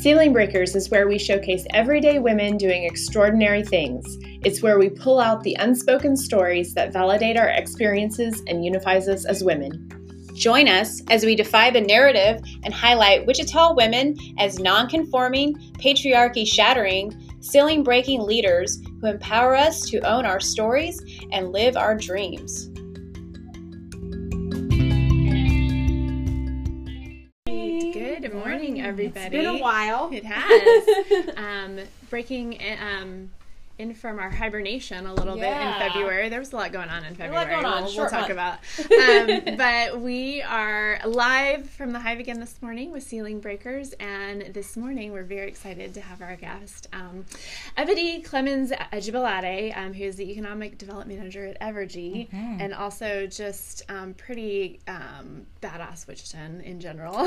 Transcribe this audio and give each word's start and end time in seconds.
Ceiling 0.00 0.32
Breakers 0.32 0.74
is 0.74 0.88
where 0.88 1.06
we 1.06 1.18
showcase 1.18 1.66
everyday 1.74 2.18
women 2.20 2.56
doing 2.56 2.84
extraordinary 2.84 3.62
things. 3.62 4.16
It's 4.42 4.62
where 4.62 4.78
we 4.78 4.88
pull 4.88 5.20
out 5.20 5.42
the 5.42 5.54
unspoken 5.58 6.16
stories 6.16 6.72
that 6.72 6.90
validate 6.90 7.36
our 7.36 7.50
experiences 7.50 8.42
and 8.46 8.64
unifies 8.64 9.08
us 9.08 9.26
as 9.26 9.44
women. 9.44 9.90
Join 10.32 10.68
us 10.68 11.02
as 11.10 11.26
we 11.26 11.36
defy 11.36 11.68
the 11.68 11.82
narrative 11.82 12.40
and 12.64 12.72
highlight 12.72 13.26
Wichita 13.26 13.74
women 13.74 14.16
as 14.38 14.58
non-conforming, 14.58 15.56
patriarchy 15.74 16.46
shattering, 16.46 17.12
ceiling 17.40 17.82
breaking 17.82 18.22
leaders 18.22 18.80
who 19.02 19.08
empower 19.08 19.54
us 19.54 19.82
to 19.90 20.00
own 20.10 20.24
our 20.24 20.40
stories 20.40 20.98
and 21.30 21.52
live 21.52 21.76
our 21.76 21.94
dreams. 21.94 22.69
Everybody. 29.16 29.36
It's 29.36 29.46
been 29.46 29.60
a 29.60 29.62
while. 29.62 30.10
It 30.12 30.24
has. 30.24 31.28
um, 31.36 31.78
breaking 32.08 32.58
um, 32.80 33.30
in 33.80 33.94
from 33.94 34.18
our 34.18 34.30
hibernation 34.30 35.06
a 35.06 35.14
little 35.14 35.36
Yeah. 35.36 35.74
bit 35.78 35.84
in 35.86 35.88
February. 35.92 36.28
There 36.28 36.38
was 36.38 36.52
a 36.52 36.56
lot 36.56 36.70
going 36.70 36.90
on 36.90 37.02
in 37.04 37.12
a 37.14 37.16
February. 37.16 37.34
lot 37.34 37.48
going 37.50 37.64
on. 37.64 37.84
We'll, 37.84 37.96
we'll 37.96 38.08
talk 38.10 38.28
month. 38.28 38.30
about. 38.30 38.58
Um, 39.00 39.56
but 39.56 40.00
we 40.00 40.42
are 40.42 41.00
live 41.06 41.68
from 41.70 41.92
the 41.92 41.98
Hive 42.00 42.18
again 42.20 42.38
this 42.38 42.60
morning 42.60 42.92
with 42.92 43.02
Ceiling 43.02 43.40
Breakers, 43.40 43.92
and 43.94 44.42
this 44.52 44.76
morning 44.76 45.12
we're 45.12 45.22
very 45.24 45.48
excited 45.48 45.94
to 45.94 46.00
have 46.02 46.20
our 46.20 46.36
guest, 46.36 46.86
um, 46.92 47.24
Ebony 47.78 48.20
Clemens 48.20 48.70
Ajibalade, 48.92 49.76
um, 49.76 49.94
who 49.94 50.04
is 50.04 50.16
the 50.16 50.30
Economic 50.30 50.76
Development 50.76 51.18
Manager 51.18 51.46
at 51.46 51.58
Evergy, 51.60 52.28
Mm-hmm. 52.30 52.60
and 52.60 52.74
also 52.74 53.26
just 53.26 53.82
um, 53.88 54.12
pretty 54.14 54.80
um, 54.86 55.46
badass 55.62 56.04
Wichitan 56.06 56.62
in 56.62 56.78
general. 56.80 57.16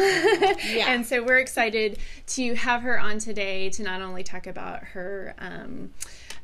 And 0.94 1.06
so 1.06 1.24
we're 1.24 1.40
excited 1.40 1.98
to 2.28 2.54
have 2.56 2.82
her 2.84 3.00
on 3.00 3.18
today 3.20 3.70
to 3.72 3.84
not 3.84 4.02
only 4.02 4.22
talk 4.24 4.46
about 4.48 4.84
her 4.84 5.34
um, 5.40 5.92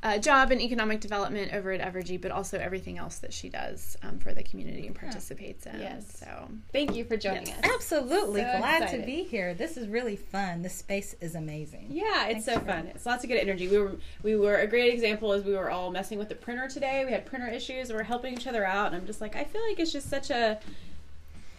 uh, 0.01 0.17
job 0.17 0.49
and 0.51 0.61
economic 0.61 1.01
development 1.01 1.53
over 1.53 1.71
at 1.73 1.81
Evergy, 1.81 2.19
but 2.19 2.31
also 2.31 2.57
everything 2.57 2.97
else 2.97 3.17
that 3.19 3.33
she 3.33 3.49
does 3.49 3.97
um, 4.01 4.17
for 4.19 4.33
the 4.33 4.41
community 4.43 4.87
and 4.87 4.95
participates 4.95 5.65
in. 5.65 5.77
Yes. 5.79 6.19
So 6.19 6.47
Thank 6.71 6.95
you 6.95 7.03
for 7.03 7.17
joining 7.17 7.47
Yes. 7.47 7.59
us. 7.65 7.71
Absolutely. 7.75 8.41
So 8.41 8.57
Glad 8.59 8.83
excited. 8.83 9.01
to 9.01 9.05
be 9.05 9.23
here. 9.23 9.53
This 9.53 9.75
is 9.75 9.87
really 9.89 10.15
fun. 10.15 10.61
This 10.61 10.75
space 10.75 11.15
is 11.19 11.35
amazing. 11.35 11.87
Yeah, 11.89 12.27
it's 12.27 12.45
so 12.45 12.59
fun. 12.59 12.87
It's 12.87 13.05
lots 13.05 13.25
of 13.25 13.29
good 13.29 13.39
energy. 13.39 13.67
We 13.67 13.77
were 13.77 13.95
we 14.23 14.35
were 14.37 14.55
a 14.55 14.67
great 14.67 14.93
example 14.93 15.33
as 15.33 15.43
we 15.43 15.53
were 15.53 15.69
all 15.69 15.91
messing 15.91 16.17
with 16.17 16.29
the 16.29 16.35
printer 16.35 16.69
today. 16.69 17.03
We 17.05 17.11
had 17.11 17.25
printer 17.25 17.47
issues. 17.49 17.89
and 17.89 17.97
We're 17.97 18.03
helping 18.03 18.33
each 18.33 18.47
other 18.47 18.65
out, 18.65 18.87
and 18.87 18.95
I'm 18.95 19.05
just 19.05 19.19
like, 19.19 19.35
I 19.35 19.43
feel 19.43 19.61
like 19.67 19.79
it's 19.79 19.91
just 19.91 20.09
such 20.09 20.29
a, 20.29 20.59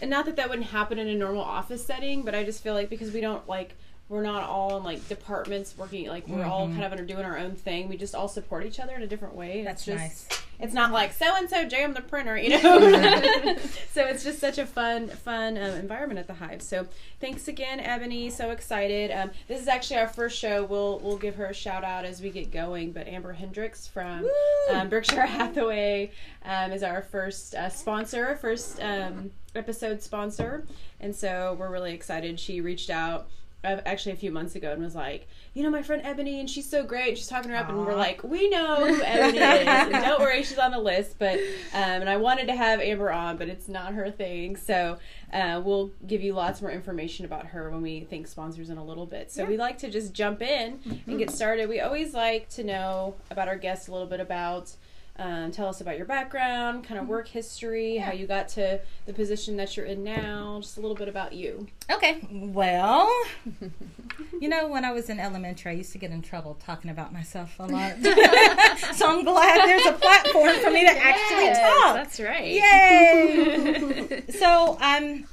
and 0.01 0.09
not 0.11 0.25
that 0.25 0.37
that 0.37 0.49
wouldn't 0.49 0.69
happen 0.69 0.99
in 0.99 1.09
a 1.09 1.15
normal 1.15 1.43
office 1.43 1.85
setting, 1.85 2.23
but 2.23 2.35
I 2.35 2.43
just 2.45 2.63
feel 2.63 2.73
like 2.73 2.89
because 2.89 3.13
we 3.13 3.21
don't 3.21 3.47
like. 3.47 3.75
We're 4.11 4.23
not 4.23 4.49
all 4.49 4.77
in 4.77 4.83
like 4.83 5.07
departments 5.09 5.79
working 5.79 6.09
like 6.09 6.27
we're 6.27 6.45
all 6.45 6.67
kind 6.67 6.83
of 6.83 6.91
under 6.91 7.05
doing 7.05 7.25
our 7.25 7.39
own 7.39 7.55
thing. 7.55 7.89
We 7.89 7.97
just 7.97 8.13
all 8.13 8.27
support 8.27 8.67
each 8.67 8.81
other 8.81 8.93
in 8.97 9.03
a 9.03 9.07
different 9.07 9.37
way. 9.37 9.63
That's 9.63 9.87
it's 9.87 10.01
just, 10.01 10.31
nice. 10.31 10.43
It's 10.59 10.75
not 10.75 10.91
like 10.91 11.13
so 11.13 11.37
and 11.37 11.49
so 11.49 11.65
jam 11.65 11.95
the 11.95 12.01
printer, 12.01 12.37
you 12.37 12.51
know. 12.51 12.59
so 13.93 14.05
it's 14.05 14.25
just 14.25 14.41
such 14.41 14.59
a 14.59 14.67
fun, 14.67 15.07
fun 15.09 15.57
um, 15.57 15.75
environment 15.77 16.19
at 16.19 16.27
the 16.27 16.35
Hive. 16.35 16.61
So 16.61 16.89
thanks 17.21 17.47
again, 17.47 17.79
Ebony. 17.79 18.31
So 18.31 18.51
excited. 18.51 19.13
Um, 19.13 19.31
this 19.47 19.63
is 19.63 19.69
actually 19.69 19.99
our 19.99 20.09
first 20.09 20.37
show. 20.37 20.65
We'll 20.65 20.99
we'll 20.99 21.17
give 21.17 21.37
her 21.37 21.47
a 21.47 21.55
shout 21.55 21.85
out 21.85 22.05
as 22.05 22.21
we 22.21 22.31
get 22.31 22.51
going. 22.51 22.91
But 22.91 23.07
Amber 23.07 23.33
Hendricks 23.33 23.87
from 23.87 24.29
um, 24.73 24.89
Berkshire 24.89 25.25
Hathaway 25.27 26.11
um, 26.45 26.73
is 26.73 26.83
our 26.83 27.03
first 27.03 27.55
uh, 27.55 27.69
sponsor, 27.69 28.37
first 28.41 28.83
um, 28.83 29.31
episode 29.55 30.03
sponsor, 30.03 30.67
and 30.99 31.15
so 31.15 31.57
we're 31.61 31.71
really 31.71 31.95
excited. 31.95 32.41
She 32.41 32.61
reached 32.61 32.91
out. 32.91 33.29
Actually, 33.63 34.13
a 34.13 34.17
few 34.17 34.31
months 34.31 34.55
ago, 34.55 34.73
and 34.73 34.83
was 34.83 34.95
like, 34.95 35.29
you 35.53 35.63
know, 35.63 35.69
my 35.71 35.83
friend 35.83 36.01
Ebony, 36.05 36.41
and 36.41 36.49
she's 36.49 36.69
so 36.69 36.83
great. 36.83 37.19
She's 37.19 37.27
talking 37.27 37.51
her 37.51 37.57
up, 37.57 37.69
and 37.69 37.79
we're 37.79 37.95
like, 37.95 38.25
we 38.25 38.49
know 38.49 38.77
who 38.87 39.03
Ebony 39.05 39.39
is, 39.39 39.67
and 39.67 39.93
don't 39.93 40.21
worry, 40.21 40.43
she's 40.43 40.59
on 40.59 40.71
the 40.71 40.79
list. 40.79 41.17
But 41.19 41.39
um, 41.75 42.01
and 42.01 42.09
I 42.09 42.17
wanted 42.17 42.47
to 42.47 42.57
have 42.57 42.81
Amber 42.81 43.13
on, 43.13 43.37
but 43.37 43.49
it's 43.49 43.69
not 43.69 43.93
her 43.93 44.11
thing. 44.11 44.57
So 44.57 44.99
uh, 45.33 45.61
we'll 45.65 45.91
give 46.07 46.23
you 46.23 46.33
lots 46.33 46.63
more 46.63 46.71
information 46.71 47.25
about 47.27 47.47
her 47.47 47.71
when 47.71 47.83
we 47.83 48.01
think 48.01 48.27
sponsors 48.29 48.71
in 48.71 48.79
a 48.79 48.85
little 48.85 49.07
bit. 49.07 49.31
So 49.31 49.45
we 49.45 49.57
like 49.57 49.79
to 49.79 49.91
just 49.91 50.15
jump 50.15 50.41
in 50.41 51.03
and 51.07 51.19
get 51.19 51.31
started. 51.31 51.69
We 51.69 51.81
always 51.81 52.15
like 52.15 52.49
to 52.51 52.65
know 52.65 53.15
about 53.31 53.49
our 53.49 53.57
guests 53.57 53.89
a 53.89 53.93
little 53.93 54.09
bit 54.09 54.21
about. 54.21 54.73
Um, 55.17 55.51
tell 55.51 55.69
us 55.69 55.83
about 55.83 55.99
your 55.99 56.07
background, 56.07 56.85
kind 56.85 56.99
of 56.99 57.07
work 57.07 57.29
history, 57.29 57.99
how 57.99 58.13
you 58.13 58.27
got 58.27 58.49
to 58.51 58.81
the 59.05 59.13
position 59.13 59.57
that 59.59 59.77
you're 59.77 59.85
in 59.85 60.03
now, 60.03 60.61
just 60.63 60.79
a 60.79 60.81
little 60.81 60.97
bit 60.97 61.09
about 61.09 61.35
you. 61.35 61.67
Okay. 61.91 62.27
Well, 62.33 63.11
you 64.41 64.49
know, 64.49 64.69
when 64.69 64.85
I 64.85 64.93
was 64.93 65.11
in 65.11 65.21
elementary, 65.21 65.73
I 65.73 65.75
used 65.75 65.93
to 65.93 65.99
get 65.99 66.11
in 66.11 66.23
trouble 66.23 66.57
talking 66.65 66.91
about 66.91 67.13
myself 67.13 67.55
a 67.59 67.65
lot. 67.65 67.97
so 68.95 69.09
I'm 69.09 69.25
glad 69.25 69.69
there's 69.69 69.87
a 69.87 69.93
platform 69.93 70.57
for 70.61 70.71
me 70.71 70.87
to 70.87 70.97
actually 70.97 71.49
talk. 71.49 71.95
that's 71.97 72.19
right. 72.19 72.53
Yay! 72.53 74.23
so 74.31 74.79
I'm, 74.81 75.27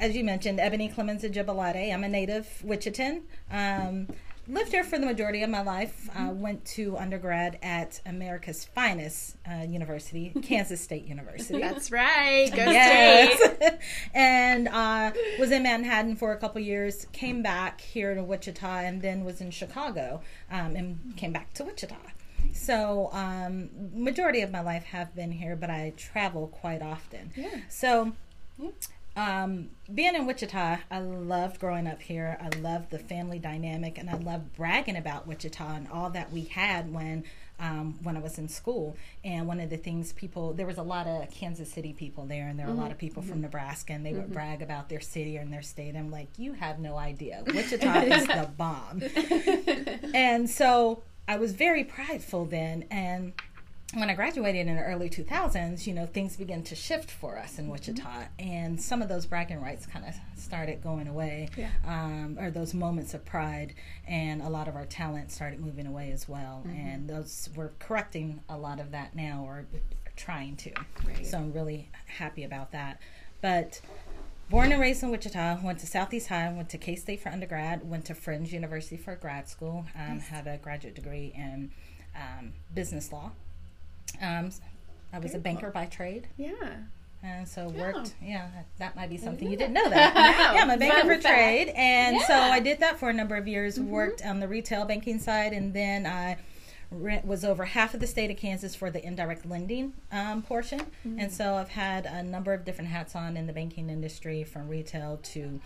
as 0.00 0.16
you 0.16 0.24
mentioned, 0.24 0.58
Ebony 0.58 0.88
Clemens 0.88 1.22
Ajibalade. 1.22 1.92
I'm 1.92 2.04
a 2.04 2.08
native 2.08 2.48
Wichitan. 2.64 3.22
Um, 3.50 4.08
lived 4.52 4.70
here 4.70 4.84
for 4.84 4.98
the 4.98 5.06
majority 5.06 5.42
of 5.42 5.50
my 5.50 5.62
life. 5.62 6.08
Uh, 6.14 6.30
went 6.32 6.64
to 6.64 6.96
undergrad 6.96 7.58
at 7.62 8.00
America's 8.06 8.64
finest 8.64 9.36
uh, 9.50 9.64
university, 9.64 10.32
Kansas 10.42 10.80
State 10.80 11.06
University. 11.06 11.60
That's 11.60 11.90
right. 11.90 12.50
Go 12.50 12.62
State. 12.62 12.72
Yes. 12.72 13.74
and 14.14 14.68
uh, 14.68 15.12
was 15.38 15.50
in 15.50 15.62
Manhattan 15.62 16.16
for 16.16 16.32
a 16.32 16.36
couple 16.36 16.60
years, 16.60 17.06
came 17.12 17.42
back 17.42 17.80
here 17.80 18.14
to 18.14 18.22
Wichita, 18.22 18.80
and 18.80 19.02
then 19.02 19.24
was 19.24 19.40
in 19.40 19.50
Chicago 19.50 20.20
um, 20.50 20.76
and 20.76 21.16
came 21.16 21.32
back 21.32 21.52
to 21.54 21.64
Wichita. 21.64 21.96
So, 22.52 23.08
um, 23.12 23.70
majority 23.94 24.42
of 24.42 24.50
my 24.50 24.60
life 24.60 24.84
have 24.84 25.14
been 25.14 25.32
here, 25.32 25.56
but 25.56 25.70
I 25.70 25.94
travel 25.96 26.48
quite 26.48 26.82
often. 26.82 27.32
Yeah. 27.34 27.60
So, 27.68 28.12
um, 29.14 29.70
being 29.92 30.14
in 30.14 30.26
Wichita, 30.26 30.78
I 30.90 30.98
loved 31.00 31.60
growing 31.60 31.86
up 31.86 32.00
here. 32.00 32.38
I 32.40 32.56
loved 32.58 32.90
the 32.90 32.98
family 32.98 33.38
dynamic, 33.38 33.98
and 33.98 34.08
I 34.08 34.16
loved 34.16 34.54
bragging 34.56 34.96
about 34.96 35.26
Wichita 35.26 35.74
and 35.74 35.88
all 35.88 36.10
that 36.10 36.32
we 36.32 36.44
had 36.44 36.92
when 36.92 37.24
um, 37.60 37.98
when 38.02 38.16
I 38.16 38.20
was 38.20 38.38
in 38.38 38.48
school. 38.48 38.96
And 39.22 39.46
one 39.46 39.60
of 39.60 39.70
the 39.70 39.76
things 39.76 40.12
people 40.14 40.54
there 40.54 40.66
was 40.66 40.78
a 40.78 40.82
lot 40.82 41.06
of 41.06 41.30
Kansas 41.30 41.70
City 41.70 41.92
people 41.92 42.24
there, 42.24 42.48
and 42.48 42.58
there 42.58 42.66
were 42.66 42.72
a 42.72 42.76
lot 42.76 42.90
of 42.90 42.98
people 42.98 43.22
from 43.22 43.42
Nebraska, 43.42 43.92
and 43.92 44.04
they 44.04 44.14
would 44.14 44.32
brag 44.32 44.62
about 44.62 44.88
their 44.88 45.00
city 45.00 45.36
and 45.36 45.52
their 45.52 45.62
state. 45.62 45.94
I'm 45.94 46.10
like, 46.10 46.38
you 46.38 46.54
have 46.54 46.78
no 46.78 46.96
idea. 46.96 47.42
Wichita 47.46 48.02
is 48.02 48.26
the 48.26 48.50
bomb. 48.56 49.02
and 50.14 50.48
so 50.48 51.02
I 51.28 51.36
was 51.36 51.52
very 51.52 51.84
prideful 51.84 52.46
then, 52.46 52.86
and 52.90 53.34
when 53.94 54.08
I 54.08 54.14
graduated 54.14 54.66
in 54.66 54.76
the 54.76 54.82
early 54.82 55.10
2000s, 55.10 55.86
you 55.86 55.92
know, 55.92 56.06
things 56.06 56.36
began 56.36 56.62
to 56.64 56.74
shift 56.74 57.10
for 57.10 57.36
us 57.38 57.58
in 57.58 57.68
Wichita, 57.68 58.24
and 58.38 58.80
some 58.80 59.02
of 59.02 59.08
those 59.08 59.26
bragging 59.26 59.60
rights 59.60 59.84
kind 59.84 60.06
of 60.06 60.14
started 60.40 60.82
going 60.82 61.08
away, 61.08 61.48
Yeah. 61.56 61.70
um, 61.86 62.38
or 62.40 62.50
those 62.50 62.72
moments 62.72 63.12
of 63.12 63.24
pride, 63.24 63.74
and 64.08 64.40
a 64.40 64.48
lot 64.48 64.66
of 64.66 64.76
our 64.76 64.86
talent 64.86 65.30
started 65.30 65.60
moving 65.60 65.86
away 65.86 66.10
as 66.10 66.26
well. 66.28 66.64
And 66.66 67.08
those 67.08 67.50
we're 67.54 67.72
correcting 67.78 68.40
a 68.48 68.56
lot 68.56 68.80
of 68.80 68.92
that 68.92 69.14
now, 69.14 69.44
or 69.46 69.66
trying 70.16 70.56
to. 70.56 70.72
Right. 71.06 71.26
So 71.26 71.36
I'm 71.38 71.52
really 71.52 71.90
happy 72.06 72.44
about 72.44 72.72
that. 72.72 72.98
But 73.42 73.80
born 74.48 74.72
and 74.72 74.80
raised 74.80 75.02
in 75.02 75.10
Wichita, 75.10 75.58
went 75.62 75.80
to 75.80 75.86
Southeast 75.86 76.28
High, 76.28 76.50
went 76.52 76.70
to 76.70 76.78
K 76.78 76.96
State 76.96 77.20
for 77.20 77.28
undergrad, 77.28 77.88
went 77.88 78.06
to 78.06 78.14
Friends 78.14 78.52
University 78.54 78.96
for 78.96 79.16
grad 79.16 79.48
school, 79.50 79.84
um, 79.94 80.18
had 80.20 80.46
a 80.46 80.56
graduate 80.56 80.94
degree 80.94 81.32
in 81.36 81.72
um, 82.16 82.52
business 82.72 83.12
law. 83.12 83.32
Um, 84.20 84.50
I 85.12 85.18
was 85.18 85.34
a 85.34 85.38
banker 85.38 85.70
by 85.70 85.86
trade, 85.86 86.28
Yeah. 86.36 86.52
and 87.22 87.46
so 87.46 87.68
worked. 87.68 88.14
Yeah, 88.22 88.48
that, 88.54 88.66
that 88.78 88.96
might 88.96 89.10
be 89.10 89.16
something 89.18 89.50
you 89.50 89.56
didn't 89.56 89.74
know 89.74 89.88
that. 89.90 90.14
yeah, 90.54 90.62
I'm 90.62 90.70
a 90.70 90.76
banker 90.76 91.02
for 91.02 91.20
fact. 91.20 91.24
trade, 91.26 91.68
and 91.76 92.20
so 92.22 92.34
I 92.34 92.60
did 92.60 92.80
that 92.80 92.98
for 92.98 93.10
a 93.10 93.12
number 93.12 93.36
of 93.36 93.46
years. 93.46 93.78
Worked 93.78 94.22
on 94.24 94.40
the 94.40 94.48
retail 94.48 94.84
banking 94.84 95.18
side, 95.18 95.52
and 95.52 95.74
then 95.74 96.06
I 96.06 96.38
was 97.24 97.42
over 97.44 97.64
half 97.64 97.94
of 97.94 98.00
the 98.00 98.06
state 98.06 98.30
of 98.30 98.36
Kansas 98.36 98.74
for 98.74 98.90
the 98.90 99.04
indirect 99.04 99.46
lending 99.46 99.94
um, 100.10 100.42
portion. 100.42 100.80
And 101.04 101.32
so 101.32 101.54
I've 101.54 101.70
had 101.70 102.04
a 102.06 102.22
number 102.22 102.52
of 102.52 102.64
different 102.66 102.90
hats 102.90 103.16
on 103.16 103.36
in 103.36 103.46
the 103.46 103.52
banking 103.54 103.88
industry, 103.88 104.44
from 104.44 104.68
retail 104.68 105.18
to 105.22 105.60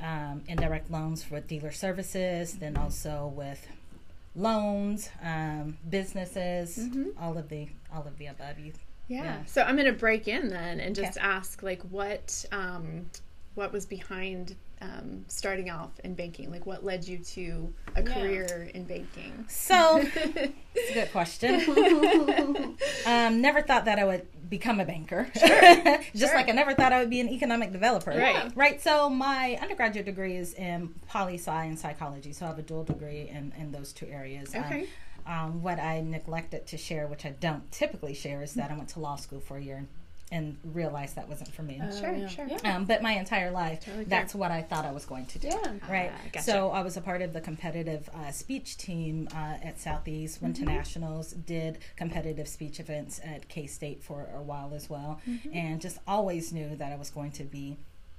um, 0.00 0.42
indirect 0.48 0.90
loans 0.90 1.22
for 1.24 1.40
dealer 1.40 1.72
services, 1.72 2.54
then 2.54 2.76
also 2.76 3.32
with 3.34 3.66
loans, 4.34 5.10
um, 5.22 5.76
businesses, 5.88 6.88
all 7.20 7.36
of 7.38 7.48
the 7.48 7.68
all 7.92 8.06
of 8.06 8.16
the 8.18 8.26
above. 8.26 8.58
You 8.58 8.72
Yeah. 9.08 9.24
Yeah. 9.24 9.44
So 9.44 9.62
I'm 9.62 9.76
going 9.76 9.86
to 9.92 9.98
break 9.98 10.28
in 10.28 10.48
then 10.48 10.80
and 10.80 10.94
just 10.94 11.18
Okay. 11.18 11.26
ask, 11.26 11.62
like, 11.62 11.82
what 11.82 12.44
um, 12.52 13.10
what 13.54 13.72
was 13.72 13.84
behind 13.86 14.56
um, 14.82 15.24
starting 15.28 15.70
off 15.70 15.98
in 16.00 16.14
banking? 16.14 16.50
Like, 16.50 16.66
what 16.66 16.84
led 16.84 17.06
you 17.06 17.18
to 17.18 17.72
a 17.94 18.02
yeah. 18.02 18.14
career 18.14 18.70
in 18.74 18.84
banking? 18.84 19.44
So, 19.48 19.98
it's 20.14 20.90
a 20.90 20.94
good 20.94 21.12
question. 21.12 22.76
um, 23.06 23.40
never 23.40 23.62
thought 23.62 23.84
that 23.84 23.98
I 23.98 24.04
would 24.04 24.26
become 24.50 24.80
a 24.80 24.84
banker. 24.84 25.30
Sure. 25.42 25.98
Just 26.14 26.32
sure. 26.32 26.34
like 26.34 26.48
I 26.48 26.52
never 26.52 26.72
thought 26.74 26.92
I 26.92 27.00
would 27.00 27.10
be 27.10 27.20
an 27.20 27.28
economic 27.28 27.72
developer. 27.72 28.10
Right. 28.10 28.52
Right. 28.54 28.80
So, 28.80 29.08
my 29.08 29.58
undergraduate 29.60 30.06
degree 30.06 30.36
is 30.36 30.54
in 30.54 30.94
poli 31.08 31.34
sci 31.34 31.64
and 31.64 31.78
psychology. 31.78 32.32
So, 32.32 32.46
I 32.46 32.48
have 32.48 32.58
a 32.58 32.62
dual 32.62 32.84
degree 32.84 33.28
in, 33.28 33.52
in 33.58 33.72
those 33.72 33.92
two 33.92 34.06
areas. 34.06 34.54
Um, 34.54 34.64
okay. 34.64 34.80
Um, 34.82 34.86
um, 35.24 35.62
what 35.62 35.78
I 35.78 36.00
neglected 36.00 36.66
to 36.68 36.76
share, 36.76 37.06
which 37.06 37.24
I 37.24 37.30
don't 37.30 37.70
typically 37.70 38.14
share, 38.14 38.42
is 38.42 38.54
that 38.54 38.70
I 38.70 38.76
went 38.76 38.88
to 38.90 39.00
law 39.00 39.16
school 39.16 39.40
for 39.40 39.56
a 39.56 39.62
year 39.62 39.86
and 40.32 40.56
realized 40.64 41.14
that 41.16 41.28
wasn't 41.28 41.52
for 41.52 41.62
me. 41.62 41.78
Uh, 41.78 41.94
sure, 41.94 42.12
yeah. 42.14 42.26
sure. 42.26 42.48
Um, 42.64 42.86
but 42.86 43.02
my 43.02 43.12
entire 43.12 43.50
life, 43.50 43.84
totally 43.84 44.04
that's 44.04 44.34
what 44.34 44.50
I 44.50 44.62
thought 44.62 44.84
I 44.84 44.90
was 44.90 45.04
going 45.04 45.26
to 45.26 45.38
do. 45.38 45.48
Yeah. 45.48 45.72
Right. 45.88 46.08
Uh, 46.08 46.28
gotcha. 46.32 46.44
So 46.44 46.70
I 46.70 46.80
was 46.82 46.96
a 46.96 47.02
part 47.02 47.20
of 47.20 47.34
the 47.34 47.40
competitive 47.40 48.08
uh, 48.14 48.32
speech 48.32 48.78
team 48.78 49.28
uh, 49.34 49.58
at 49.62 49.78
Southeast. 49.78 50.40
Went 50.40 50.56
mm-hmm. 50.56 50.64
to 50.64 50.72
nationals. 50.72 51.32
Did 51.32 51.78
competitive 51.96 52.48
speech 52.48 52.80
events 52.80 53.20
at 53.22 53.48
K 53.48 53.66
State 53.66 54.02
for 54.02 54.28
a 54.34 54.42
while 54.42 54.72
as 54.74 54.88
well, 54.88 55.20
mm-hmm. 55.28 55.54
and 55.54 55.80
just 55.80 55.98
always 56.08 56.52
knew 56.52 56.74
that 56.76 56.90
I 56.90 56.96
was 56.96 57.10
going 57.10 57.32
to 57.32 57.44
be 57.44 57.76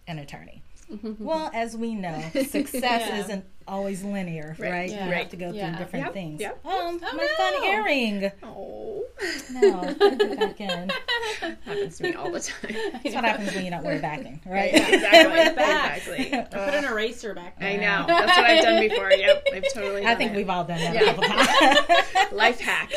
an 0.07 0.19
attorney. 0.19 0.61
Mm-hmm. 0.91 1.23
Well, 1.23 1.49
as 1.53 1.75
we 1.75 1.95
know, 1.95 2.19
success 2.33 2.73
yeah. 2.83 3.19
isn't 3.19 3.45
always 3.67 4.03
linear, 4.03 4.55
right? 4.59 4.71
right? 4.71 4.89
Yeah. 4.89 5.07
You 5.07 5.13
have 5.13 5.29
to 5.29 5.37
go 5.37 5.51
yeah. 5.51 5.69
through 5.69 5.85
different 5.85 6.05
yep. 6.05 6.13
things. 6.13 6.41
Yep. 6.41 6.59
Oh, 6.65 6.99
oh, 7.01 7.15
my 7.15 7.23
no. 7.23 7.35
fun 7.37 7.63
earring. 7.63 8.31
Oh. 8.43 9.05
No, 9.51 9.79
put 9.79 10.21
it 10.21 10.39
back 10.39 10.59
in. 10.59 10.89
happens 11.65 11.97
to 11.97 12.03
me 12.03 12.13
all 12.13 12.31
the 12.31 12.39
time. 12.39 12.75
That's 13.03 13.15
what 13.15 13.23
happens 13.23 13.53
when 13.53 13.63
you 13.63 13.71
don't 13.71 13.83
wear 13.83 13.99
backing, 13.99 14.41
right? 14.45 14.73
Yeah, 14.73 14.87
exactly. 14.89 15.41
exactly. 15.41 16.33
Uh, 16.33 16.65
put 16.65 16.73
an 16.73 16.85
eraser 16.85 17.33
back 17.33 17.59
there. 17.59 17.69
I 17.69 17.75
know. 17.75 18.05
That's 18.07 18.37
what 18.37 18.45
I've 18.45 18.63
done 18.63 18.81
before. 18.81 19.11
Yep, 19.11 19.47
I've 19.53 19.73
totally 19.73 20.05
I 20.05 20.15
think 20.15 20.31
it. 20.31 20.37
we've 20.37 20.49
all 20.49 20.63
done 20.63 20.79
that 20.79 20.95
yeah. 20.95 21.01
a 21.01 21.05
couple 21.05 21.23
times. 21.23 22.31
Life 22.33 22.59
hack. 22.59 22.91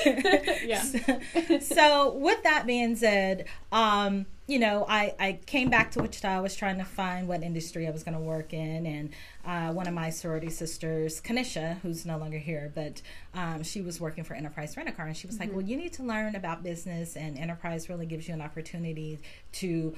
yeah. 0.64 0.80
So, 0.80 1.58
so, 1.60 2.14
with 2.14 2.42
that 2.42 2.66
being 2.66 2.96
said, 2.96 3.46
um, 3.70 4.26
you 4.46 4.60
know, 4.60 4.86
I, 4.88 5.14
I 5.18 5.38
came 5.44 5.70
back 5.70 5.90
to 5.92 6.02
Wichita. 6.02 6.28
I 6.28 6.40
was 6.40 6.54
trying 6.54 6.78
to 6.78 6.84
find 6.84 7.26
what 7.26 7.42
industry 7.42 7.88
I 7.88 7.90
was 7.90 8.04
going 8.04 8.14
to 8.16 8.20
work 8.20 8.52
in. 8.52 8.86
And 8.86 9.10
uh, 9.44 9.72
one 9.72 9.88
of 9.88 9.94
my 9.94 10.10
sorority 10.10 10.50
sisters, 10.50 11.20
Kanisha, 11.20 11.80
who's 11.80 12.06
no 12.06 12.16
longer 12.16 12.38
here, 12.38 12.70
but 12.74 13.02
um, 13.34 13.64
she 13.64 13.82
was 13.82 14.00
working 14.00 14.22
for 14.22 14.34
Enterprise 14.34 14.76
Rent 14.76 14.88
a 14.88 14.92
Car. 14.92 15.06
And 15.06 15.16
she 15.16 15.26
was 15.26 15.36
mm-hmm. 15.36 15.48
like, 15.48 15.56
Well, 15.56 15.64
you 15.64 15.76
need 15.76 15.92
to 15.94 16.04
learn 16.04 16.36
about 16.36 16.62
business, 16.62 17.16
and 17.16 17.36
Enterprise 17.36 17.88
really 17.88 18.06
gives 18.06 18.28
you 18.28 18.34
an 18.34 18.40
opportunity 18.40 19.18
to 19.54 19.96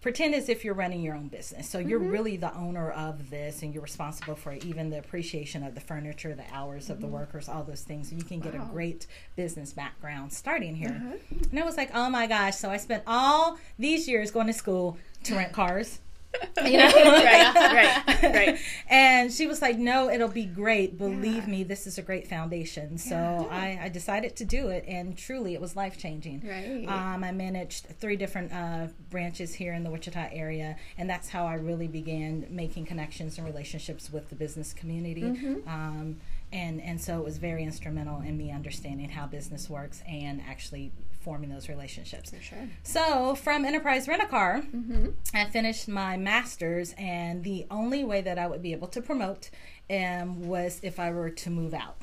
pretend 0.00 0.34
as 0.34 0.48
if 0.48 0.64
you're 0.64 0.74
running 0.74 1.02
your 1.02 1.14
own 1.14 1.28
business. 1.28 1.68
So 1.68 1.78
you're 1.78 2.00
mm-hmm. 2.00 2.10
really 2.10 2.36
the 2.36 2.54
owner 2.54 2.90
of 2.90 3.30
this 3.30 3.62
and 3.62 3.74
you're 3.74 3.82
responsible 3.82 4.34
for 4.34 4.52
even 4.52 4.90
the 4.90 4.98
appreciation 4.98 5.62
of 5.62 5.74
the 5.74 5.80
furniture, 5.80 6.34
the 6.34 6.44
hours 6.52 6.84
mm-hmm. 6.84 6.92
of 6.92 7.00
the 7.00 7.06
mm-hmm. 7.06 7.16
workers, 7.16 7.48
all 7.48 7.62
those 7.62 7.82
things. 7.82 8.12
You 8.12 8.22
can 8.22 8.40
get 8.40 8.54
a 8.54 8.58
great 8.58 9.06
business 9.36 9.72
background 9.72 10.32
starting 10.32 10.74
here. 10.74 10.88
Mm-hmm. 10.90 11.50
And 11.50 11.60
I 11.60 11.64
was 11.64 11.76
like, 11.76 11.90
oh 11.94 12.08
my 12.08 12.26
gosh. 12.26 12.56
So 12.56 12.70
I 12.70 12.78
spent 12.78 13.02
all 13.06 13.58
these 13.78 14.08
years 14.08 14.30
going 14.30 14.46
to 14.46 14.52
school 14.52 14.96
to 15.24 15.34
rent 15.34 15.52
cars. 15.52 16.00
you 16.64 16.78
know? 16.78 16.86
right, 16.86 17.54
right, 17.54 18.22
right. 18.22 18.58
And 18.88 19.32
she 19.32 19.46
was 19.46 19.60
like, 19.60 19.78
"No, 19.78 20.08
it'll 20.08 20.28
be 20.28 20.44
great. 20.44 20.96
Believe 20.96 21.44
yeah. 21.44 21.50
me, 21.50 21.62
this 21.64 21.86
is 21.86 21.98
a 21.98 22.02
great 22.02 22.28
foundation." 22.28 22.98
So 22.98 23.14
yeah. 23.14 23.46
I, 23.50 23.80
I, 23.84 23.88
decided 23.88 24.36
to 24.36 24.44
do 24.44 24.68
it, 24.68 24.84
and 24.86 25.16
truly, 25.16 25.54
it 25.54 25.60
was 25.60 25.74
life 25.74 25.98
changing. 25.98 26.42
Right. 26.46 26.86
Um, 26.86 27.24
I 27.24 27.32
managed 27.32 27.86
three 27.98 28.16
different 28.16 28.52
uh, 28.52 28.88
branches 29.10 29.54
here 29.54 29.72
in 29.72 29.82
the 29.82 29.90
Wichita 29.90 30.28
area, 30.32 30.76
and 30.96 31.10
that's 31.10 31.28
how 31.28 31.46
I 31.46 31.54
really 31.54 31.88
began 31.88 32.46
making 32.48 32.86
connections 32.86 33.38
and 33.38 33.46
relationships 33.46 34.12
with 34.12 34.28
the 34.28 34.36
business 34.36 34.72
community. 34.72 35.22
Mm-hmm. 35.22 35.68
Um, 35.68 36.16
and 36.52 36.80
and 36.80 37.00
so 37.00 37.18
it 37.18 37.24
was 37.24 37.38
very 37.38 37.64
instrumental 37.64 38.20
in 38.20 38.36
me 38.36 38.50
understanding 38.52 39.10
how 39.10 39.26
business 39.26 39.68
works 39.68 40.02
and 40.06 40.40
actually 40.48 40.92
forming 41.20 41.50
those 41.50 41.68
relationships. 41.68 42.30
For 42.30 42.40
sure. 42.40 42.68
So 42.82 43.34
from 43.34 43.64
Enterprise 43.64 44.08
Rent 44.08 44.22
a 44.22 44.26
Car, 44.26 44.62
mm-hmm. 44.62 45.10
I 45.34 45.44
finished 45.46 45.88
my 45.88 46.16
master's, 46.16 46.94
and 46.98 47.44
the 47.44 47.66
only 47.70 48.04
way 48.04 48.20
that 48.22 48.38
I 48.38 48.46
would 48.46 48.62
be 48.62 48.72
able 48.72 48.88
to 48.88 49.02
promote 49.02 49.50
um, 49.90 50.46
was 50.46 50.80
if 50.82 50.98
I 50.98 51.10
were 51.10 51.30
to 51.30 51.50
move 51.50 51.74
out. 51.74 51.96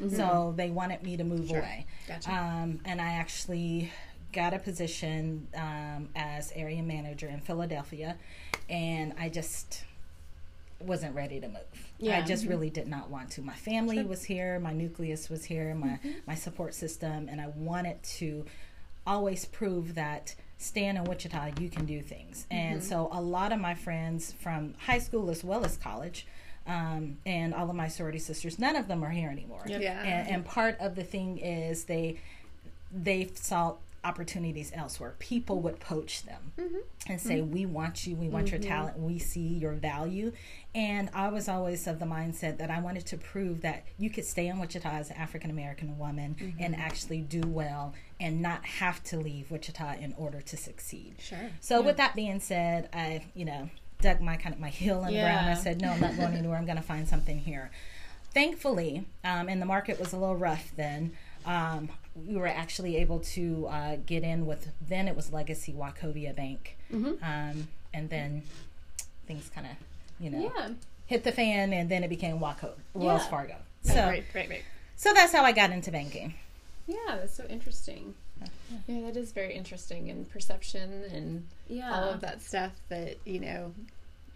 Mm-hmm. 0.00 0.16
So 0.16 0.54
they 0.56 0.70
wanted 0.70 1.02
me 1.02 1.16
to 1.16 1.24
move 1.24 1.48
sure. 1.48 1.58
away. 1.58 1.86
Gotcha. 2.08 2.30
Um, 2.30 2.80
and 2.84 3.00
I 3.00 3.12
actually 3.12 3.92
got 4.32 4.52
a 4.52 4.58
position 4.58 5.48
um, 5.56 6.08
as 6.14 6.52
area 6.54 6.82
manager 6.82 7.28
in 7.28 7.40
Philadelphia, 7.40 8.16
and 8.68 9.14
I 9.18 9.28
just 9.28 9.84
wasn't 10.80 11.14
ready 11.14 11.40
to 11.40 11.48
move. 11.48 11.85
Yeah. 11.98 12.18
I 12.18 12.22
just 12.22 12.42
mm-hmm. 12.42 12.52
really 12.52 12.70
did 12.70 12.88
not 12.88 13.10
want 13.10 13.30
to. 13.32 13.42
My 13.42 13.54
family 13.54 13.96
sure. 13.96 14.06
was 14.06 14.24
here, 14.24 14.58
my 14.60 14.72
nucleus 14.72 15.30
was 15.30 15.44
here, 15.44 15.74
my 15.74 15.88
mm-hmm. 15.88 16.10
my 16.26 16.34
support 16.34 16.74
system, 16.74 17.28
and 17.30 17.40
I 17.40 17.48
wanted 17.56 18.02
to 18.18 18.44
always 19.06 19.44
prove 19.44 19.94
that 19.94 20.34
staying 20.58 20.96
in 20.96 21.04
Wichita, 21.04 21.52
you 21.60 21.68
can 21.68 21.86
do 21.86 22.02
things. 22.02 22.46
Mm-hmm. 22.50 22.56
And 22.56 22.84
so 22.84 23.08
a 23.12 23.20
lot 23.20 23.52
of 23.52 23.60
my 23.60 23.74
friends 23.74 24.34
from 24.40 24.74
high 24.78 24.98
school 24.98 25.30
as 25.30 25.44
well 25.44 25.64
as 25.64 25.76
college. 25.76 26.26
Um, 26.68 27.18
and 27.24 27.54
all 27.54 27.70
of 27.70 27.76
my 27.76 27.86
sorority 27.86 28.18
sisters, 28.18 28.58
none 28.58 28.74
of 28.74 28.88
them 28.88 29.04
are 29.04 29.10
here 29.10 29.30
anymore. 29.30 29.62
Yep. 29.68 29.82
Yeah. 29.82 30.02
And, 30.02 30.28
and 30.28 30.44
part 30.44 30.76
of 30.80 30.96
the 30.96 31.04
thing 31.04 31.38
is 31.38 31.84
they 31.84 32.18
they 32.92 33.30
saw 33.34 33.76
opportunities 34.06 34.70
elsewhere. 34.74 35.14
People 35.18 35.60
would 35.60 35.80
poach 35.80 36.22
them 36.22 36.52
mm-hmm. 36.58 36.78
and 37.08 37.20
say, 37.20 37.40
mm-hmm. 37.40 37.52
We 37.52 37.66
want 37.66 38.06
you, 38.06 38.14
we 38.14 38.28
want 38.28 38.46
mm-hmm. 38.46 38.62
your 38.62 38.62
talent, 38.62 38.98
we 38.98 39.18
see 39.18 39.40
your 39.40 39.72
value. 39.72 40.32
And 40.74 41.10
I 41.12 41.28
was 41.28 41.48
always 41.48 41.86
of 41.86 41.98
the 41.98 42.06
mindset 42.06 42.58
that 42.58 42.70
I 42.70 42.80
wanted 42.80 43.04
to 43.06 43.16
prove 43.16 43.62
that 43.62 43.84
you 43.98 44.10
could 44.10 44.24
stay 44.24 44.46
in 44.46 44.58
Wichita 44.58 44.88
as 44.88 45.10
an 45.10 45.16
African 45.16 45.50
American 45.50 45.98
woman 45.98 46.36
mm-hmm. 46.38 46.62
and 46.62 46.76
actually 46.76 47.22
do 47.22 47.40
well 47.46 47.94
and 48.20 48.40
not 48.40 48.64
have 48.64 49.02
to 49.04 49.16
leave 49.16 49.50
Wichita 49.50 49.96
in 50.00 50.14
order 50.16 50.40
to 50.40 50.56
succeed. 50.56 51.16
Sure. 51.18 51.50
So, 51.60 51.80
yeah. 51.80 51.86
with 51.86 51.96
that 51.96 52.14
being 52.14 52.40
said, 52.40 52.88
I, 52.92 53.24
you 53.34 53.44
know, 53.44 53.70
dug 54.00 54.20
my 54.20 54.36
kind 54.36 54.54
of 54.54 54.60
my 54.60 54.68
heel 54.68 55.00
in 55.00 55.06
the 55.06 55.12
yeah. 55.14 55.32
ground. 55.32 55.50
I 55.50 55.60
said, 55.60 55.80
No, 55.80 55.90
I'm 55.90 56.00
not 56.00 56.16
going 56.16 56.34
anywhere. 56.34 56.56
I'm 56.56 56.66
going 56.66 56.76
to 56.76 56.82
find 56.82 57.08
something 57.08 57.38
here. 57.38 57.70
Thankfully, 58.32 59.06
um, 59.24 59.48
and 59.48 59.60
the 59.60 59.66
market 59.66 59.98
was 59.98 60.12
a 60.12 60.16
little 60.16 60.36
rough 60.36 60.70
then. 60.76 61.12
Um, 61.44 61.88
we 62.26 62.36
were 62.36 62.46
actually 62.46 62.96
able 62.96 63.20
to 63.20 63.66
uh, 63.66 63.96
get 64.06 64.22
in 64.22 64.46
with 64.46 64.68
then 64.86 65.08
it 65.08 65.16
was 65.16 65.32
Legacy 65.32 65.72
Wachovia 65.72 66.34
Bank, 66.34 66.76
mm-hmm. 66.92 67.22
um, 67.22 67.68
and 67.92 68.08
then 68.10 68.42
things 69.26 69.50
kind 69.54 69.66
of 69.66 69.72
you 70.18 70.30
know 70.30 70.52
yeah. 70.56 70.68
hit 71.06 71.24
the 71.24 71.32
fan, 71.32 71.72
and 71.72 71.90
then 71.90 72.04
it 72.04 72.08
became 72.08 72.40
Waco 72.40 72.72
Wells 72.94 73.22
yeah. 73.22 73.28
Fargo. 73.28 73.56
So 73.82 73.94
right, 73.94 74.24
right, 74.34 74.48
right. 74.48 74.62
So 74.96 75.12
that's 75.12 75.32
how 75.32 75.44
I 75.44 75.52
got 75.52 75.70
into 75.70 75.90
banking. 75.90 76.34
Yeah, 76.86 76.96
that's 77.08 77.36
so 77.36 77.44
interesting. 77.48 78.14
Yeah, 78.86 79.00
that 79.02 79.16
is 79.16 79.32
very 79.32 79.54
interesting 79.54 80.10
and 80.10 80.28
perception 80.28 81.04
and 81.12 81.46
yeah. 81.68 81.92
all 81.92 82.10
of 82.10 82.20
that 82.20 82.42
stuff 82.42 82.72
that 82.88 83.16
you 83.24 83.40
know 83.40 83.72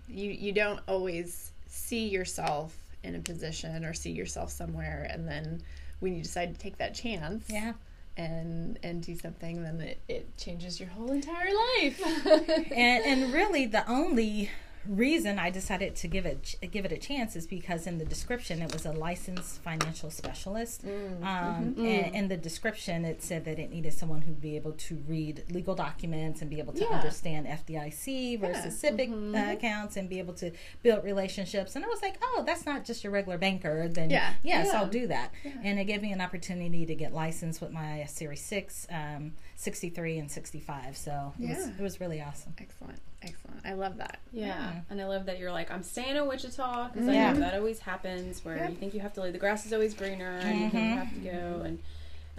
you 0.09 0.31
you 0.31 0.52
don't 0.52 0.81
always 0.88 1.50
see 1.69 2.09
yourself 2.09 2.76
in 3.02 3.14
a 3.14 3.19
position 3.19 3.85
or 3.85 3.93
see 3.95 4.11
yourself 4.11 4.50
somewhere 4.50 5.07
and 5.11 5.28
then 5.28 5.62
when 6.00 6.14
you 6.14 6.23
decide 6.23 6.52
to 6.52 6.61
take 6.61 6.78
that 6.78 6.95
chance 6.95 7.45
yeah. 7.49 7.73
and 8.16 8.78
and 8.83 9.02
do 9.02 9.16
something 9.16 9.62
then 9.62 9.80
it, 9.80 10.00
it 10.09 10.37
changes 10.37 10.80
your 10.80 10.88
whole 10.90 11.12
entire 11.12 11.50
life. 11.78 12.00
And 12.73 13.04
and 13.04 13.33
really 13.33 13.66
the 13.66 13.88
only 13.88 14.50
reason 14.87 15.38
I 15.38 15.50
decided 15.50 15.94
to 15.96 16.08
give 16.08 16.26
it 16.26 16.54
give 16.70 16.84
it 16.84 16.92
a 16.92 16.96
chance 16.96 17.37
is 17.37 17.46
because 17.46 17.87
in 17.87 17.99
the 17.99 18.04
description 18.04 18.62
it 18.62 18.72
was 18.72 18.87
a 18.87 18.92
licensed 18.92 19.60
financial 19.62 20.10
specialist. 20.10 20.87
Mm, 20.87 21.22
um, 21.22 21.25
mm-hmm, 21.25 21.84
and 21.84 22.14
in 22.14 22.28
the 22.28 22.37
description 22.37 23.04
it 23.04 23.22
said 23.22 23.44
that 23.44 23.58
it 23.58 23.70
needed 23.70 23.92
someone 23.92 24.22
who'd 24.22 24.40
be 24.40 24.56
able 24.56 24.72
to 24.72 24.96
read 25.06 25.44
legal 25.50 25.75
documents 25.75 26.40
and 26.40 26.49
be 26.49 26.58
able 26.58 26.72
to 26.72 26.80
yeah. 26.80 26.96
understand 26.96 27.46
FDIC 27.46 28.40
versus 28.40 28.82
yeah. 28.82 28.90
SIPC 28.90 29.10
mm-hmm. 29.10 29.34
uh, 29.34 29.52
accounts 29.52 29.96
and 29.96 30.08
be 30.08 30.18
able 30.18 30.34
to 30.34 30.50
build 30.82 31.04
relationships. 31.04 31.76
And 31.76 31.84
I 31.84 31.88
was 31.88 32.02
like, 32.02 32.16
oh, 32.22 32.44
that's 32.46 32.64
not 32.64 32.84
just 32.84 33.04
your 33.04 33.12
regular 33.12 33.38
banker. 33.38 33.88
Then 33.88 34.10
yeah. 34.10 34.34
yes, 34.42 34.68
yeah. 34.72 34.80
I'll 34.80 34.88
do 34.88 35.06
that. 35.08 35.32
And 35.62 35.78
it 35.78 35.84
gave 35.84 36.02
me 36.02 36.12
an 36.12 36.20
opportunity 36.20 36.87
to 36.87 36.94
get 36.94 37.12
licensed 37.12 37.60
with 37.60 37.72
my 37.72 38.04
Series 38.08 38.42
Six. 38.42 38.87
Um, 38.90 39.32
63 39.61 40.19
and 40.19 40.31
65 40.31 40.97
so 40.97 41.33
it, 41.38 41.49
was, 41.49 41.69
it 41.69 41.81
was 41.81 42.00
really 42.00 42.21
awesome 42.21 42.55
excellent 42.59 42.99
Excellent. 43.23 43.61
I 43.64 43.75
love 43.75 43.99
that. 43.99 44.19
Yeah. 44.33 44.47
yeah. 44.47 44.81
And 44.88 45.00
I 45.00 45.07
love 45.07 45.26
that 45.26 45.38
you're 45.38 45.52
like, 45.52 45.71
I'm 45.71 45.83
staying 45.83 46.17
in 46.17 46.26
Wichita 46.26 46.88
because 46.88 47.07
yeah. 47.07 47.29
I 47.29 47.33
know 47.33 47.40
that 47.40 47.55
always 47.55 47.81
happens 47.81 48.45
where 48.45 48.57
yep. 48.57 48.71
you 48.71 48.76
think 48.76 48.95
you 48.95 49.00
have 49.00 49.12
to 49.14 49.23
leave. 49.23 49.33
The 49.33 49.38
grass 49.38 49.67
is 49.67 49.73
always 49.73 49.93
greener 49.95 50.38
and 50.38 50.45
mm-hmm. 50.45 50.64
you 50.64 50.71
think 50.71 50.85
you 50.85 50.97
have 50.97 51.14
to 51.14 51.21
go. 51.21 51.62
And 51.64 51.79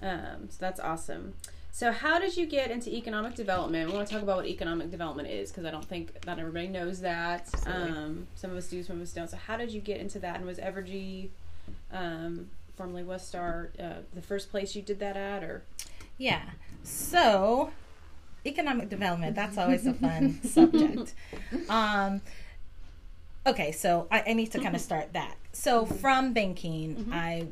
um, 0.01 0.50
so 0.50 0.58
that's 0.60 0.80
awesome. 0.80 1.36
So, 1.74 1.92
how 1.92 2.20
did 2.20 2.36
you 2.36 2.46
get 2.46 2.70
into 2.70 2.94
economic 2.94 3.36
development? 3.36 3.90
We 3.90 3.96
want 3.96 4.08
to 4.08 4.13
talk 4.13 4.24
about 4.24 4.38
what 4.38 4.46
economic 4.46 4.92
development 4.92 5.30
is 5.30 5.51
because 5.51 5.66
I 5.66 5.72
don't 5.72 5.86
think 5.86 6.25
not 6.25 6.38
everybody 6.38 6.68
knows 6.68 7.00
that. 7.01 7.50
Um, 7.66 8.28
some 8.36 8.51
of 8.51 8.58
us 8.58 8.68
do, 8.68 8.84
some 8.84 8.98
of 8.98 9.04
us 9.04 9.13
don't. 9.13 9.30
So, 9.30 9.38
how 9.38 9.56
did 9.56 9.72
you 9.72 9.80
get 9.80 10.01
into 10.01 10.20
that? 10.20 10.36
And 10.36 10.46
was 10.46 10.58
Evergy, 10.58 11.30
um, 11.94 12.50
formerly 12.75 13.04
Westar, 13.04 13.70
uh, 13.80 14.01
the 14.13 14.22
first 14.22 14.51
place 14.51 14.75
you 14.75 14.82
did 14.82 15.00
that 15.00 15.16
at, 15.16 15.44
or? 15.44 15.63
Yeah. 16.22 16.44
So, 16.84 17.72
economic 18.46 18.90
development. 18.90 19.36
That's 19.36 19.58
always 19.58 19.88
a 19.88 19.94
fun 19.94 20.40
subject. 20.44 21.16
Um, 21.68 22.22
okay, 23.48 23.72
so 23.72 24.08
I, 24.12 24.24
I, 24.28 24.34
need 24.34 24.51
to 24.51 24.60
kind 24.60 24.75
of 24.75 24.82
start 24.82 25.13
that. 25.13 25.36
So 25.51 25.84
from 25.86 26.34
banking, 26.34 26.96
mm-hmm. 26.96 27.13
I 27.13 27.48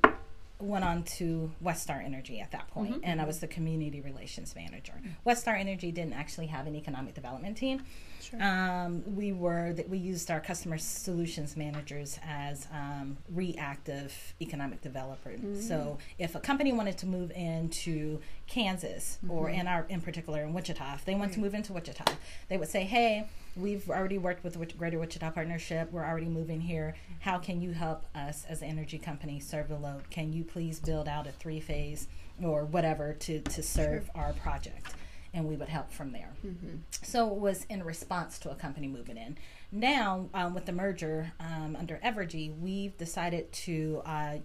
went 0.60 0.86
on 0.86 1.02
to 1.04 1.52
Westar 1.64 2.06
Energy 2.06 2.40
at 2.40 2.52
that 2.52 2.68
point, 2.68 2.98
mm-hmm. 2.98 3.10
and 3.10 3.20
I 3.20 3.26
was 3.26 3.40
the 3.40 3.48
community 3.48 4.02
relations 4.02 4.56
manager. 4.56 4.94
Westar 5.26 5.60
Energy 5.60 5.92
didn't 5.92 6.14
actually 6.14 6.48
have 6.48 6.68
an 6.68 6.76
economic 6.76 7.16
development 7.16 7.58
team. 7.58 7.84
Sure. 8.30 8.44
Um, 8.44 9.04
we 9.16 9.32
were 9.32 9.74
that 9.74 9.90
we 9.90 9.98
used 9.98 10.30
our 10.30 10.40
customer 10.40 10.78
solutions 10.78 11.58
managers 11.58 12.20
as 12.28 12.68
um, 12.72 13.18
reactive 13.34 14.14
economic 14.42 14.82
developers. 14.82 15.40
Mm-hmm. 15.40 15.62
So 15.62 15.98
if 16.20 16.36
a 16.36 16.40
company 16.40 16.72
wanted 16.72 16.98
to 17.00 17.08
move 17.08 17.32
into 17.32 18.20
Kansas 18.48 19.18
mm-hmm. 19.24 19.32
or 19.32 19.50
in 19.50 19.68
our 19.68 19.86
in 19.90 20.02
particular 20.02 20.44
in 20.44 20.54
Wichita, 20.54 20.96
if 20.96 21.06
they 21.06 21.16
want 21.16 21.34
to 21.34 21.40
move 21.40 21.54
into 21.54 21.74
Wichita, 21.74 22.06
they 22.50 22.58
would 22.58 22.68
say, 22.68 22.84
"Hey, 22.84 23.28
we've 23.56 23.90
already 23.90 24.18
worked 24.18 24.44
with 24.44 24.54
the 24.54 24.66
Greater 24.66 25.00
Wichita 25.00 25.32
Partnership. 25.32 25.92
We're 25.92 26.06
already 26.06 26.28
moving 26.28 26.62
here. 26.62 26.96
How 27.22 27.40
can 27.40 27.62
you 27.62 27.72
help 27.72 28.06
us 28.14 28.46
as 28.48 28.62
an 28.62 28.70
energy 28.70 29.00
company 29.00 29.40
serve 29.40 29.70
the 29.70 29.78
load? 29.78 30.10
Can 30.10 30.34
you 30.34 30.44
please 30.44 30.80
build 30.80 31.08
out 31.08 31.28
a 31.28 31.32
three 31.32 31.60
phase 31.60 32.08
or 32.44 32.66
whatever 32.66 33.14
to, 33.14 33.42
to 33.42 33.64
serve 33.64 34.10
sure. 34.14 34.24
our 34.24 34.34
project? 34.34 34.94
And 35.34 35.46
we 35.48 35.56
would 35.56 35.70
help 35.70 35.92
from 35.92 36.12
there. 36.12 36.34
Mm-hmm. 36.46 36.78
So 37.04 37.30
it 37.30 37.40
was 37.40 37.66
in 37.70 37.84
response 37.84 38.40
to 38.40 38.52
a 38.52 38.56
company 38.56 38.88
moving 38.88 39.18
in. 39.18 39.38
Now, 39.72 40.30
um, 40.34 40.56
with 40.56 40.66
the 40.66 40.72
merger 40.72 41.34
um, 41.40 41.78
under 41.80 42.00
Evergy, 42.04 42.58
we've 42.60 42.98
decided 42.98 43.52
to 43.52 44.02
uh, 44.06 44.38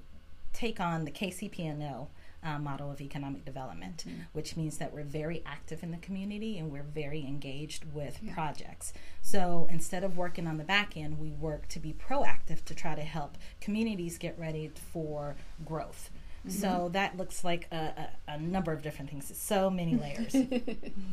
take 0.53 0.81
on 0.81 1.05
the 1.05 1.11
KCP&L 1.11 2.11
uh, 2.45 2.59
model 2.59 2.91
of 2.91 3.01
economic 3.01 3.45
development, 3.45 4.05
mm-hmm. 4.07 4.21
which 4.33 4.57
means 4.57 4.79
that 4.79 4.93
we're 4.93 5.03
very 5.03 5.43
active 5.47 5.83
in 5.83 5.91
the 5.91 5.97
community 5.97 6.59
and 6.59 6.71
we're 6.71 6.83
very 6.83 7.21
engaged 7.21 7.85
with 7.93 8.19
yeah. 8.23 8.35
projects. 8.35 8.93
So 9.23 9.67
instead 9.71 10.05
of 10.05 10.17
working 10.17 10.47
on 10.47 10.59
the 10.59 10.65
back 10.65 10.97
end, 10.97 11.19
we 11.19 11.31
work 11.31 11.69
to 11.69 11.81
be 11.81 11.95
proactive 11.95 12.65
to 12.67 12.75
try 12.75 12.95
to 12.95 13.03
help 13.03 13.39
communities 13.61 14.19
get 14.19 14.39
ready 14.39 14.71
for 14.93 15.37
growth. 15.65 16.11
Mm-hmm. 16.47 16.61
So 16.61 16.91
that 16.93 17.17
looks 17.17 17.43
like 17.43 17.69
a, 17.73 18.09
a, 18.29 18.33
a, 18.33 18.39
number 18.39 18.73
of 18.73 18.83
different 18.83 19.11
things. 19.11 19.33
So 19.35 19.71
many 19.71 19.97
layers. 19.97 20.37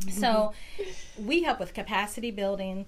so 0.09 0.53
we 1.17 1.43
help 1.43 1.59
with 1.59 1.73
capacity 1.73 2.31
building, 2.31 2.85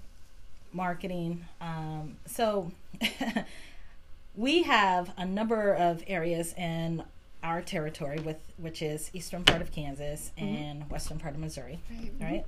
marketing. 0.73 1.45
Um, 1.61 2.17
so 2.25 2.71
we 4.35 4.63
have 4.63 5.13
a 5.17 5.25
number 5.25 5.73
of 5.73 6.03
areas 6.07 6.53
in 6.57 7.03
our 7.43 7.61
territory, 7.61 8.19
with 8.19 8.39
which 8.57 8.81
is 8.81 9.09
eastern 9.13 9.43
part 9.43 9.61
of 9.61 9.71
Kansas 9.71 10.31
mm-hmm. 10.37 10.55
and 10.55 10.89
western 10.89 11.19
part 11.19 11.35
of 11.35 11.39
Missouri, 11.39 11.79
right? 11.91 12.11
right? 12.19 12.45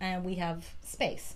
And 0.00 0.24
we 0.24 0.36
have 0.36 0.64
space. 0.84 1.34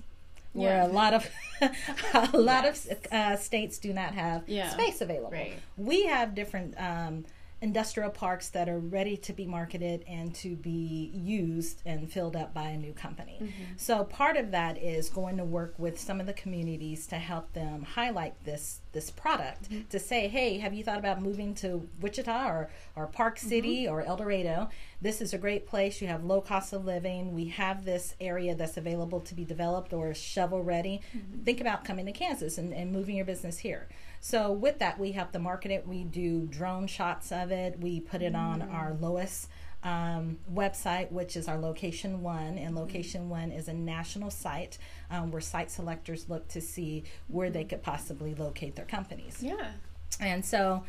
Yeah. 0.55 0.63
Where 0.63 0.83
a 0.83 0.93
lot 0.93 1.15
of 1.15 1.29
a 1.63 2.39
lot 2.39 2.65
yes. 2.65 2.87
of 2.87 3.13
uh, 3.13 3.37
states 3.37 3.79
do 3.79 3.93
not 3.93 4.15
have 4.15 4.49
yeah. 4.49 4.71
space 4.71 5.01
available. 5.01 5.31
Right. 5.31 5.59
We 5.77 6.07
have 6.07 6.35
different 6.35 6.75
um, 6.79 7.25
industrial 7.61 8.11
parks 8.11 8.51
that 8.51 8.69
are 8.69 8.79
ready 8.79 9.17
to 9.17 9.33
be 9.33 9.45
marketed 9.45 10.05
and 10.07 10.33
to 10.33 10.55
be 10.55 11.11
used 11.13 11.83
and 11.85 12.11
filled 12.11 12.37
up 12.37 12.55
by 12.55 12.69
a 12.69 12.77
new 12.77 12.93
company. 12.93 13.39
Mm-hmm. 13.43 13.65
So 13.77 14.05
part 14.05 14.37
of 14.37 14.53
that 14.53 14.81
is 14.81 15.09
going 15.09 15.37
to 15.39 15.45
work 15.45 15.75
with 15.77 15.99
some 15.99 16.21
of 16.21 16.27
the 16.27 16.33
communities 16.33 17.07
to 17.09 17.17
help 17.17 17.53
them 17.55 17.83
highlight 17.83 18.45
this 18.45 18.81
this 18.93 19.11
product 19.11 19.71
mm-hmm. 19.71 19.89
to 19.91 19.99
say, 19.99 20.29
hey, 20.29 20.59
have 20.59 20.73
you 20.73 20.83
thought 20.83 20.99
about 20.99 21.21
moving 21.21 21.55
to 21.55 21.89
Wichita 22.01 22.49
or, 22.49 22.71
or 22.97 23.07
Park 23.07 23.39
mm-hmm. 23.39 23.49
City 23.49 23.85
mm-hmm. 23.85 23.93
or 23.93 24.03
El 24.03 24.17
Dorado? 24.17 24.69
This 25.01 25.21
is 25.21 25.35
a 25.35 25.39
great 25.39 25.67
place. 25.67 26.01
You 26.01 26.09
have 26.09 26.25
low 26.25 26.41
cost 26.41 26.73
of 26.73 26.85
living. 26.85 27.35
We 27.35 27.49
have 27.49 27.85
this 27.85 28.15
area 28.21 28.55
that's 28.55 28.77
available 28.77 29.21
to 29.21 29.35
be 29.35 29.45
developed 29.45 29.93
or 29.93 30.15
shovel 30.15 30.63
ready. 30.63 31.01
Mm-hmm. 31.17 31.43
Think 31.43 31.61
about 31.61 31.85
coming 31.85 32.07
to 32.07 32.13
Kansas 32.13 32.57
and, 32.57 32.73
and 32.73 32.93
moving 32.93 33.17
your 33.17 33.27
business 33.27 33.59
here. 33.59 33.89
So 34.21 34.53
with 34.53 34.79
that, 34.79 34.99
we 34.99 35.13
help 35.13 35.33
to 35.33 35.39
market 35.39 35.71
it. 35.71 35.87
We 35.87 36.05
do 36.05 36.47
drone 36.47 36.87
shots 36.87 37.33
of 37.33 37.51
it. 37.51 37.79
We 37.81 38.01
put 38.01 38.23
it 38.23 38.35
on 38.35 38.61
mm. 38.61 38.73
our 38.73 38.95
LOIS 39.01 39.49
um, 39.83 40.39
website, 40.53 41.13
which 41.13 41.37
is 41.37 41.47
our 41.49 41.59
Location 41.59 42.23
One, 42.23 42.59
and 42.59 42.75
Location 42.75 43.29
One 43.29 43.53
is 43.53 43.69
a 43.69 43.73
national 43.73 44.31
site 44.31 44.79
um, 45.11 45.31
where 45.31 45.41
site 45.41 45.71
selectors 45.71 46.29
look 46.29 46.49
to 46.49 46.61
see 46.61 47.05
where 47.29 47.51
they 47.51 47.65
could 47.65 47.83
possibly 47.83 48.35
locate 48.35 48.75
their 48.77 48.85
companies. 48.85 49.39
Yeah. 49.41 49.73
And 50.21 50.45
so 50.45 50.85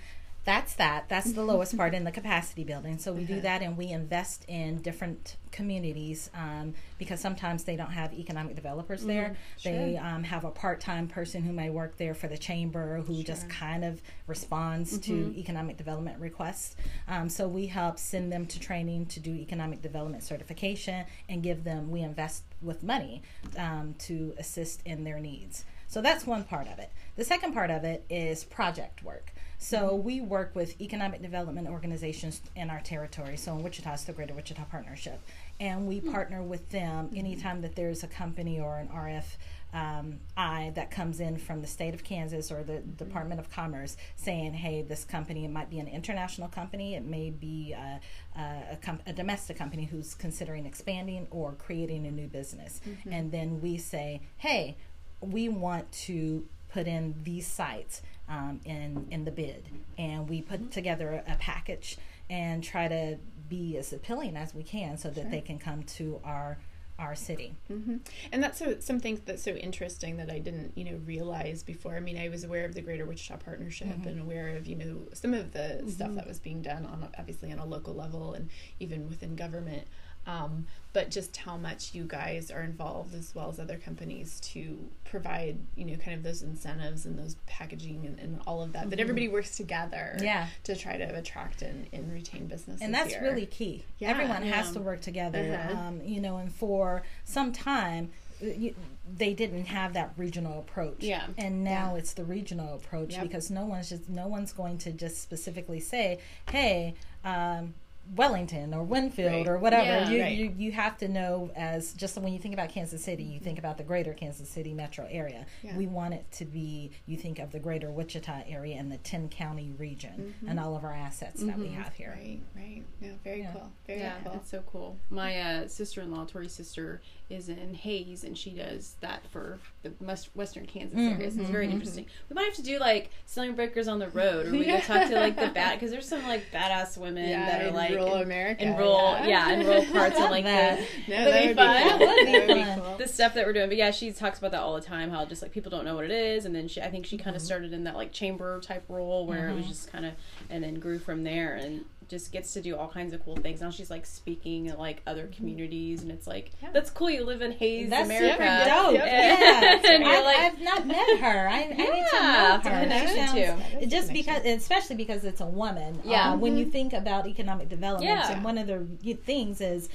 that's 0.50 0.74
that. 0.76 1.08
That's 1.10 1.32
the 1.34 1.44
LOIS 1.44 1.76
part 1.76 1.94
in 1.94 2.04
the 2.04 2.12
capacity 2.12 2.64
building. 2.64 2.98
So 2.98 3.14
we 3.14 3.24
do 3.24 3.40
that 3.42 3.62
and 3.62 3.78
we 3.78 3.90
invest 3.90 4.46
in 4.48 4.82
different 4.82 5.36
communities 5.52 6.32
um, 6.34 6.74
because 6.98 7.20
sometimes 7.20 7.66
they 7.66 7.76
don't 7.76 7.92
have 7.92 8.14
economic 8.14 8.56
developers 8.56 9.06
there. 9.06 9.30
Mm, 9.30 9.62
sure. 9.62 9.72
They 9.72 9.98
um, 9.98 10.24
have 10.24 10.46
a 10.46 10.50
part 10.50 10.82
time 10.82 11.08
person 11.08 11.44
who 11.44 11.54
may 11.54 11.70
work 11.70 11.98
there 11.98 12.16
for 12.16 12.28
the 12.28 12.38
chamber 12.38 12.98
who 13.06 13.14
sure. 13.14 13.24
just 13.24 13.48
kind 13.48 13.86
of 13.86 14.02
responds 14.26 14.98
mm-hmm. 14.98 15.34
to 15.34 15.40
economic 15.40 15.78
development 15.78 16.20
requests. 16.20 16.76
Um, 17.08 17.30
so 17.30 17.48
we 17.48 17.68
help 17.68 18.00
send 18.00 18.34
them 18.34 18.48
to 18.48 18.60
training 18.60 19.06
to 19.08 19.20
do 19.20 19.36
economic 19.36 19.84
development 19.84 20.24
certification 20.24 21.06
and 21.30 21.44
give 21.44 21.64
them, 21.64 21.92
we 21.92 22.02
invest 22.02 22.42
with 22.60 22.82
money 22.82 23.22
um, 23.56 23.94
to 24.00 24.34
assist 24.40 24.82
in 24.84 25.04
their 25.04 25.20
needs. 25.20 25.64
So 25.90 26.02
that's 26.02 26.26
one 26.26 26.44
part 26.44 26.68
of 26.68 26.80
it. 26.80 26.92
The 27.18 27.24
second 27.24 27.54
part 27.54 27.70
of 27.70 27.84
it 27.84 28.06
is 28.10 28.44
project 28.44 29.04
work. 29.04 29.32
So 29.62 29.94
we 29.94 30.22
work 30.22 30.56
with 30.56 30.80
economic 30.82 31.22
development 31.22 31.68
organizations 31.68 32.42
in 32.56 32.70
our 32.70 32.80
territory. 32.80 33.36
So 33.36 33.54
in 33.56 33.62
Wichita, 33.62 33.94
it's 33.94 34.06
the 34.06 34.14
Greater 34.14 34.34
Wichita 34.34 34.64
Partnership, 34.72 35.20
and 35.60 35.86
we 35.86 36.00
mm-hmm. 36.00 36.14
partner 36.14 36.42
with 36.42 36.70
them 36.70 37.08
mm-hmm. 37.08 37.18
anytime 37.18 37.62
that 37.62 37.76
there's 37.76 38.02
a 38.04 38.08
company 38.08 38.60
or 38.60 38.78
an 38.78 38.88
RF. 38.88 39.26
Um, 39.72 40.22
I 40.36 40.72
that 40.74 40.90
comes 40.90 41.20
in 41.20 41.38
from 41.38 41.62
the 41.62 41.68
state 41.68 41.94
of 41.94 42.04
Kansas 42.04 42.52
or 42.52 42.64
the 42.64 42.74
mm-hmm. 42.74 42.92
Department 42.94 43.40
of 43.40 43.52
Commerce 43.52 43.98
saying, 44.16 44.54
hey, 44.54 44.82
this 44.82 45.04
company, 45.04 45.46
it 45.46 45.52
might 45.52 45.70
be 45.70 45.78
an 45.80 45.88
international 45.88 46.48
company, 46.48 46.96
it 46.96 47.04
may 47.04 47.30
be 47.30 47.74
a, 47.74 48.00
a, 48.36 48.78
com- 48.82 49.02
a 49.06 49.14
domestic 49.14 49.58
company 49.58 49.84
who's 49.84 50.16
considering 50.16 50.66
expanding 50.66 51.28
or 51.30 51.52
creating 51.52 52.08
a 52.08 52.12
new 52.12 52.28
business. 52.28 52.80
Mm-hmm. 52.88 53.14
And 53.14 53.32
then 53.32 53.62
we 53.62 53.78
say, 53.78 54.22
hey, 54.38 54.78
we 55.22 55.50
want 55.50 55.92
to 55.92 56.48
put 56.70 56.88
in 56.88 57.16
these 57.24 57.46
sites 57.46 58.02
um, 58.30 58.62
in 58.66 59.08
in 59.12 59.26
the 59.26 59.32
bid, 59.32 59.64
and 59.98 60.30
we 60.30 60.42
put 60.42 60.62
mm-hmm. 60.62 60.70
together 60.70 61.24
a, 61.28 61.34
a, 61.34 61.36
package 61.36 61.98
and 62.30 62.64
try 62.64 62.88
to 62.88 63.18
be 63.50 63.78
as 63.78 63.92
appealing 63.92 64.38
as 64.38 64.54
we 64.54 64.64
can 64.64 64.98
so 64.98 65.10
that 65.10 65.22
sure. 65.22 65.32
they 65.32 65.42
can 65.42 65.58
come 65.58 65.84
to 65.84 66.22
our 66.24 66.58
our 67.00 67.16
city. 67.16 67.56
Mm-hmm. 67.72 67.98
And 68.32 68.44
that's 68.44 68.60
so, 68.60 68.76
something 68.80 69.22
that's 69.26 69.42
so 69.42 69.52
interesting 69.52 70.18
that 70.18 70.30
I 70.30 70.40
didn't, 70.40 70.74
you 70.76 70.84
know, 70.84 71.00
realize 71.06 71.64
before. 71.64 71.96
I 71.96 72.02
mean, 72.02 72.18
I 72.18 72.30
was 72.30 72.44
aware 72.44 72.66
of 72.66 72.76
the 72.76 72.82
Greater 72.82 73.06
Wichita 73.06 73.38
Partnership 73.38 73.88
mm-hmm. 73.88 74.08
and 74.08 74.20
aware 74.20 74.50
of, 74.50 74.68
you 74.68 74.76
know, 74.76 75.08
some 75.14 75.34
of 75.34 75.54
the 75.54 75.60
mm-hmm. 75.60 75.90
stuff 75.90 76.14
that 76.16 76.28
was 76.28 76.40
being 76.40 76.62
done 76.62 76.86
on 76.86 77.10
obviously 77.18 77.52
on 77.52 77.60
a 77.60 77.66
local 77.66 77.94
level 77.94 78.34
and 78.34 78.50
even 78.80 79.08
within 79.08 79.36
government. 79.36 79.88
Um, 80.28 80.68
but 80.92 81.12
just 81.12 81.38
how 81.38 81.56
much 81.56 81.94
you 81.94 82.04
guys 82.04 82.50
are 82.50 82.62
involved 82.62 83.14
as 83.14 83.34
well 83.36 83.50
as 83.50 83.60
other 83.60 83.78
companies 83.78 84.40
to 84.42 84.78
provide, 85.06 85.58
you 85.76 85.86
know, 85.86 85.96
kind 85.98 86.18
of 86.18 86.24
those 86.24 86.42
incentives 86.42 87.06
and 87.06 87.18
those 87.18 87.36
packaging 87.46 88.06
and, 88.06 88.20
and 88.20 88.42
all 88.48 88.62
of 88.64 88.74
that. 88.74 88.82
Mm-hmm. 88.82 88.90
That 88.90 89.00
everybody 89.00 89.28
works 89.28 89.56
together 89.56 90.18
yeah. 90.20 90.48
to 90.64 90.76
try 90.76 90.98
to 90.98 91.16
attract 91.16 91.62
and, 91.62 91.88
and 91.94 92.12
retain 92.12 92.48
business. 92.48 92.82
And 92.82 92.94
that's 92.94 93.14
here. 93.14 93.22
really 93.22 93.46
key. 93.46 93.86
Yeah, 94.00 94.10
Everyone 94.10 94.44
yeah. 94.44 94.54
has 94.54 94.72
to 94.72 94.80
work 94.80 95.02
together, 95.02 95.60
uh-huh. 95.70 95.80
um, 95.80 96.02
you 96.04 96.22
know, 96.22 96.38
and 96.38 96.52
for 96.52 97.04
some 97.24 97.52
time, 97.52 98.10
you, 98.42 98.74
they 99.18 99.34
didn't 99.34 99.66
have 99.66 99.94
that 99.94 100.14
regional 100.18 100.60
approach. 100.60 100.98
Yeah. 101.00 101.28
And 101.38 101.64
now 101.64 101.94
yeah. 101.94 102.00
it's 102.00 102.14
the 102.14 102.24
regional 102.24 102.76
approach 102.76 103.14
yep. 103.14 103.24
because 103.24 103.52
no 103.52 103.66
one's 103.66 103.90
just 103.90 104.10
no 104.10 104.28
one's 104.28 104.54
going 104.54 104.78
to 104.80 104.92
just 104.92 105.22
specifically 105.22 105.80
say, 105.80 106.20
"Hey, 106.50 106.96
um, 107.24 107.74
Wellington 108.16 108.74
or 108.74 108.84
Winfield 108.84 109.32
right. 109.32 109.48
or 109.48 109.58
whatever. 109.58 109.86
Yeah, 109.86 110.10
you, 110.10 110.22
right. 110.22 110.38
you 110.38 110.54
you 110.58 110.72
have 110.72 110.98
to 110.98 111.08
know 111.08 111.52
as 111.56 111.94
just 111.94 112.18
when 112.18 112.34
you 112.34 112.40
think 112.40 112.54
about 112.54 112.70
Kansas 112.70 113.04
City, 113.04 113.24
you 113.24 113.40
think 113.40 113.60
about 113.60 113.78
the 113.78 113.84
greater 113.84 114.14
Kansas 114.14 114.50
City 114.50 114.74
metro 114.74 115.08
area. 115.10 115.46
Yeah. 115.62 115.78
We 115.78 115.88
want 115.88 116.14
it 116.14 116.26
to 116.34 116.46
be 116.46 116.92
you 117.06 117.18
think 117.18 117.40
of 117.40 117.52
the 117.52 117.60
greater 117.60 117.92
Wichita 117.92 118.44
area 118.48 118.78
and 118.78 118.92
the 118.92 118.98
ten 118.98 119.30
county 119.30 119.74
region 119.78 120.34
mm-hmm. 120.36 120.50
and 120.50 120.60
all 120.60 120.76
of 120.76 120.84
our 120.84 120.94
assets 120.94 121.38
mm-hmm. 121.38 121.48
that 121.48 121.58
we 121.60 121.66
mm-hmm. 121.66 121.82
have 121.82 121.94
here. 121.94 122.18
Right, 122.18 122.40
right. 122.56 122.84
Yeah, 123.02 123.12
very 123.24 123.42
yeah. 123.42 123.52
cool. 123.54 123.72
Very 123.88 124.00
yeah, 124.00 124.16
cool. 124.24 124.34
It's 124.34 124.52
so 124.52 124.64
cool. 124.72 124.98
My 125.10 125.40
uh, 125.40 125.68
sister 125.68 126.02
in 126.02 126.12
law, 126.12 126.26
Tori's 126.26 126.54
sister, 126.54 127.02
is 127.30 127.48
in 127.48 127.76
Hays 127.76 128.24
and 128.24 128.38
she 128.38 128.50
does 128.52 128.96
that 129.02 129.26
for 129.28 129.60
the 129.84 129.92
western 130.34 130.66
Kansas 130.66 130.98
mm-hmm. 130.98 131.22
area. 131.22 131.32
So 131.32 131.42
it's 131.42 131.50
very 131.50 131.70
interesting. 131.70 132.08
We 132.30 132.34
might 132.34 132.46
have 132.46 132.56
to 132.56 132.64
do 132.64 132.80
like 132.80 133.12
ceiling 133.26 133.54
breakers 133.54 133.88
on 133.88 134.00
the 134.00 134.10
road 134.10 134.48
or 134.48 134.52
we 134.52 134.66
yeah. 134.66 134.80
talk 134.82 135.08
to 135.10 135.16
like 135.16 135.36
the 135.36 135.48
bad 135.48 135.76
because 135.76 135.92
there's 135.92 136.08
some 136.08 136.24
like 136.24 136.52
badass 136.52 136.98
women 136.98 137.30
that 137.30 137.62
are 137.62 137.72
like 137.72 137.92
rural 137.92 138.16
America. 138.16 138.64
In 138.64 138.76
rural, 138.76 139.12
yeah, 139.20 139.28
yeah 139.28 139.52
in 139.52 139.66
rural 139.66 139.86
parts 139.92 140.18
and 140.18 140.32
like 140.32 140.46
that. 140.46 140.80
The, 141.06 141.12
no, 141.12 141.26
that 141.26 141.42
would 141.42 141.50
be 141.50 141.54
fun. 141.54 142.00
That 142.00 142.48
would 142.48 142.56
be. 142.56 142.82
Cool. 142.82 142.98
The 142.98 143.08
stuff 143.08 143.34
that 143.36 143.46
we're 143.46 143.54
doing, 143.54 143.70
but 143.70 143.78
yeah, 143.78 143.92
she 143.92 144.12
talks 144.12 144.40
about 144.40 144.52
that 144.52 144.62
all 144.62 144.76
the 144.76 144.82
time. 144.82 145.12
How 145.12 145.26
just 145.26 145.42
like 145.42 145.52
people 145.52 145.70
don't 145.70 145.86
know 145.86 145.96
what 145.96 146.06
it 146.06 146.12
is, 146.12 146.46
and 146.46 146.56
then 146.56 146.68
she, 146.68 146.82
I 146.82 146.90
think 146.90 147.06
she 147.06 147.18
kind 147.18 147.36
of 147.36 147.42
mm-hmm. 147.42 147.46
started 147.46 147.74
in 147.74 147.84
that 147.84 147.96
like 147.96 148.12
chamber 148.12 148.60
type 148.60 148.84
role 148.90 149.28
where 149.28 149.40
mm-hmm. 149.40 149.50
it 149.50 149.56
was 149.56 149.64
mm-hmm. 149.66 149.72
just 149.72 149.92
kind 149.92 150.06
of, 150.06 150.14
and 150.50 150.64
then 150.64 150.76
grew 150.76 151.00
from 151.00 151.24
there. 151.24 151.56
And 151.56 151.86
just 152.10 152.32
gets 152.32 152.54
to 152.54 152.62
do 152.62 152.76
all 152.76 152.88
kinds 152.88 153.14
of 153.14 153.24
cool 153.24 153.36
things. 153.38 153.62
Now 153.62 153.70
she's 153.70 153.90
like 153.90 154.06
speaking 154.06 154.68
at 154.68 154.80
like 154.80 155.02
other 155.06 155.28
communities, 155.28 156.02
and 156.02 156.12
it's 156.12 156.28
like 156.28 156.52
yeah. 156.62 156.70
that's 156.74 156.90
cool. 156.90 157.10
You 157.10 157.24
live 157.24 157.42
in 157.42 157.52
Hays, 157.52 157.90
that's 157.90 158.06
America. 158.06 158.66
Dope. 158.66 158.94
Yep. 158.94 159.10
Yeah, 159.40 159.92
and 159.92 160.04
you're 160.04 160.24
like, 160.24 160.38
I've 160.38 160.62
not 160.62 160.88
met 160.88 161.20
her. 161.20 161.48
I, 161.48 161.74
yeah, 161.78 162.60
I 162.64 162.64
need 162.64 162.64
to 162.64 162.90
know 162.90 163.00
her. 163.00 163.08
She 163.08 163.16
sounds, 163.16 163.92
just 163.92 164.12
because, 164.12 164.46
especially 164.46 164.96
because 164.96 165.24
it's 165.24 165.42
a 165.42 165.46
woman. 165.46 166.02
Yeah. 166.04 166.30
Uh, 166.30 166.32
mm-hmm. 166.32 166.42
When 166.42 166.58
you 166.58 166.66
mm-hmm. 166.66 166.72
think 166.72 166.94
about 166.94 167.28
economic 167.28 167.70
development, 167.70 168.10
yeah. 168.10 168.32
and 168.32 168.44
one 168.44 168.58
of 168.58 168.68
the 168.68 169.14
things 169.14 169.62
is 169.62 169.90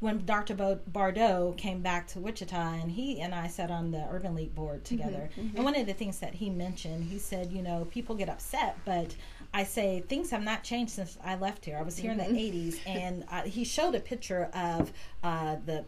when 0.00 0.24
Dr. 0.24 0.54
Bardo 0.86 1.54
came 1.56 1.80
back 1.80 2.06
to 2.08 2.20
Wichita, 2.20 2.74
and 2.74 2.90
he 2.90 3.20
and 3.20 3.34
I 3.34 3.46
sat 3.46 3.70
on 3.70 3.90
the 3.90 4.04
Urban 4.10 4.34
League 4.34 4.54
board 4.54 4.84
mm-hmm, 4.84 4.96
together, 4.96 5.30
mm-hmm, 5.38 5.56
and 5.56 5.64
one 5.64 5.76
of 5.76 5.86
the 5.86 5.92
things 5.92 6.18
that 6.20 6.34
he 6.34 6.50
mentioned, 6.50 7.04
he 7.04 7.18
said, 7.18 7.52
you 7.52 7.62
know, 7.62 7.86
people 7.90 8.14
get 8.14 8.28
upset, 8.28 8.78
but 8.84 9.14
I 9.52 9.64
say 9.64 10.00
things 10.08 10.30
have 10.30 10.42
not 10.42 10.64
changed 10.64 10.92
since 10.92 11.16
I 11.24 11.36
left 11.36 11.64
here. 11.64 11.78
I 11.78 11.82
was 11.82 11.96
here 11.96 12.10
mm-hmm. 12.10 12.20
in 12.20 12.34
the 12.34 12.40
'80s, 12.40 12.74
mm-hmm. 12.74 12.88
and 12.98 13.24
uh, 13.30 13.42
he 13.42 13.64
showed 13.64 13.94
a 13.94 14.00
picture 14.00 14.50
of 14.52 14.92
uh, 15.22 15.56
the 15.64 15.84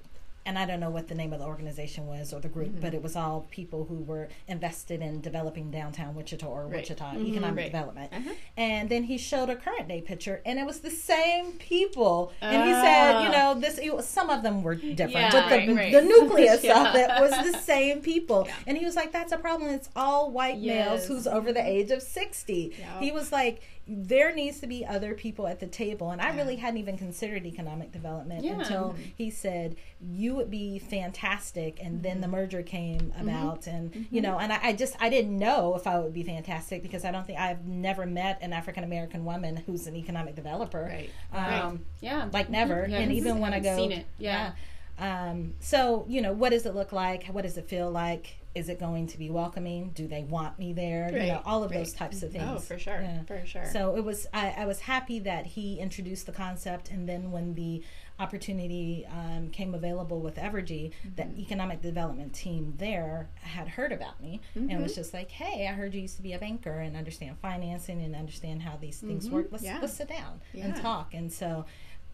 and 0.47 0.57
I 0.57 0.65
don't 0.65 0.79
know 0.79 0.91
what 0.91 1.09
the 1.09 1.15
name 1.15 1.33
of 1.33 1.41
the 1.41 1.45
organization 1.45 2.07
was 2.07 2.33
or 2.33 2.41
the 2.41 2.49
group, 2.49 2.69
mm-hmm. 2.69 2.81
but 2.81 2.95
it 2.95 3.03
was 3.03 3.17
all 3.17 3.47
people 3.51 3.85
who 3.85 3.97
were 3.97 4.29
invested 4.47 5.03
in 5.03 5.21
developing 5.21 5.73
downtown 5.73 6.15
Wichita 6.15 6.47
or 6.47 6.63
right. 6.63 6.77
Wichita 6.77 7.05
mm-hmm. 7.05 7.27
economic 7.27 7.57
right. 7.57 7.73
development. 7.73 8.13
Uh-huh. 8.13 8.31
And 8.57 8.89
then 8.89 9.03
he 9.03 9.19
showed 9.19 9.51
a 9.51 9.57
current 9.57 9.89
day 9.89 10.01
picture, 10.01 10.41
and 10.47 10.59
it 10.61 10.65
was 10.65 10.81
the 10.81 10.91
same 10.91 11.53
people. 11.55 12.33
And 12.41 12.63
he 12.63 12.73
said, 12.73 13.23
you 13.23 13.29
ah. 13.29 13.55
know, 13.55 13.61
this 13.61 13.81
was, 13.83 14.07
some 14.07 14.31
of 14.31 14.45
them 14.45 14.63
were 14.63 14.77
different, 14.77 15.13
yeah, 15.13 15.31
but 15.33 15.49
the, 15.49 15.75
right, 15.75 15.93
the 15.93 16.03
nucleus 16.03 16.63
yeah. 16.65 16.89
of 16.89 16.95
it 16.95 17.11
was 17.21 17.53
the 17.53 17.59
same 17.59 18.01
people. 18.01 18.45
Yeah. 18.47 18.55
And 18.69 18.79
he 18.79 18.85
was 18.85 18.95
like, 18.95 19.13
that's 19.13 19.33
a 19.33 19.39
problem. 19.39 19.71
It's 19.71 19.91
all 19.97 20.31
white 20.31 20.59
yes. 20.59 20.87
males 20.87 21.07
who's 21.09 21.27
over 21.27 21.53
the 21.53 21.67
age 21.67 21.91
of 21.91 22.03
sixty. 22.03 22.73
He 23.01 23.11
was 23.11 23.33
like 23.33 23.63
there 23.89 24.35
needs 24.35 24.59
to 24.61 24.67
be 24.67 24.85
other 24.85 25.15
people 25.15 25.47
at 25.47 25.61
the 25.61 25.67
table. 25.67 26.11
And 26.11 26.21
I 26.21 26.35
really 26.35 26.57
hadn't 26.57 26.79
even 26.79 26.99
considered 26.99 27.47
economic 27.47 27.93
development 27.93 28.45
yeah. 28.45 28.59
until 28.59 28.97
he 29.17 29.31
said, 29.31 29.77
You 30.01 30.35
would 30.35 30.51
be 30.51 30.81
fantastic. 30.81 31.79
And 31.81 32.03
then 32.03 32.21
the 32.21 32.27
mm-hmm. 32.27 32.37
merger 32.37 32.63
came 32.63 33.01
mm-hmm. 33.01 33.29
about. 33.29 33.63
Mm-hmm. 33.63 33.71
And, 33.71 33.93
mm-hmm. 33.93 34.15
you 34.15 34.21
know, 34.21 34.39
and 34.39 34.53
I, 34.53 34.59
I, 34.63 34.73
just, 34.73 34.97
I 34.99 35.09
didn't 35.09 35.39
know 35.39 35.77
if 35.77 35.87
I 35.87 35.99
would 36.01 36.13
be 36.13 36.25
fantastic 36.25 36.83
because 36.83 37.05
I 37.05 37.13
don't 37.13 37.27
think 37.27 37.39
I've 37.39 37.65
never 37.65 38.07
met 38.07 38.39
an 38.43 38.53
African 38.53 38.83
American 38.83 39.25
woman 39.25 39.57
who's 39.67 39.87
an 39.87 39.95
economic 39.95 40.35
developer. 40.35 40.83
Right. 40.83 41.11
Um, 41.33 41.45
right. 41.45 41.79
Yeah. 42.01 42.29
Like 42.33 42.51
never. 42.51 42.87
Yeah, 42.89 42.99
and 42.99 43.13
even 43.13 43.39
when 43.39 43.55
I 43.55 43.61
go, 43.61 43.77
seen 43.77 43.93
it. 43.93 44.07
Yeah. 44.19 44.53
yeah. 44.53 44.53
Um, 44.99 45.55
so, 45.61 46.07
you 46.09 46.23
know, 46.23 46.33
what 46.33 46.51
does 46.51 46.67
it 46.67 46.75
look 46.75 46.91
like? 46.91 47.27
What 47.27 47.43
does 47.43 47.57
it 47.57 47.69
feel 47.69 47.91
like? 47.91 48.37
Is 48.57 48.71
it 48.71 48.81
going 48.81 49.07
to 49.09 49.19
be 49.19 49.29
welcoming? 49.29 49.91
Do 49.91 50.09
they 50.09 50.23
want 50.25 50.59
me 50.59 50.73
there? 50.73 51.11
Right, 51.13 51.23
you 51.23 51.29
know, 51.29 51.43
all 51.45 51.63
of 51.63 51.71
right. 51.71 51.79
those 51.79 51.93
types 51.93 52.23
of 52.23 52.31
oh, 52.31 52.33
things. 52.33 52.51
Oh, 52.57 52.59
for 52.59 52.79
sure, 52.79 53.01
yeah. 53.01 53.23
for 53.25 53.45
sure. 53.47 53.67
So 53.71 53.95
it 53.97 54.03
was. 54.03 54.27
I, 54.33 54.55
I, 54.59 54.65
was 54.65 54.81
happy 54.81 55.19
that 55.21 55.45
he 55.45 55.79
introduced 55.79 56.25
the 56.25 56.33
concept, 56.33 56.91
and 56.91 57.07
then 57.07 57.31
when 57.31 57.55
the 57.55 57.83
opportunity 58.19 59.07
um, 59.11 59.51
ccame 59.51 59.75
available 59.75 60.21
with 60.21 60.37
Evergy, 60.37 60.91
mm-hmm. 60.91 61.17
the 61.17 61.39
economic 61.39 61.83
development 61.83 62.33
team 62.33 62.73
there 62.79 63.29
had 63.43 63.69
heard 63.69 63.93
about 63.93 64.23
me 64.23 64.41
mm-hmm. 64.57 64.71
and 64.71 64.83
was 64.83 64.95
just 64.95 65.13
like, 65.13 65.31
"Hey, 65.31 65.69
I 65.69 65.73
heard 65.73 65.93
you 65.95 66.01
used 66.01 66.17
to 66.17 66.23
be 66.23 66.33
a 66.33 66.39
banker 66.39 66.81
and 66.81 66.97
understand 66.97 67.37
financing 67.43 68.01
and 68.01 68.17
understand 68.17 68.63
how 68.63 68.79
these 68.81 69.01
things 69.01 69.27
mm-hmm. 69.27 69.35
work. 69.35 69.49
Let's 69.51 69.65
yeah. 69.65 69.79
let's 69.83 69.95
sit 69.95 70.09
down 70.09 70.41
yeah. 70.55 70.65
and 70.65 70.77
talk." 70.77 71.13
And 71.13 71.31
so, 71.31 71.67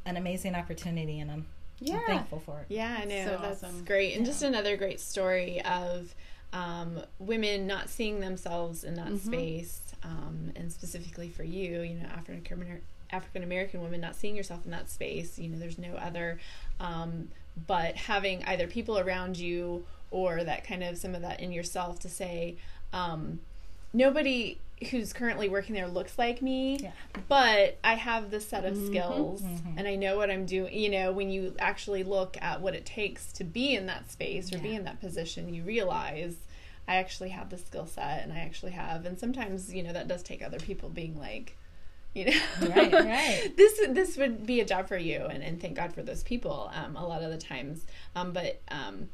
an 0.04 0.16
amazing 0.16 0.56
opportunity, 0.56 1.20
and 1.20 1.30
I'm 1.30 1.46
yeah. 1.78 1.96
I'm 1.96 2.06
thankful 2.06 2.40
for 2.40 2.60
it. 2.60 2.66
Yeah, 2.68 2.98
I 3.00 3.04
know. 3.04 3.24
So 3.24 3.38
that's 3.40 3.62
awesome. 3.62 3.84
great. 3.84 4.16
And 4.16 4.26
yeah. 4.26 4.32
just 4.32 4.42
another 4.42 4.76
great 4.76 5.00
story 5.00 5.62
of 5.62 6.14
um, 6.52 7.00
women 7.18 7.66
not 7.66 7.88
seeing 7.88 8.20
themselves 8.20 8.84
in 8.84 8.94
that 8.94 9.06
mm-hmm. 9.06 9.28
space, 9.28 9.80
um, 10.02 10.52
and 10.56 10.70
specifically 10.72 11.28
for 11.28 11.44
you, 11.44 11.80
you 11.80 11.94
know, 11.94 12.06
African 12.06 12.80
African 13.10 13.42
American 13.42 13.82
women 13.82 14.00
not 14.00 14.16
seeing 14.16 14.36
yourself 14.36 14.64
in 14.64 14.70
that 14.70 14.90
space. 14.90 15.38
You 15.38 15.48
know, 15.48 15.58
there's 15.58 15.78
no 15.78 15.94
other, 15.94 16.40
um, 16.80 17.28
but 17.66 17.96
having 17.96 18.44
either 18.44 18.66
people 18.66 18.98
around 18.98 19.38
you 19.38 19.84
or 20.10 20.44
that 20.44 20.66
kind 20.66 20.82
of 20.82 20.98
some 20.98 21.14
of 21.14 21.22
that 21.22 21.40
in 21.40 21.52
yourself 21.52 21.98
to 22.00 22.08
say, 22.08 22.56
um, 22.92 23.40
nobody 23.92 24.58
who's 24.88 25.12
currently 25.12 25.48
working 25.48 25.74
there 25.74 25.88
looks 25.88 26.18
like 26.18 26.42
me, 26.42 26.78
yeah. 26.78 26.92
but 27.28 27.78
I 27.84 27.94
have 27.94 28.30
this 28.30 28.48
set 28.48 28.64
of 28.64 28.74
mm-hmm. 28.74 28.86
skills 28.86 29.42
mm-hmm. 29.42 29.78
and 29.78 29.88
I 29.88 29.96
know 29.96 30.16
what 30.16 30.30
I'm 30.30 30.46
doing. 30.46 30.72
You 30.72 30.90
know, 30.90 31.12
when 31.12 31.30
you 31.30 31.54
actually 31.58 32.04
look 32.04 32.36
at 32.40 32.60
what 32.60 32.74
it 32.74 32.86
takes 32.86 33.32
to 33.32 33.44
be 33.44 33.74
in 33.74 33.86
that 33.86 34.10
space 34.10 34.52
or 34.52 34.56
yeah. 34.56 34.62
be 34.62 34.74
in 34.74 34.84
that 34.84 35.00
position, 35.00 35.52
you 35.52 35.62
realize 35.62 36.36
I 36.88 36.96
actually 36.96 37.30
have 37.30 37.50
the 37.50 37.58
skill 37.58 37.86
set 37.86 38.22
and 38.22 38.32
I 38.32 38.38
actually 38.38 38.72
have. 38.72 39.06
And 39.06 39.18
sometimes, 39.18 39.72
you 39.72 39.82
know, 39.82 39.92
that 39.92 40.08
does 40.08 40.22
take 40.22 40.42
other 40.42 40.58
people 40.58 40.88
being 40.88 41.18
like, 41.18 41.56
you 42.14 42.26
know, 42.26 42.40
right, 42.60 42.92
right. 42.92 43.52
this 43.56 43.80
this 43.88 44.16
would 44.18 44.44
be 44.44 44.60
a 44.60 44.66
job 44.66 44.86
for 44.86 44.98
you, 44.98 45.24
and, 45.30 45.42
and 45.42 45.60
thank 45.60 45.76
God 45.76 45.94
for 45.94 46.02
those 46.02 46.22
people. 46.22 46.70
Um, 46.74 46.94
a 46.94 47.06
lot 47.06 47.22
of 47.22 47.30
the 47.30 47.38
times, 47.38 47.86
um, 48.14 48.32
but 48.32 48.60
um, 48.68 49.08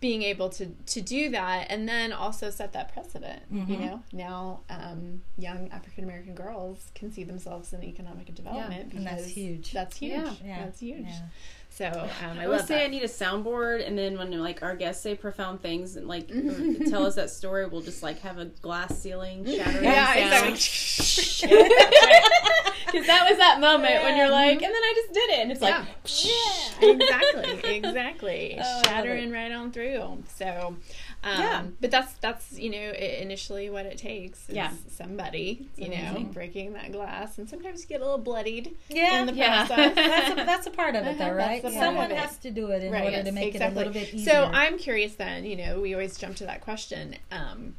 being 0.00 0.22
able 0.22 0.48
to 0.48 0.66
to 0.86 1.00
do 1.00 1.30
that 1.30 1.66
and 1.70 1.88
then 1.88 2.12
also 2.12 2.50
set 2.50 2.72
that 2.72 2.92
precedent 2.92 3.42
mm-hmm. 3.52 3.72
you 3.72 3.78
know 3.78 4.02
now 4.12 4.60
um, 4.70 5.22
young 5.36 5.68
african 5.70 6.04
american 6.04 6.34
girls 6.34 6.90
can 6.94 7.10
see 7.10 7.24
themselves 7.24 7.72
in 7.72 7.82
economic 7.82 8.32
development 8.34 8.90
yeah, 8.90 8.98
and 8.98 9.06
that's 9.06 9.26
huge 9.26 9.72
that's 9.72 9.96
huge 9.96 10.12
yeah, 10.12 10.32
yeah. 10.44 10.64
that's 10.64 10.80
huge 10.80 11.06
yeah. 11.06 11.22
So 11.70 11.86
um, 11.86 12.38
I, 12.38 12.44
I 12.44 12.48
would 12.48 12.66
say 12.66 12.78
that. 12.78 12.84
I 12.84 12.86
need 12.88 13.02
a 13.02 13.08
soundboard, 13.08 13.86
and 13.86 13.96
then 13.96 14.18
when 14.18 14.32
like 14.40 14.62
our 14.62 14.74
guests 14.74 15.02
say 15.02 15.14
profound 15.14 15.60
things 15.60 15.94
and 15.94 16.08
like 16.08 16.28
tell 16.88 17.06
us 17.06 17.14
that 17.14 17.30
story, 17.30 17.66
we'll 17.66 17.82
just 17.82 18.02
like 18.02 18.18
have 18.20 18.38
a 18.38 18.46
glass 18.46 18.98
ceiling 18.98 19.44
shattering 19.46 19.84
yeah, 19.84 20.48
exactly. 20.48 21.48
Because 22.88 23.06
that 23.06 23.28
was 23.28 23.36
that 23.36 23.60
moment 23.60 23.92
yeah. 23.92 24.02
when 24.02 24.16
you're 24.16 24.30
like, 24.30 24.62
and 24.62 24.62
then 24.62 24.72
I 24.72 24.92
just 24.96 25.12
did 25.12 25.30
it, 25.30 25.38
and 25.40 25.52
it's 25.52 25.60
yeah. 25.60 25.78
like, 25.78 25.88
yeah, 26.24 26.90
exactly, 26.90 27.76
exactly, 27.76 28.58
oh, 28.62 28.82
shattering 28.86 29.30
right 29.30 29.52
on 29.52 29.72
through. 29.72 30.22
So. 30.36 30.76
Um, 31.24 31.40
yeah. 31.40 31.64
But 31.80 31.90
that's 31.90 32.12
that's 32.14 32.58
you 32.58 32.70
know 32.70 32.92
initially 32.92 33.70
what 33.70 33.86
it 33.86 33.98
takes. 33.98 34.46
yeah. 34.48 34.70
Somebody 34.88 35.68
you 35.76 35.88
know 35.88 36.26
breaking 36.32 36.74
that 36.74 36.92
glass, 36.92 37.38
and 37.38 37.48
sometimes 37.48 37.82
you 37.82 37.88
get 37.88 38.00
a 38.00 38.04
little 38.04 38.18
bloodied. 38.18 38.76
Yeah. 38.88 39.20
In 39.20 39.26
the 39.26 39.34
yeah. 39.34 39.66
process. 39.66 39.94
that's, 39.96 40.30
a, 40.30 40.34
that's 40.44 40.66
a 40.68 40.70
part 40.70 40.94
of 40.94 41.06
it, 41.06 41.18
though, 41.18 41.32
right? 41.32 41.62
Someone 41.62 42.10
has 42.10 42.36
to 42.38 42.50
do 42.50 42.70
it 42.70 42.84
in 42.84 42.92
right, 42.92 43.04
order 43.04 43.16
yes, 43.16 43.26
to 43.26 43.32
make 43.32 43.54
exactly. 43.54 43.66
it 43.66 43.86
a 43.86 43.88
little 43.88 43.92
bit 43.92 44.14
easier. 44.14 44.32
So 44.32 44.44
I'm 44.44 44.78
curious. 44.78 45.14
Then 45.14 45.44
you 45.44 45.56
know 45.56 45.80
we 45.80 45.92
always 45.92 46.16
jump 46.16 46.36
to 46.36 46.46
that 46.46 46.60
question. 46.60 47.16
Um, 47.32 47.74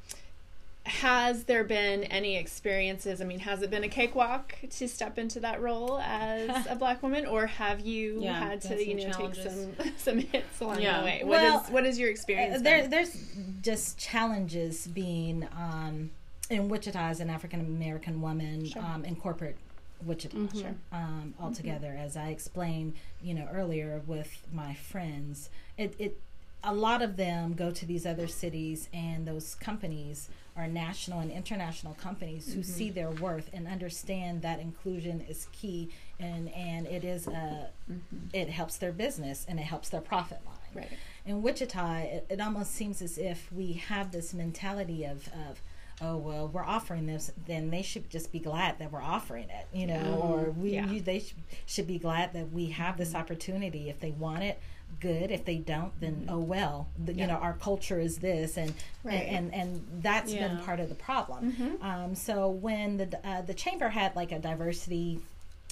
has 0.89 1.43
there 1.43 1.63
been 1.63 2.03
any 2.05 2.35
experiences? 2.35 3.21
I 3.21 3.25
mean, 3.25 3.39
has 3.39 3.61
it 3.61 3.69
been 3.69 3.83
a 3.83 3.89
cakewalk 3.89 4.55
to 4.71 4.87
step 4.87 5.19
into 5.19 5.39
that 5.41 5.61
role 5.61 5.99
as 5.99 6.65
a 6.69 6.75
black 6.75 7.03
woman, 7.03 7.25
or 7.25 7.45
have 7.45 7.79
you 7.79 8.19
yeah, 8.21 8.39
had 8.39 8.61
to, 8.61 8.83
you 8.83 9.07
know, 9.07 9.13
take 9.13 9.35
some 9.35 9.71
some 9.97 10.17
hits 10.17 10.59
along 10.59 10.81
yeah. 10.81 10.99
the 10.99 11.05
way? 11.05 11.21
What 11.23 11.41
well, 11.41 11.61
is, 11.61 11.69
what 11.69 11.85
is 11.85 11.99
your 11.99 12.09
experience? 12.09 12.57
Uh, 12.57 12.63
there, 12.63 12.87
there's 12.87 13.15
just 13.61 13.99
challenges 13.99 14.87
being 14.87 15.47
um, 15.55 16.09
in 16.49 16.69
Wichita 16.69 16.99
as 16.99 17.19
an 17.19 17.29
African 17.29 17.59
American 17.59 18.21
woman 18.21 18.65
sure. 18.65 18.81
um, 18.81 19.05
in 19.05 19.15
corporate 19.15 19.57
Wichita 20.03 20.37
mm-hmm. 20.37 20.67
um, 20.91 21.33
mm-hmm. 21.37 21.43
altogether. 21.43 21.89
Mm-hmm. 21.89 22.05
As 22.05 22.17
I 22.17 22.29
explained, 22.29 22.95
you 23.21 23.35
know, 23.35 23.47
earlier 23.53 24.01
with 24.07 24.47
my 24.51 24.73
friends, 24.73 25.49
it, 25.77 25.93
it 25.99 26.19
a 26.63 26.73
lot 26.73 27.01
of 27.01 27.15
them 27.15 27.53
go 27.53 27.71
to 27.71 27.85
these 27.85 28.05
other 28.05 28.27
cities 28.27 28.89
and 28.93 29.25
those 29.25 29.55
companies 29.55 30.29
are 30.57 30.67
national 30.67 31.19
and 31.19 31.31
international 31.31 31.93
companies 31.93 32.47
who 32.53 32.59
mm-hmm. 32.59 32.71
see 32.71 32.89
their 32.89 33.11
worth 33.11 33.49
and 33.53 33.67
understand 33.67 34.41
that 34.41 34.59
inclusion 34.59 35.21
is 35.21 35.47
key 35.53 35.89
and 36.19 36.49
and 36.53 36.85
it 36.87 37.03
is 37.05 37.27
a 37.27 37.69
mm-hmm. 37.89 37.99
it 38.33 38.49
helps 38.49 38.77
their 38.77 38.91
business 38.91 39.45
and 39.47 39.59
it 39.59 39.63
helps 39.63 39.89
their 39.89 40.01
profit 40.01 40.39
line 40.45 40.83
right 40.83 40.97
in 41.25 41.41
wichita 41.41 41.99
it, 41.99 42.25
it 42.29 42.41
almost 42.41 42.71
seems 42.71 43.01
as 43.01 43.17
if 43.17 43.51
we 43.53 43.73
have 43.73 44.11
this 44.11 44.33
mentality 44.33 45.05
of 45.05 45.29
of 45.29 45.61
oh 46.01 46.17
well 46.17 46.47
we're 46.49 46.63
offering 46.63 47.05
this 47.05 47.31
then 47.47 47.69
they 47.69 47.81
should 47.81 48.09
just 48.09 48.31
be 48.31 48.39
glad 48.39 48.77
that 48.79 48.91
we're 48.91 49.01
offering 49.01 49.49
it 49.49 49.67
you 49.71 49.87
know 49.87 49.93
mm-hmm. 49.95 50.31
or 50.31 50.51
we 50.51 50.71
yeah. 50.71 50.85
you, 50.87 50.99
they 50.99 51.19
sh- 51.19 51.35
should 51.65 51.87
be 51.87 51.97
glad 51.97 52.33
that 52.33 52.51
we 52.51 52.67
have 52.67 52.97
this 52.97 53.15
opportunity 53.15 53.89
if 53.89 53.99
they 54.01 54.11
want 54.11 54.43
it 54.43 54.59
good 54.99 55.31
if 55.31 55.45
they 55.45 55.57
don't 55.57 55.91
then 55.99 56.15
mm-hmm. 56.15 56.33
oh 56.33 56.39
well 56.39 56.87
the, 57.03 57.13
yeah. 57.13 57.21
you 57.21 57.27
know 57.27 57.37
our 57.37 57.53
culture 57.53 57.99
is 57.99 58.17
this 58.17 58.57
and 58.57 58.73
right. 59.03 59.13
and, 59.13 59.53
and, 59.53 59.69
and 59.71 60.01
that's 60.01 60.33
yeah. 60.33 60.47
been 60.47 60.57
part 60.59 60.79
of 60.79 60.89
the 60.89 60.95
problem 60.95 61.51
mm-hmm. 61.51 61.83
um, 61.85 62.15
so 62.15 62.49
when 62.49 62.97
the 62.97 63.27
uh, 63.27 63.41
the 63.41 63.53
chamber 63.53 63.89
had 63.89 64.15
like 64.15 64.31
a 64.31 64.39
diversity 64.39 65.19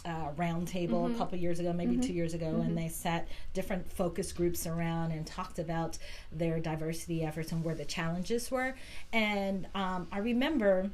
uh, 0.06 0.32
roundtable 0.38 1.04
mm-hmm. 1.04 1.16
a 1.16 1.18
couple 1.18 1.38
years 1.38 1.60
ago, 1.60 1.74
maybe 1.74 1.94
mm-hmm. 1.94 2.02
two 2.02 2.14
years 2.14 2.34
ago, 2.34 2.46
mm-hmm. 2.46 2.62
and 2.62 2.78
they 2.78 2.88
sat 2.88 3.28
different 3.54 3.92
focus 3.92 4.32
groups 4.32 4.66
around 4.66 5.12
and 5.12 5.28
talked 5.28 5.60
about 5.60 5.98
their 6.32 6.60
diversity 6.60 7.24
efforts 7.24 7.52
and 7.52 7.64
where 7.64 7.76
the 7.76 7.84
challenges 7.84 8.50
were. 8.50 8.74
And 9.12 9.68
um, 9.76 10.08
I 10.12 10.20
remember 10.20 10.90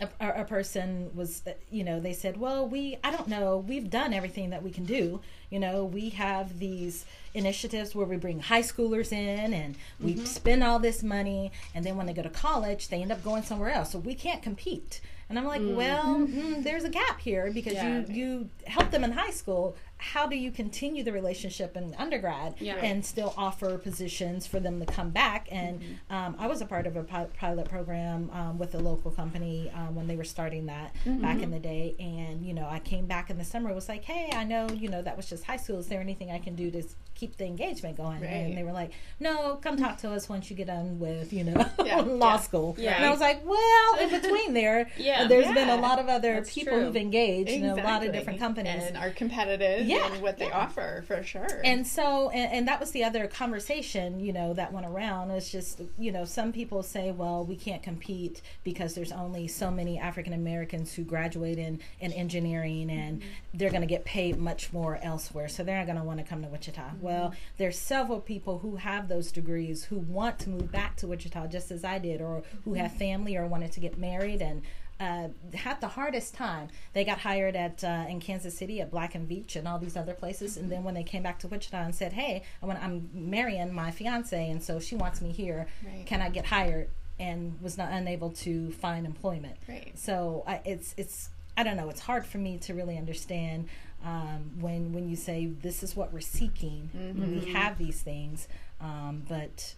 a, 0.00 0.40
a, 0.40 0.44
person 0.44 1.10
was 1.14 1.42
you 1.70 1.82
know 1.82 1.98
they 1.98 2.12
said 2.12 2.36
well 2.36 2.66
we 2.66 2.98
i 3.02 3.10
don't 3.10 3.28
know 3.28 3.58
we've 3.58 3.90
done 3.90 4.12
everything 4.12 4.50
that 4.50 4.62
we 4.62 4.70
can 4.70 4.84
do 4.84 5.20
you 5.50 5.58
know 5.58 5.84
we 5.84 6.10
have 6.10 6.58
these 6.58 7.04
initiatives 7.34 7.94
where 7.94 8.06
we 8.06 8.16
bring 8.16 8.40
high 8.40 8.62
schoolers 8.62 9.12
in 9.12 9.52
and 9.52 9.76
we 10.00 10.14
mm-hmm. 10.14 10.24
spend 10.24 10.62
all 10.62 10.78
this 10.78 11.02
money 11.02 11.50
and 11.74 11.84
then 11.84 11.96
when 11.96 12.06
they 12.06 12.12
go 12.12 12.22
to 12.22 12.30
college 12.30 12.88
they 12.88 13.02
end 13.02 13.12
up 13.12 13.22
going 13.24 13.42
somewhere 13.42 13.70
else 13.70 13.92
so 13.92 13.98
we 13.98 14.14
can't 14.14 14.42
compete 14.42 15.00
and 15.28 15.38
i'm 15.38 15.44
like 15.44 15.60
mm-hmm. 15.60 15.76
well 15.76 16.16
mm, 16.16 16.62
there's 16.62 16.84
a 16.84 16.90
gap 16.90 17.20
here 17.20 17.50
because 17.52 17.74
yeah. 17.74 17.98
you 18.00 18.06
you 18.08 18.48
help 18.66 18.90
them 18.90 19.04
in 19.04 19.12
high 19.12 19.30
school 19.30 19.76
how 19.98 20.26
do 20.26 20.36
you 20.36 20.50
continue 20.50 21.02
the 21.02 21.12
relationship 21.12 21.76
in 21.76 21.94
undergrad 21.98 22.54
yeah. 22.60 22.76
and 22.76 23.04
still 23.04 23.34
offer 23.36 23.76
positions 23.76 24.46
for 24.46 24.60
them 24.60 24.78
to 24.78 24.86
come 24.86 25.10
back? 25.10 25.48
And 25.50 25.80
mm-hmm. 25.80 26.14
um, 26.14 26.36
I 26.38 26.46
was 26.46 26.60
a 26.60 26.66
part 26.66 26.86
of 26.86 26.96
a 26.96 27.02
pilot 27.02 27.68
program 27.68 28.30
um, 28.32 28.58
with 28.58 28.74
a 28.76 28.78
local 28.78 29.10
company 29.10 29.70
um, 29.74 29.96
when 29.96 30.06
they 30.06 30.14
were 30.14 30.24
starting 30.24 30.66
that 30.66 30.94
mm-hmm. 31.04 31.20
back 31.20 31.42
in 31.42 31.50
the 31.50 31.58
day. 31.58 31.96
And, 31.98 32.46
you 32.46 32.54
know, 32.54 32.68
I 32.70 32.78
came 32.78 33.06
back 33.06 33.28
in 33.28 33.38
the 33.38 33.44
summer, 33.44 33.74
was 33.74 33.88
like, 33.88 34.04
hey, 34.04 34.30
I 34.32 34.44
know, 34.44 34.68
you 34.68 34.88
know, 34.88 35.02
that 35.02 35.16
was 35.16 35.28
just 35.28 35.44
high 35.44 35.56
school. 35.56 35.78
Is 35.78 35.88
there 35.88 36.00
anything 36.00 36.30
I 36.30 36.38
can 36.38 36.54
do 36.54 36.70
to 36.70 36.82
keep 37.16 37.36
the 37.36 37.46
engagement 37.46 37.96
going? 37.96 38.20
Right. 38.20 38.28
And 38.28 38.56
they 38.56 38.62
were 38.62 38.72
like, 38.72 38.92
no, 39.18 39.56
come 39.56 39.76
talk 39.76 39.98
to 39.98 40.12
us 40.12 40.28
once 40.28 40.48
you 40.48 40.54
get 40.54 40.68
done 40.68 41.00
with, 41.00 41.32
you 41.32 41.42
know, 41.42 41.66
yeah. 41.84 42.00
law 42.06 42.34
yeah. 42.34 42.40
school. 42.40 42.76
And 42.78 43.04
I 43.04 43.10
was 43.10 43.20
like, 43.20 43.44
well, 43.44 43.98
in 44.00 44.10
between 44.20 44.54
there, 44.54 44.88
yeah. 44.96 45.26
there's 45.26 45.52
been 45.52 45.68
a 45.68 45.76
lot 45.76 45.98
of 45.98 46.08
other 46.08 46.34
That's 46.34 46.54
people 46.54 46.74
true. 46.74 46.84
who've 46.84 46.96
engaged 46.96 47.50
exactly. 47.50 47.80
in 47.80 47.86
a 47.86 47.88
lot 47.88 48.06
of 48.06 48.12
different 48.12 48.38
companies. 48.38 48.84
And 48.84 48.96
are 48.96 49.10
competitive 49.10 49.87
yeah, 49.88 50.12
and 50.12 50.22
what 50.22 50.38
they 50.38 50.46
yeah. 50.46 50.58
offer 50.58 51.04
for 51.06 51.22
sure. 51.22 51.60
And 51.64 51.86
so, 51.86 52.30
and, 52.30 52.52
and, 52.52 52.68
that 52.68 52.80
was 52.80 52.90
the 52.90 53.04
other 53.04 53.26
conversation, 53.26 54.20
you 54.20 54.32
know, 54.32 54.54
that 54.54 54.72
went 54.72 54.86
around. 54.86 55.30
It's 55.30 55.50
just, 55.50 55.80
you 55.98 56.12
know, 56.12 56.24
some 56.24 56.52
people 56.52 56.82
say, 56.82 57.12
well, 57.12 57.44
we 57.44 57.56
can't 57.56 57.82
compete 57.82 58.42
because 58.64 58.94
there's 58.94 59.12
only 59.12 59.48
so 59.48 59.70
many 59.70 59.98
African 59.98 60.32
Americans 60.32 60.92
who 60.94 61.02
graduate 61.02 61.58
in, 61.58 61.80
in 62.00 62.12
engineering 62.12 62.90
and 62.90 63.20
mm-hmm. 63.20 63.28
they're 63.54 63.70
going 63.70 63.82
to 63.82 63.86
get 63.86 64.04
paid 64.04 64.38
much 64.38 64.72
more 64.72 64.98
elsewhere. 65.02 65.48
So 65.48 65.62
they're 65.62 65.78
not 65.78 65.86
going 65.86 65.98
to 65.98 66.04
want 66.04 66.18
to 66.18 66.24
come 66.24 66.42
to 66.42 66.48
Wichita. 66.48 66.82
Mm-hmm. 66.82 67.00
Well, 67.00 67.34
there's 67.56 67.78
several 67.78 68.20
people 68.20 68.58
who 68.58 68.76
have 68.76 69.08
those 69.08 69.32
degrees 69.32 69.84
who 69.84 69.98
want 69.98 70.38
to 70.40 70.50
move 70.50 70.70
back 70.70 70.96
to 70.96 71.06
Wichita 71.06 71.46
just 71.48 71.70
as 71.70 71.84
I 71.84 71.98
did, 71.98 72.20
or 72.20 72.42
who 72.64 72.74
have 72.74 72.90
mm-hmm. 72.90 72.98
family 72.98 73.36
or 73.36 73.46
wanted 73.46 73.72
to 73.72 73.80
get 73.80 73.98
married 73.98 74.42
and 74.42 74.62
uh, 75.00 75.28
had 75.54 75.80
the 75.80 75.88
hardest 75.88 76.34
time. 76.34 76.68
They 76.92 77.04
got 77.04 77.18
hired 77.18 77.54
at 77.56 77.84
uh, 77.84 78.04
in 78.08 78.20
Kansas 78.20 78.56
City 78.56 78.80
at 78.80 78.90
Black 78.90 79.14
and 79.14 79.28
Veatch 79.28 79.56
and 79.56 79.68
all 79.68 79.78
these 79.78 79.96
other 79.96 80.14
places, 80.14 80.56
and 80.56 80.70
then 80.70 80.84
when 80.84 80.94
they 80.94 81.04
came 81.04 81.22
back 81.22 81.38
to 81.40 81.48
Wichita 81.48 81.76
and 81.78 81.94
said, 81.94 82.12
"Hey, 82.12 82.42
I 82.62 82.66
want, 82.66 82.82
I'm 82.82 83.08
marrying 83.12 83.72
my 83.72 83.90
fiance, 83.90 84.50
and 84.50 84.62
so 84.62 84.80
she 84.80 84.96
wants 84.96 85.20
me 85.20 85.32
here. 85.32 85.66
Right. 85.84 86.04
Can 86.06 86.22
I 86.22 86.28
get 86.28 86.46
hired?" 86.46 86.88
and 87.20 87.60
was 87.60 87.76
not 87.76 87.90
unable 87.90 88.30
to 88.30 88.70
find 88.72 89.04
employment. 89.04 89.56
Right. 89.68 89.90
So 89.98 90.44
I, 90.46 90.60
it's 90.64 90.94
it's 90.96 91.30
I 91.56 91.62
don't 91.62 91.76
know. 91.76 91.90
It's 91.90 92.00
hard 92.00 92.24
for 92.24 92.38
me 92.38 92.58
to 92.58 92.74
really 92.74 92.96
understand 92.96 93.68
um, 94.04 94.52
when 94.60 94.92
when 94.92 95.08
you 95.08 95.16
say 95.16 95.46
this 95.46 95.82
is 95.82 95.96
what 95.96 96.12
we're 96.12 96.20
seeking. 96.20 96.90
Mm-hmm. 96.96 97.40
We 97.40 97.52
have 97.52 97.78
these 97.78 98.00
things, 98.00 98.48
um, 98.80 99.24
but 99.28 99.74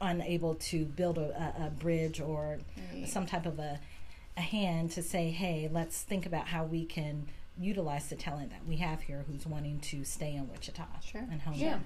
unable 0.00 0.56
to 0.56 0.84
build 0.84 1.18
a, 1.18 1.54
a, 1.60 1.66
a 1.66 1.70
bridge 1.70 2.20
or 2.20 2.58
right. 2.92 3.08
some 3.08 3.26
type 3.26 3.46
of 3.46 3.58
a 3.58 3.78
a 4.36 4.40
hand 4.40 4.90
to 4.92 5.02
say, 5.02 5.30
hey, 5.30 5.68
let's 5.72 6.02
think 6.02 6.26
about 6.26 6.48
how 6.48 6.64
we 6.64 6.84
can 6.84 7.26
utilize 7.56 8.08
the 8.08 8.16
talent 8.16 8.50
that 8.50 8.66
we 8.66 8.76
have 8.76 9.00
here 9.02 9.24
who's 9.28 9.46
wanting 9.46 9.78
to 9.78 10.04
stay 10.04 10.34
in 10.34 10.50
Wichita 10.50 10.84
sure. 11.04 11.24
and 11.30 11.40
home. 11.40 11.54
Yeah. 11.54 11.78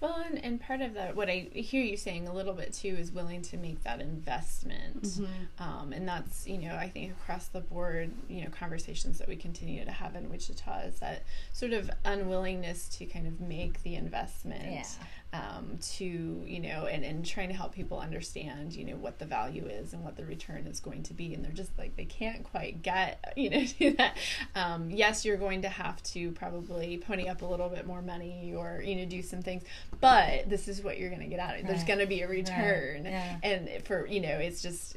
Well, 0.00 0.24
and, 0.26 0.42
and 0.42 0.58
part 0.58 0.80
of 0.80 0.94
that, 0.94 1.14
what 1.14 1.28
I 1.28 1.48
hear 1.52 1.82
you 1.82 1.98
saying 1.98 2.26
a 2.26 2.32
little 2.32 2.54
bit 2.54 2.72
too, 2.72 2.96
is 2.98 3.12
willing 3.12 3.42
to 3.42 3.58
make 3.58 3.84
that 3.84 4.00
investment. 4.00 5.02
Mm-hmm. 5.02 5.62
Um, 5.62 5.92
and 5.92 6.08
that's, 6.08 6.46
you 6.48 6.56
know, 6.56 6.74
I 6.74 6.88
think 6.88 7.12
across 7.12 7.48
the 7.48 7.60
board, 7.60 8.10
you 8.30 8.44
know, 8.44 8.50
conversations 8.50 9.18
that 9.18 9.28
we 9.28 9.36
continue 9.36 9.84
to 9.84 9.92
have 9.92 10.16
in 10.16 10.30
Wichita 10.30 10.80
is 10.86 11.00
that 11.00 11.24
sort 11.52 11.74
of 11.74 11.90
unwillingness 12.06 12.88
to 12.96 13.04
kind 13.04 13.26
of 13.26 13.42
make 13.42 13.82
the 13.82 13.96
investment. 13.96 14.72
Yeah 14.72 14.84
um, 15.32 15.78
to 15.80 16.42
you 16.44 16.58
know 16.58 16.86
and, 16.86 17.04
and 17.04 17.24
trying 17.24 17.48
to 17.48 17.54
help 17.54 17.72
people 17.72 17.98
understand 17.98 18.74
you 18.74 18.84
know 18.84 18.96
what 18.96 19.20
the 19.20 19.24
value 19.24 19.64
is 19.66 19.92
and 19.92 20.02
what 20.02 20.16
the 20.16 20.24
return 20.24 20.66
is 20.66 20.80
going 20.80 21.04
to 21.04 21.14
be 21.14 21.34
and 21.34 21.44
they're 21.44 21.52
just 21.52 21.70
like 21.78 21.94
they 21.96 22.04
can't 22.04 22.42
quite 22.42 22.82
get 22.82 23.32
you 23.36 23.48
know 23.48 23.64
to 23.64 23.92
that 23.92 24.16
um, 24.56 24.90
yes 24.90 25.24
you're 25.24 25.36
going 25.36 25.62
to 25.62 25.68
have 25.68 26.02
to 26.02 26.32
probably 26.32 26.98
pony 26.98 27.28
up 27.28 27.42
a 27.42 27.46
little 27.46 27.68
bit 27.68 27.86
more 27.86 28.02
money 28.02 28.52
or 28.56 28.82
you 28.84 28.96
know 28.96 29.04
do 29.04 29.22
some 29.22 29.40
things 29.40 29.62
but 30.00 30.48
this 30.50 30.66
is 30.66 30.82
what 30.82 30.98
you're 30.98 31.10
going 31.10 31.22
to 31.22 31.28
get 31.28 31.38
out 31.38 31.50
of 31.50 31.60
it 31.60 31.62
right. 31.62 31.68
there's 31.68 31.84
going 31.84 32.00
to 32.00 32.06
be 32.06 32.22
a 32.22 32.28
return 32.28 33.04
right. 33.04 33.10
yeah. 33.10 33.36
and 33.44 33.84
for 33.84 34.06
you 34.06 34.20
know 34.20 34.36
it's 34.38 34.62
just 34.62 34.96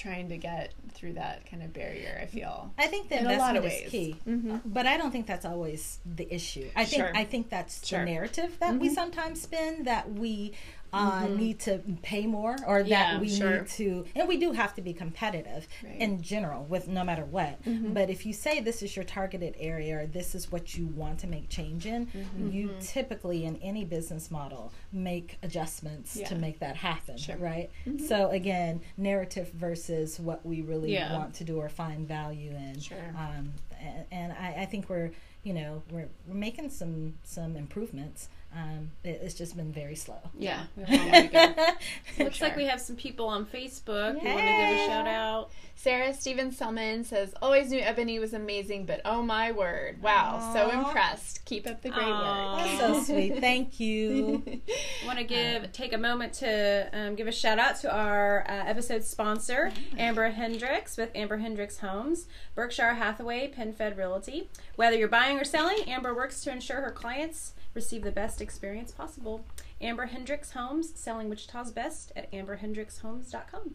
trying 0.00 0.28
to 0.30 0.38
get 0.38 0.72
through 0.92 1.12
that 1.14 1.48
kind 1.50 1.62
of 1.62 1.72
barrier. 1.72 2.18
I 2.20 2.26
feel. 2.26 2.72
I 2.78 2.86
think 2.86 3.08
the 3.08 3.18
in 3.18 3.30
investment 3.30 3.64
is 3.66 3.90
key, 3.90 4.16
mm-hmm. 4.26 4.56
but 4.64 4.86
I 4.86 4.96
don't 4.96 5.10
think 5.10 5.26
that's 5.26 5.44
always 5.44 5.98
the 6.04 6.32
issue. 6.32 6.68
I 6.74 6.84
think 6.84 7.02
sure. 7.02 7.16
I 7.16 7.24
think 7.24 7.50
that's 7.50 7.86
sure. 7.86 8.00
the 8.00 8.06
narrative 8.06 8.56
that 8.60 8.70
mm-hmm. 8.70 8.80
we 8.80 8.88
sometimes 8.88 9.42
spin 9.42 9.84
that 9.84 10.12
we 10.12 10.52
uh, 10.92 11.22
mm-hmm. 11.22 11.36
need 11.36 11.60
to 11.60 11.78
pay 12.02 12.26
more 12.26 12.56
or 12.66 12.80
yeah, 12.80 13.12
that 13.12 13.20
we 13.20 13.28
sure. 13.28 13.60
need 13.60 13.68
to 13.68 14.04
and 14.14 14.28
we 14.28 14.36
do 14.36 14.52
have 14.52 14.74
to 14.74 14.82
be 14.82 14.92
competitive 14.92 15.68
right. 15.84 15.96
in 15.96 16.20
general 16.20 16.64
with 16.64 16.88
no 16.88 17.04
matter 17.04 17.24
what 17.24 17.62
mm-hmm. 17.64 17.92
but 17.92 18.10
if 18.10 18.26
you 18.26 18.32
say 18.32 18.60
this 18.60 18.82
is 18.82 18.96
your 18.96 19.04
targeted 19.04 19.54
area 19.58 20.00
or 20.00 20.06
this 20.06 20.34
is 20.34 20.50
what 20.50 20.76
you 20.76 20.86
want 20.88 21.18
to 21.18 21.26
make 21.26 21.48
change 21.48 21.86
in 21.86 22.06
mm-hmm. 22.06 22.50
you 22.50 22.68
mm-hmm. 22.68 22.78
typically 22.80 23.44
in 23.44 23.56
any 23.56 23.84
business 23.84 24.30
model 24.30 24.72
make 24.92 25.38
adjustments 25.42 26.16
yeah. 26.16 26.26
to 26.26 26.34
make 26.34 26.58
that 26.58 26.76
happen 26.76 27.16
sure. 27.16 27.36
right 27.36 27.70
mm-hmm. 27.86 28.04
so 28.04 28.30
again 28.30 28.80
narrative 28.96 29.50
versus 29.52 30.18
what 30.18 30.44
we 30.44 30.62
really 30.62 30.92
yeah. 30.92 31.16
want 31.16 31.34
to 31.34 31.44
do 31.44 31.58
or 31.58 31.68
find 31.68 32.06
value 32.08 32.50
in 32.50 32.78
sure. 32.80 32.98
um, 33.16 33.52
and, 33.80 34.04
and 34.10 34.32
I, 34.32 34.62
I 34.62 34.66
think 34.66 34.88
we're 34.88 35.10
you 35.42 35.54
know 35.54 35.82
we're, 35.90 36.08
we're 36.26 36.34
making 36.34 36.70
some 36.70 37.14
some 37.22 37.56
improvements 37.56 38.28
um, 38.54 38.90
it, 39.04 39.20
it's 39.22 39.34
just 39.34 39.56
been 39.56 39.72
very 39.72 39.94
slow. 39.94 40.18
Yeah. 40.36 40.64
Oh 40.78 41.74
Looks 42.18 42.36
sure. 42.36 42.48
like 42.48 42.56
we 42.56 42.64
have 42.66 42.80
some 42.80 42.96
people 42.96 43.28
on 43.28 43.46
Facebook 43.46 44.18
who 44.18 44.28
want 44.28 44.40
to 44.40 44.44
give 44.44 44.76
a 44.76 44.86
shout 44.86 45.06
out. 45.06 45.50
Sarah 45.76 46.12
Steven 46.12 46.50
Selman 46.50 47.04
says, 47.04 47.32
"Always 47.40 47.70
knew 47.70 47.78
Ebony 47.80 48.18
was 48.18 48.34
amazing, 48.34 48.86
but 48.86 49.00
oh 49.04 49.22
my 49.22 49.52
word, 49.52 50.02
wow, 50.02 50.38
Aww. 50.38 50.52
so 50.52 50.70
impressed. 50.70 51.44
Keep 51.46 51.66
up 51.66 51.80
the 51.80 51.90
great 51.90 52.04
Aww. 52.04 52.56
work. 52.56 52.80
so 52.80 53.02
sweet. 53.04 53.38
Thank 53.40 53.78
you. 53.80 54.42
I 54.46 55.06
Want 55.06 55.18
to 55.18 55.24
give 55.24 55.64
um, 55.64 55.70
take 55.72 55.92
a 55.92 55.98
moment 55.98 56.34
to 56.34 56.88
um, 56.92 57.14
give 57.14 57.28
a 57.28 57.32
shout 57.32 57.58
out 57.58 57.76
to 57.76 57.94
our 57.94 58.44
uh, 58.48 58.64
episode 58.66 59.04
sponsor, 59.04 59.72
Amber 59.96 60.28
Hendricks 60.30 60.96
with 60.96 61.10
Amber 61.14 61.38
Hendricks 61.38 61.78
Homes, 61.78 62.26
Berkshire 62.54 62.94
Hathaway, 62.94 63.50
PenFed 63.50 63.96
Realty. 63.96 64.50
Whether 64.76 64.96
you're 64.96 65.08
buying 65.08 65.38
or 65.38 65.44
selling, 65.44 65.78
Amber 65.86 66.14
works 66.14 66.42
to 66.42 66.52
ensure 66.52 66.82
her 66.82 66.90
clients." 66.90 67.54
Receive 67.74 68.02
the 68.02 68.10
best 68.10 68.40
experience 68.40 68.92
possible. 68.92 69.44
Amber 69.80 70.06
Hendricks 70.06 70.52
Homes, 70.52 70.92
selling 70.94 71.28
Wichita's 71.28 71.72
best 71.72 72.12
at 72.16 72.30
amberhendrickshomes.com. 72.32 73.74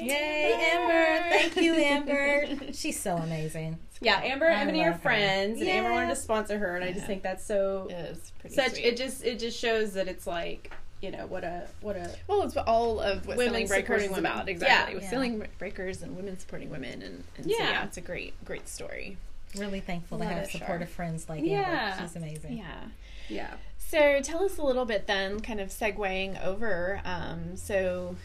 Yay, 0.00 0.06
Yay 0.06 0.70
Amber. 0.72 0.92
Amber. 0.92 1.28
Thank 1.30 1.56
you, 1.56 1.74
Amber. 1.76 2.72
She's 2.72 3.00
so 3.00 3.16
amazing. 3.16 3.78
Yeah, 4.00 4.20
Amber 4.22 4.46
and 4.46 4.68
Ebony 4.68 4.84
are 4.84 4.94
friends, 4.94 5.58
her. 5.58 5.64
and 5.64 5.66
yeah. 5.66 5.74
Amber 5.74 5.92
wanted 5.92 6.08
to 6.08 6.16
sponsor 6.16 6.58
her, 6.58 6.76
and 6.76 6.84
yeah. 6.84 6.90
I 6.90 6.94
just 6.94 7.06
think 7.06 7.22
that's 7.22 7.44
so. 7.44 7.88
It 7.90 7.94
is 7.94 8.32
pretty 8.38 8.54
such. 8.54 8.72
Sweet. 8.72 8.84
It 8.84 8.96
just 8.96 9.24
it 9.24 9.38
just 9.38 9.58
shows 9.58 9.94
that 9.94 10.08
it's 10.08 10.26
like 10.26 10.72
you 11.02 11.10
know 11.10 11.26
what 11.26 11.44
a 11.44 11.66
what 11.80 11.96
a 11.96 12.14
well 12.28 12.42
it's 12.42 12.56
all 12.56 13.00
of 13.00 13.26
what 13.26 13.36
women 13.36 13.66
breakers 13.66 14.04
is 14.04 14.16
about 14.16 14.48
exactly 14.48 14.92
yeah. 14.92 14.94
with 14.94 15.02
yeah. 15.04 15.10
Ceiling 15.10 15.46
Breakers 15.58 16.00
and 16.00 16.16
women 16.16 16.38
supporting 16.38 16.70
women 16.70 17.02
and, 17.02 17.24
and 17.36 17.46
yeah. 17.46 17.56
So, 17.56 17.62
yeah 17.64 17.84
it's 17.84 17.96
a 17.96 18.00
great 18.00 18.32
great 18.44 18.68
story 18.68 19.18
really 19.58 19.80
thankful 19.80 20.18
Love 20.18 20.28
to 20.28 20.34
have 20.34 20.50
supportive 20.50 20.88
sure. 20.88 20.94
friends 20.94 21.28
like 21.28 21.44
yeah. 21.44 21.94
Amber 21.94 22.02
she's 22.02 22.16
amazing 22.16 22.56
yeah 22.58 22.84
yeah. 23.32 23.54
So 23.78 24.20
tell 24.22 24.44
us 24.44 24.58
a 24.58 24.62
little 24.62 24.84
bit 24.84 25.06
then, 25.06 25.40
kind 25.40 25.60
of 25.60 25.68
segueing 25.68 26.42
over. 26.44 27.00
Um, 27.04 27.56
so 27.56 28.16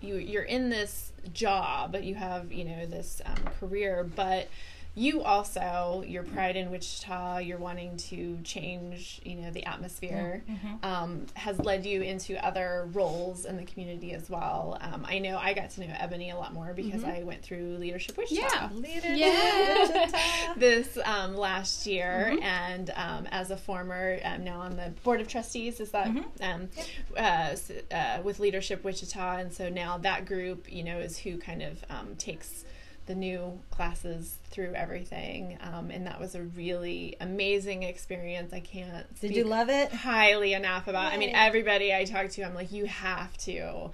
you 0.00 0.16
you're 0.16 0.42
in 0.42 0.70
this 0.70 1.12
job, 1.32 1.96
you 2.00 2.14
have 2.14 2.52
you 2.52 2.64
know 2.64 2.86
this 2.86 3.20
um, 3.24 3.36
career, 3.60 4.04
but 4.04 4.48
you 4.96 5.22
also 5.22 6.04
your 6.06 6.22
pride 6.22 6.54
in 6.54 6.70
Wichita, 6.70 7.38
you're 7.38 7.58
wanting 7.58 7.96
to 7.96 8.38
change, 8.44 9.20
you 9.24 9.34
know, 9.34 9.50
the 9.50 9.66
atmosphere, 9.66 10.44
mm-hmm. 10.48 10.84
um, 10.84 11.26
has 11.34 11.58
led 11.58 11.84
you 11.84 12.02
into 12.02 12.42
other 12.44 12.88
roles 12.92 13.44
in 13.44 13.56
the 13.56 13.64
community 13.64 14.12
as 14.12 14.30
well. 14.30 14.78
Um, 14.80 15.04
I 15.08 15.18
know 15.18 15.36
I 15.36 15.52
got 15.52 15.70
to 15.70 15.80
know 15.80 15.94
Ebony 15.98 16.30
a 16.30 16.36
lot 16.36 16.52
more 16.52 16.72
because 16.74 17.02
mm-hmm. 17.02 17.22
I 17.22 17.22
went 17.24 17.42
through 17.42 17.76
Leadership 17.78 18.16
Wichita. 18.16 18.40
Yeah, 18.40 18.68
Leadership 18.72 19.16
yeah. 19.16 20.52
this 20.56 20.96
um, 21.04 21.36
last 21.36 21.86
year, 21.86 22.30
mm-hmm. 22.30 22.42
and 22.44 22.90
um, 22.94 23.26
as 23.32 23.50
a 23.50 23.56
former 23.56 24.20
um, 24.24 24.44
now 24.44 24.60
on 24.60 24.76
the 24.76 24.92
board 25.02 25.20
of 25.20 25.26
trustees, 25.26 25.80
is 25.80 25.90
that 25.90 26.06
mm-hmm. 26.06 26.42
um, 26.42 26.68
uh, 27.16 27.56
uh, 27.92 28.22
with 28.22 28.38
Leadership 28.38 28.84
Wichita, 28.84 29.38
and 29.38 29.52
so 29.52 29.68
now 29.68 29.98
that 29.98 30.24
group, 30.24 30.70
you 30.70 30.84
know, 30.84 31.00
is 31.00 31.18
who 31.18 31.36
kind 31.36 31.62
of 31.62 31.84
takes 32.18 32.64
the 33.06 33.14
new 33.14 33.58
classes 33.70 34.36
through 34.50 34.72
everything 34.74 35.58
um, 35.60 35.90
and 35.90 36.06
that 36.06 36.18
was 36.18 36.34
a 36.34 36.42
really 36.42 37.16
amazing 37.20 37.82
experience 37.82 38.52
i 38.52 38.60
can't 38.60 39.20
did 39.20 39.34
you 39.34 39.44
love 39.44 39.68
it 39.68 39.92
highly 39.92 40.52
enough 40.52 40.88
about 40.88 41.10
Yay. 41.10 41.14
i 41.14 41.18
mean 41.18 41.30
everybody 41.34 41.94
i 41.94 42.04
talk 42.04 42.28
to 42.30 42.42
i'm 42.42 42.54
like 42.54 42.72
you 42.72 42.86
have 42.86 43.36
to 43.36 43.90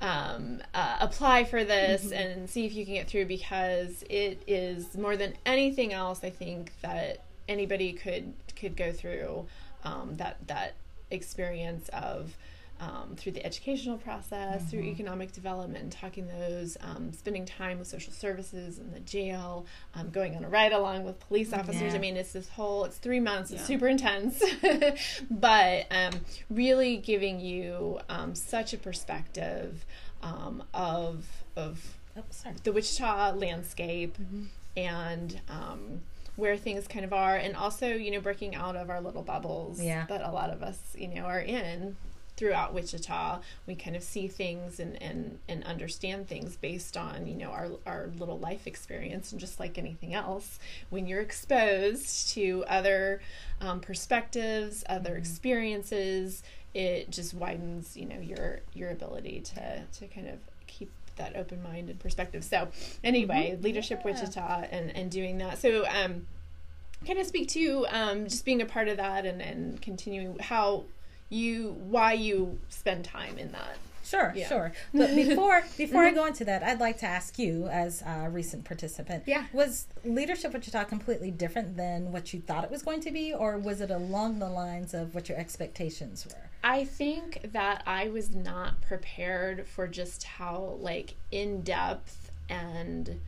um, 0.00 0.62
uh, 0.72 0.96
apply 1.00 1.44
for 1.44 1.62
this 1.64 2.04
mm-hmm. 2.04 2.14
and 2.14 2.50
see 2.50 2.64
if 2.64 2.74
you 2.74 2.84
can 2.84 2.94
get 2.94 3.08
through 3.08 3.26
because 3.26 4.02
it 4.08 4.42
is 4.46 4.96
more 4.96 5.16
than 5.16 5.34
anything 5.44 5.92
else. 5.92 6.24
I 6.24 6.30
think 6.30 6.72
that 6.82 7.22
anybody 7.48 7.92
could 7.92 8.32
could 8.56 8.76
go 8.76 8.92
through 8.92 9.46
um, 9.84 10.16
that 10.16 10.36
that 10.46 10.74
experience 11.10 11.88
of 11.90 12.36
um, 12.80 13.14
through 13.16 13.32
the 13.32 13.44
educational 13.44 13.98
process, 13.98 14.60
mm-hmm. 14.60 14.68
through 14.68 14.82
economic 14.82 15.32
development, 15.32 15.82
and 15.82 15.92
talking 15.92 16.26
those, 16.26 16.78
um, 16.80 17.12
spending 17.12 17.44
time 17.44 17.78
with 17.78 17.86
social 17.86 18.12
services 18.12 18.78
in 18.78 18.90
the 18.92 19.00
jail, 19.00 19.66
um, 19.94 20.08
going 20.10 20.34
on 20.34 20.44
a 20.44 20.48
ride 20.48 20.72
along 20.72 21.04
with 21.04 21.20
police 21.20 21.52
officers. 21.52 21.92
Yeah. 21.92 21.94
I 21.94 21.98
mean, 21.98 22.16
it's 22.16 22.32
this 22.32 22.48
whole, 22.48 22.84
it's 22.84 22.96
three 22.96 23.20
months, 23.20 23.50
it's 23.50 23.64
super 23.64 23.86
intense, 23.86 24.42
but 25.30 25.86
um, 25.90 26.20
really 26.48 26.96
giving 26.96 27.38
you 27.38 28.00
um, 28.08 28.34
such 28.34 28.72
a 28.72 28.78
perspective 28.78 29.84
um, 30.22 30.62
of, 30.72 31.26
of 31.56 31.98
oh, 32.16 32.22
the 32.64 32.72
Wichita 32.72 33.32
landscape 33.32 34.16
mm-hmm. 34.18 34.44
and, 34.76 35.40
where 36.36 36.56
things 36.56 36.88
kind 36.88 37.04
of 37.04 37.12
are 37.12 37.36
and 37.36 37.54
also 37.54 37.88
you 37.88 38.10
know 38.10 38.20
breaking 38.20 38.54
out 38.54 38.74
of 38.74 38.88
our 38.88 39.02
little 39.02 39.20
bubbles 39.20 39.78
yeah. 39.82 40.06
that 40.06 40.22
a 40.22 40.30
lot 40.30 40.48
of 40.48 40.62
us 40.62 40.78
you 40.96 41.06
know 41.06 41.22
are 41.22 41.40
in 41.40 41.94
throughout 42.40 42.72
Wichita, 42.72 43.38
we 43.66 43.74
kind 43.74 43.94
of 43.94 44.02
see 44.02 44.26
things 44.26 44.80
and, 44.80 45.00
and, 45.02 45.38
and 45.46 45.62
understand 45.64 46.26
things 46.26 46.56
based 46.56 46.96
on, 46.96 47.26
you 47.26 47.34
know, 47.34 47.50
our, 47.50 47.68
our 47.84 48.08
little 48.18 48.38
life 48.38 48.66
experience. 48.66 49.30
And 49.30 49.38
just 49.38 49.60
like 49.60 49.76
anything 49.76 50.14
else, 50.14 50.58
when 50.88 51.06
you're 51.06 51.20
exposed 51.20 52.30
to 52.30 52.64
other 52.66 53.20
um, 53.60 53.80
perspectives, 53.80 54.82
other 54.88 55.10
mm-hmm. 55.10 55.18
experiences, 55.18 56.42
it 56.72 57.10
just 57.10 57.34
widens, 57.34 57.94
you 57.94 58.06
know, 58.06 58.20
your, 58.20 58.60
your 58.72 58.88
ability 58.88 59.42
to, 59.54 59.82
to 59.98 60.06
kind 60.06 60.26
of 60.26 60.38
keep 60.66 60.90
that 61.16 61.36
open 61.36 61.62
mind 61.62 61.90
and 61.90 61.98
perspective. 61.98 62.42
So 62.42 62.68
anyway, 63.04 63.52
mm-hmm. 63.52 63.62
leadership 63.62 64.00
yeah. 64.02 64.12
Wichita 64.12 64.68
and, 64.70 64.96
and 64.96 65.10
doing 65.10 65.36
that. 65.38 65.58
So, 65.58 65.84
um, 65.86 66.26
kind 67.06 67.18
of 67.18 67.26
speak 67.26 67.48
to 67.48 67.86
um, 67.90 68.24
just 68.24 68.46
being 68.46 68.62
a 68.62 68.66
part 68.66 68.88
of 68.88 68.96
that 68.96 69.26
and, 69.26 69.40
and 69.42 69.80
continuing 69.80 70.38
how 70.38 70.84
you 71.30 71.76
why 71.78 72.12
you 72.12 72.58
spend 72.68 73.04
time 73.04 73.38
in 73.38 73.52
that. 73.52 73.78
Sure, 74.04 74.32
yeah. 74.34 74.48
sure. 74.48 74.72
But 74.92 75.14
before 75.14 75.62
before 75.76 76.02
I 76.02 76.08
mm-hmm. 76.08 76.16
go 76.16 76.26
into 76.26 76.44
that, 76.44 76.62
I'd 76.62 76.80
like 76.80 76.98
to 76.98 77.06
ask 77.06 77.38
you, 77.38 77.68
as 77.68 78.02
a 78.02 78.28
recent 78.28 78.64
participant, 78.64 79.24
yeah, 79.26 79.44
was 79.52 79.86
leadership 80.04 80.52
what 80.52 80.66
you 80.66 80.72
Wichita 80.72 80.84
completely 80.84 81.30
different 81.30 81.76
than 81.76 82.10
what 82.10 82.34
you 82.34 82.40
thought 82.40 82.64
it 82.64 82.70
was 82.70 82.82
going 82.82 83.00
to 83.02 83.10
be, 83.10 83.32
or 83.32 83.56
was 83.56 83.80
it 83.80 83.90
along 83.90 84.40
the 84.40 84.48
lines 84.48 84.94
of 84.94 85.14
what 85.14 85.28
your 85.28 85.38
expectations 85.38 86.26
were? 86.26 86.50
I 86.62 86.84
think 86.84 87.40
that 87.52 87.82
I 87.86 88.08
was 88.08 88.34
not 88.34 88.82
prepared 88.82 89.66
for 89.66 89.86
just 89.86 90.24
how 90.24 90.76
like 90.80 91.14
in 91.30 91.62
depth 91.62 92.32
and 92.48 93.20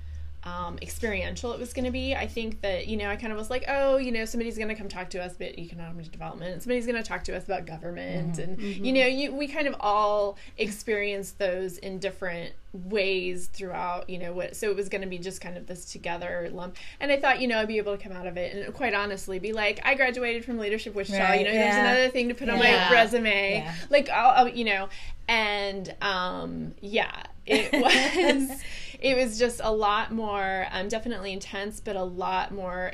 um, 0.44 0.76
experiential 0.82 1.52
it 1.52 1.60
was 1.60 1.72
going 1.72 1.84
to 1.84 1.90
be. 1.90 2.14
I 2.14 2.26
think 2.26 2.60
that, 2.62 2.88
you 2.88 2.96
know, 2.96 3.08
I 3.08 3.16
kind 3.16 3.32
of 3.32 3.38
was 3.38 3.48
like, 3.48 3.64
oh, 3.68 3.96
you 3.96 4.10
know, 4.10 4.24
somebody's 4.24 4.56
going 4.56 4.68
to 4.68 4.74
come 4.74 4.88
talk 4.88 5.10
to 5.10 5.22
us 5.22 5.36
about 5.36 5.50
economic 5.58 6.10
development. 6.10 6.62
Somebody's 6.62 6.86
going 6.86 7.00
to 7.00 7.08
talk 7.08 7.22
to 7.24 7.36
us 7.36 7.44
about 7.44 7.64
government. 7.64 8.32
Mm-hmm. 8.32 8.42
And, 8.42 8.58
mm-hmm. 8.58 8.84
you 8.84 8.92
know, 8.92 9.06
you, 9.06 9.34
we 9.34 9.46
kind 9.46 9.68
of 9.68 9.76
all 9.78 10.36
experienced 10.58 11.38
those 11.38 11.78
in 11.78 11.98
different 12.00 12.54
ways 12.72 13.50
throughout, 13.52 14.08
you 14.08 14.18
know, 14.18 14.32
what, 14.32 14.56
so 14.56 14.70
it 14.70 14.76
was 14.76 14.88
going 14.88 15.02
to 15.02 15.08
be 15.08 15.18
just 15.18 15.40
kind 15.40 15.56
of 15.56 15.66
this 15.66 15.84
together 15.84 16.48
lump. 16.52 16.76
And 16.98 17.12
I 17.12 17.20
thought, 17.20 17.40
you 17.40 17.46
know, 17.46 17.58
I'd 17.58 17.68
be 17.68 17.78
able 17.78 17.96
to 17.96 18.02
come 18.02 18.12
out 18.12 18.26
of 18.26 18.36
it 18.36 18.56
and 18.56 18.74
quite 18.74 18.94
honestly 18.94 19.38
be 19.38 19.52
like, 19.52 19.80
I 19.84 19.94
graduated 19.94 20.44
from 20.44 20.58
Leadership 20.58 20.94
Wichita, 20.94 21.22
right, 21.22 21.40
you 21.40 21.46
know, 21.46 21.52
yeah. 21.52 21.62
there's 21.62 21.76
another 21.76 22.08
thing 22.08 22.28
to 22.28 22.34
put 22.34 22.48
yeah. 22.48 22.54
on 22.54 22.58
my 22.58 22.90
resume. 22.90 23.54
Yeah. 23.56 23.74
Like, 23.90 24.08
I'll, 24.08 24.46
I'll, 24.46 24.48
you 24.48 24.64
know, 24.64 24.88
and 25.28 25.94
um, 26.00 26.74
yeah, 26.80 27.12
it 27.46 27.72
was 27.80 28.60
it 29.02 29.16
was 29.16 29.36
just 29.36 29.60
a 29.64 29.70
lot 29.70 30.12
more 30.12 30.66
um, 30.70 30.88
definitely 30.88 31.32
intense 31.32 31.80
but 31.80 31.96
a 31.96 32.02
lot 32.02 32.52
more 32.52 32.92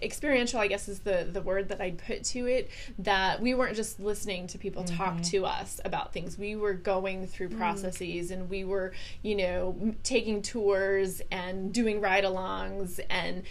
experiential 0.00 0.60
i 0.60 0.66
guess 0.66 0.88
is 0.88 1.00
the 1.00 1.28
the 1.32 1.42
word 1.42 1.68
that 1.68 1.80
i'd 1.80 1.98
put 1.98 2.22
to 2.22 2.46
it 2.46 2.70
that 2.98 3.42
we 3.42 3.52
weren't 3.52 3.76
just 3.76 3.98
listening 4.00 4.46
to 4.46 4.56
people 4.56 4.84
mm-hmm. 4.84 4.96
talk 4.96 5.20
to 5.20 5.44
us 5.44 5.80
about 5.84 6.12
things 6.12 6.38
we 6.38 6.54
were 6.54 6.74
going 6.74 7.26
through 7.26 7.48
mm. 7.48 7.58
processes 7.58 8.30
mm-hmm. 8.30 8.40
and 8.40 8.50
we 8.50 8.64
were 8.64 8.92
you 9.22 9.34
know 9.34 9.94
taking 10.04 10.40
tours 10.40 11.20
and 11.30 11.72
doing 11.74 12.00
ride-alongs 12.00 13.00
and 13.10 13.42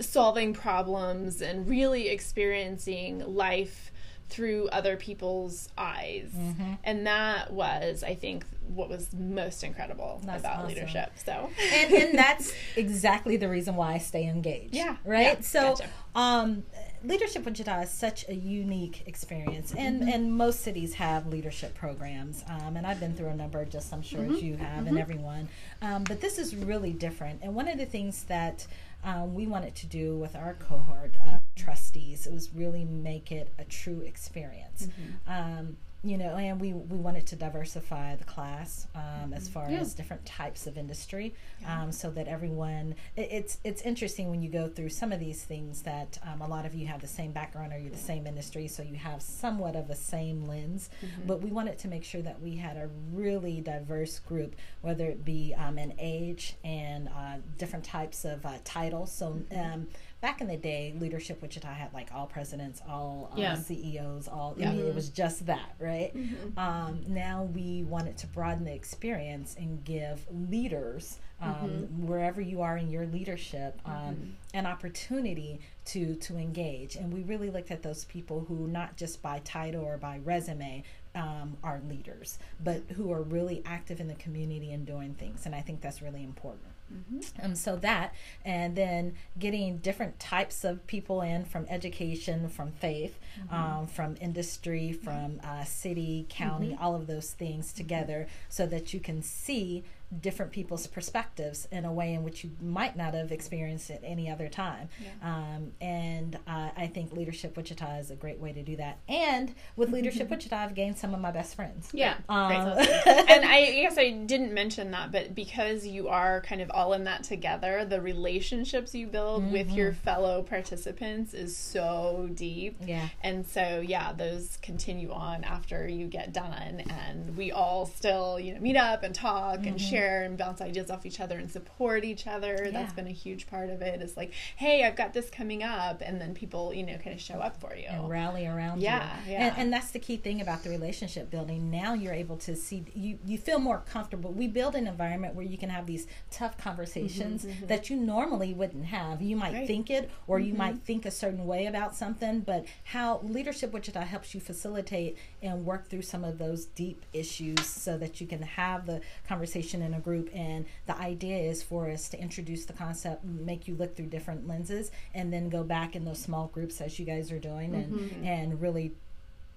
solving 0.00 0.52
problems 0.52 1.42
and 1.42 1.68
really 1.68 2.08
experiencing 2.08 3.22
life 3.34 3.92
through 4.28 4.68
other 4.68 4.96
people's 4.96 5.68
eyes. 5.76 6.30
Mm-hmm. 6.36 6.74
And 6.82 7.06
that 7.06 7.52
was, 7.52 8.02
I 8.02 8.14
think, 8.14 8.44
what 8.66 8.88
was 8.88 9.12
most 9.12 9.62
incredible 9.62 10.20
that's 10.24 10.40
about 10.40 10.58
awesome. 10.58 10.68
leadership. 10.68 11.12
So, 11.16 11.50
and, 11.72 11.92
and, 11.92 12.18
that's 12.18 12.52
exactly 12.76 13.36
the 13.36 13.48
reason 13.48 13.76
why 13.76 13.94
I 13.94 13.98
stay 13.98 14.26
engaged. 14.26 14.74
Yeah. 14.74 14.96
Right. 15.04 15.36
Yeah, 15.36 15.40
so, 15.40 15.60
gotcha. 15.60 15.88
um, 16.14 16.64
leadership 17.04 17.44
Wichita 17.44 17.82
is 17.82 17.90
such 17.90 18.26
a 18.28 18.34
unique 18.34 19.02
experience, 19.06 19.74
and 19.76 20.00
mm-hmm. 20.00 20.08
and 20.08 20.32
most 20.32 20.60
cities 20.60 20.94
have 20.94 21.26
leadership 21.26 21.74
programs. 21.74 22.44
Um, 22.48 22.76
and 22.76 22.86
I've 22.86 23.00
been 23.00 23.14
through 23.14 23.28
a 23.28 23.36
number, 23.36 23.64
just 23.64 23.92
I'm 23.92 24.02
sure 24.02 24.20
mm-hmm. 24.20 24.34
as 24.34 24.42
you 24.42 24.56
have, 24.56 24.78
and 24.78 24.88
mm-hmm. 24.88 24.98
everyone. 24.98 25.48
Um, 25.82 26.04
but 26.04 26.20
this 26.20 26.38
is 26.38 26.56
really 26.56 26.92
different. 26.92 27.40
And 27.42 27.54
one 27.54 27.68
of 27.68 27.78
the 27.78 27.86
things 27.86 28.24
that 28.24 28.66
um, 29.04 29.34
we 29.34 29.46
wanted 29.46 29.74
to 29.76 29.86
do 29.86 30.16
with 30.16 30.34
our 30.34 30.54
cohort 30.54 31.14
uh, 31.28 31.38
trustees 31.56 32.26
was 32.30 32.54
really 32.54 32.84
make 32.84 33.30
it 33.30 33.52
a 33.58 33.64
true 33.64 34.00
experience. 34.00 34.88
Mm-hmm. 34.88 35.58
Um, 35.60 35.76
you 36.04 36.18
know, 36.18 36.36
and 36.36 36.60
we, 36.60 36.74
we 36.74 36.98
wanted 36.98 37.26
to 37.28 37.36
diversify 37.36 38.16
the 38.16 38.24
class 38.24 38.86
um, 38.94 39.00
mm-hmm. 39.02 39.32
as 39.34 39.48
far 39.48 39.70
yeah. 39.70 39.78
as 39.78 39.94
different 39.94 40.24
types 40.26 40.66
of 40.66 40.76
industry, 40.76 41.34
yeah. 41.62 41.82
um, 41.82 41.92
so 41.92 42.10
that 42.10 42.28
everyone. 42.28 42.94
It, 43.16 43.28
it's 43.30 43.58
it's 43.64 43.82
interesting 43.82 44.30
when 44.30 44.42
you 44.42 44.50
go 44.50 44.68
through 44.68 44.90
some 44.90 45.12
of 45.12 45.18
these 45.18 45.44
things 45.44 45.82
that 45.82 46.18
um, 46.30 46.42
a 46.42 46.46
lot 46.46 46.66
of 46.66 46.74
you 46.74 46.86
have 46.86 47.00
the 47.00 47.06
same 47.06 47.32
background 47.32 47.72
or 47.72 47.78
you're 47.78 47.90
the 47.90 47.96
same 47.96 48.26
industry, 48.26 48.68
so 48.68 48.82
you 48.82 48.96
have 48.96 49.22
somewhat 49.22 49.76
of 49.76 49.88
a 49.88 49.96
same 49.96 50.46
lens. 50.46 50.90
Mm-hmm. 51.02 51.26
But 51.26 51.40
we 51.40 51.50
wanted 51.50 51.78
to 51.78 51.88
make 51.88 52.04
sure 52.04 52.22
that 52.22 52.40
we 52.40 52.56
had 52.56 52.76
a 52.76 52.90
really 53.12 53.62
diverse 53.62 54.18
group, 54.18 54.56
whether 54.82 55.06
it 55.06 55.24
be 55.24 55.54
um, 55.56 55.78
in 55.78 55.94
age 55.98 56.56
and 56.62 57.08
uh, 57.08 57.36
different 57.56 57.84
types 57.84 58.26
of 58.26 58.44
uh, 58.44 58.52
titles. 58.64 59.10
So 59.10 59.30
mm-hmm. 59.30 59.84
Um, 60.24 60.30
back 60.30 60.40
in 60.40 60.48
the 60.48 60.56
day, 60.56 60.94
leadership 60.98 61.40
Wichita 61.42 61.68
had 61.68 61.92
like 61.92 62.08
all 62.14 62.26
presidents, 62.26 62.80
all 62.88 63.30
uh, 63.32 63.40
yeah. 63.40 63.54
CEOs, 63.54 64.28
all. 64.28 64.54
Yeah. 64.56 64.70
I 64.70 64.74
mean, 64.74 64.86
it 64.86 64.94
was 64.94 65.08
just 65.08 65.46
that, 65.46 65.74
right? 65.78 66.16
Mm-hmm. 66.16 66.58
Um, 66.58 67.02
now 67.06 67.44
we 67.54 67.84
wanted 67.84 68.16
to 68.18 68.26
broaden 68.28 68.64
the 68.64 68.72
experience 68.74 69.54
and 69.58 69.84
give 69.84 70.26
leaders, 70.30 71.18
um, 71.40 71.54
mm-hmm. 71.54 72.06
wherever 72.06 72.40
you 72.40 72.62
are 72.62 72.76
in 72.76 72.90
your 72.90 73.06
leadership, 73.06 73.80
um, 73.84 73.92
mm-hmm. 73.92 74.30
an 74.54 74.66
opportunity 74.66 75.60
to 75.86 76.14
to 76.16 76.36
engage. 76.36 76.96
And 76.96 77.12
we 77.12 77.22
really 77.22 77.50
looked 77.50 77.70
at 77.70 77.82
those 77.82 78.04
people 78.06 78.44
who 78.48 78.66
not 78.66 78.96
just 78.96 79.22
by 79.22 79.40
title 79.40 79.84
or 79.84 79.98
by 79.98 80.20
resume. 80.24 80.84
Um, 81.16 81.58
are 81.62 81.80
leaders, 81.88 82.40
but 82.60 82.82
who 82.96 83.12
are 83.12 83.22
really 83.22 83.62
active 83.64 84.00
in 84.00 84.08
the 84.08 84.16
community 84.16 84.72
and 84.72 84.84
doing 84.84 85.14
things. 85.14 85.46
And 85.46 85.54
I 85.54 85.60
think 85.60 85.80
that's 85.80 86.02
really 86.02 86.24
important. 86.24 86.73
Mm-hmm. 86.92 87.44
Um, 87.44 87.54
so 87.54 87.76
that, 87.76 88.14
and 88.44 88.76
then 88.76 89.14
getting 89.38 89.78
different 89.78 90.18
types 90.20 90.64
of 90.64 90.86
people 90.86 91.22
in 91.22 91.44
from 91.44 91.66
education, 91.68 92.48
from 92.48 92.72
faith, 92.72 93.18
mm-hmm. 93.40 93.54
um, 93.54 93.86
from 93.86 94.16
industry, 94.20 94.92
from 94.92 95.40
uh, 95.42 95.64
city, 95.64 96.26
county, 96.28 96.70
mm-hmm. 96.70 96.82
all 96.82 96.94
of 96.94 97.06
those 97.06 97.32
things 97.32 97.72
together 97.72 98.26
so 98.48 98.66
that 98.66 98.94
you 98.94 99.00
can 99.00 99.22
see 99.22 99.84
different 100.20 100.52
people's 100.52 100.86
perspectives 100.86 101.66
in 101.70 101.84
a 101.84 101.92
way 101.92 102.14
in 102.14 102.22
which 102.22 102.44
you 102.44 102.50
might 102.60 102.96
not 102.96 103.14
have 103.14 103.32
experienced 103.32 103.90
it 103.90 104.00
any 104.04 104.30
other 104.30 104.48
time. 104.48 104.88
Yeah. 105.00 105.10
Um, 105.22 105.72
and 105.80 106.36
uh, 106.46 106.70
I 106.76 106.86
think 106.86 107.12
Leadership 107.12 107.56
Wichita 107.56 107.98
is 107.98 108.10
a 108.10 108.16
great 108.16 108.38
way 108.38 108.52
to 108.52 108.62
do 108.62 108.76
that. 108.76 108.98
And 109.08 109.54
with 109.76 109.90
Leadership 109.90 110.30
Wichita, 110.30 110.56
I've 110.56 110.74
gained 110.74 110.98
some 110.98 111.14
of 111.14 111.20
my 111.20 111.30
best 111.30 111.54
friends. 111.54 111.90
Yeah. 111.92 112.14
Um, 112.28 112.52
and 112.52 113.44
I 113.44 113.70
guess 113.82 113.98
I 113.98 114.10
didn't 114.10 114.52
mention 114.52 114.90
that, 114.92 115.12
but 115.12 115.34
because 115.34 115.86
you 115.86 116.08
are 116.08 116.40
kind 116.42 116.60
of 116.60 116.70
all 116.70 116.92
in 116.92 117.04
that 117.04 117.24
together, 117.24 117.84
the 117.84 118.00
relationships 118.00 118.94
you 118.94 119.06
build 119.06 119.42
mm-hmm. 119.42 119.52
with 119.52 119.70
your 119.72 119.92
fellow 119.92 120.42
participants 120.42 121.34
is 121.34 121.56
so 121.56 122.28
deep. 122.34 122.76
Yeah. 122.84 123.08
And 123.22 123.46
so, 123.46 123.82
yeah, 123.84 124.12
those 124.12 124.58
continue 124.62 125.10
on 125.12 125.44
after 125.44 125.88
you 125.88 126.06
get 126.06 126.32
done. 126.32 126.82
And 126.88 127.33
we 127.36 127.52
all 127.52 127.86
still, 127.86 128.38
you 128.38 128.54
know, 128.54 128.60
meet 128.60 128.76
up 128.76 129.02
and 129.02 129.14
talk 129.14 129.60
mm-hmm. 129.60 129.68
and 129.68 129.80
share 129.80 130.22
and 130.22 130.36
bounce 130.36 130.60
ideas 130.60 130.90
off 130.90 131.06
each 131.06 131.20
other 131.20 131.38
and 131.38 131.50
support 131.50 132.04
each 132.04 132.26
other. 132.26 132.62
Yeah. 132.64 132.70
That's 132.70 132.92
been 132.92 133.06
a 133.06 133.12
huge 133.12 133.46
part 133.46 133.70
of 133.70 133.82
it. 133.82 134.00
It's 134.00 134.16
like, 134.16 134.32
hey, 134.56 134.84
I've 134.84 134.96
got 134.96 135.12
this 135.12 135.30
coming 135.30 135.62
up, 135.62 136.02
and 136.04 136.20
then 136.20 136.34
people, 136.34 136.72
you 136.72 136.84
know, 136.84 136.96
kind 136.96 137.14
of 137.14 137.20
show 137.20 137.34
up 137.34 137.60
for 137.60 137.74
you 137.74 137.86
and 137.88 138.08
rally 138.08 138.46
around 138.46 138.80
yeah, 138.80 139.16
you. 139.26 139.32
Yeah, 139.32 139.48
and, 139.48 139.58
and 139.58 139.72
that's 139.72 139.90
the 139.90 139.98
key 139.98 140.16
thing 140.16 140.40
about 140.40 140.62
the 140.62 140.70
relationship 140.70 141.30
building. 141.30 141.70
Now 141.70 141.94
you're 141.94 142.14
able 142.14 142.36
to 142.38 142.56
see 142.56 142.84
you. 142.94 143.18
You 143.26 143.38
feel 143.38 143.58
more 143.58 143.82
comfortable. 143.90 144.32
We 144.32 144.48
build 144.48 144.74
an 144.74 144.86
environment 144.86 145.34
where 145.34 145.46
you 145.46 145.58
can 145.58 145.70
have 145.70 145.86
these 145.86 146.06
tough 146.30 146.56
conversations 146.56 147.42
mm-hmm, 147.42 147.52
mm-hmm. 147.52 147.66
that 147.66 147.90
you 147.90 147.96
normally 147.96 148.52
wouldn't 148.54 148.86
have. 148.86 149.20
You 149.20 149.36
might 149.36 149.54
right. 149.54 149.66
think 149.66 149.90
it, 149.90 150.10
or 150.26 150.38
mm-hmm. 150.38 150.48
you 150.48 150.54
might 150.54 150.78
think 150.82 151.04
a 151.06 151.10
certain 151.10 151.46
way 151.46 151.66
about 151.66 151.94
something, 151.94 152.40
but 152.40 152.66
how 152.84 153.20
leadership 153.22 153.72
Wichita 153.72 154.00
helps 154.00 154.34
you 154.34 154.40
facilitate 154.40 155.16
and 155.42 155.64
work 155.64 155.88
through 155.88 156.02
some 156.02 156.24
of 156.24 156.38
those 156.38 156.66
deep 156.66 157.04
issues 157.12 157.23
so 157.24 157.96
that 157.98 158.20
you 158.20 158.26
can 158.26 158.42
have 158.42 158.86
the 158.86 159.00
conversation 159.26 159.82
in 159.82 159.94
a 159.94 160.00
group. 160.00 160.30
And 160.34 160.66
the 160.86 160.96
idea 160.96 161.38
is 161.38 161.62
for 161.62 161.90
us 161.90 162.08
to 162.10 162.20
introduce 162.20 162.64
the 162.64 162.72
concept, 162.72 163.24
make 163.24 163.66
you 163.68 163.74
look 163.74 163.96
through 163.96 164.06
different 164.06 164.46
lenses, 164.46 164.90
and 165.14 165.32
then 165.32 165.48
go 165.48 165.62
back 165.62 165.96
in 165.96 166.04
those 166.04 166.18
small 166.18 166.48
groups 166.48 166.80
as 166.80 166.98
you 166.98 167.04
guys 167.04 167.32
are 167.32 167.38
doing, 167.38 167.74
and 167.74 167.92
mm-hmm. 167.92 168.24
and 168.24 168.60
really 168.60 168.92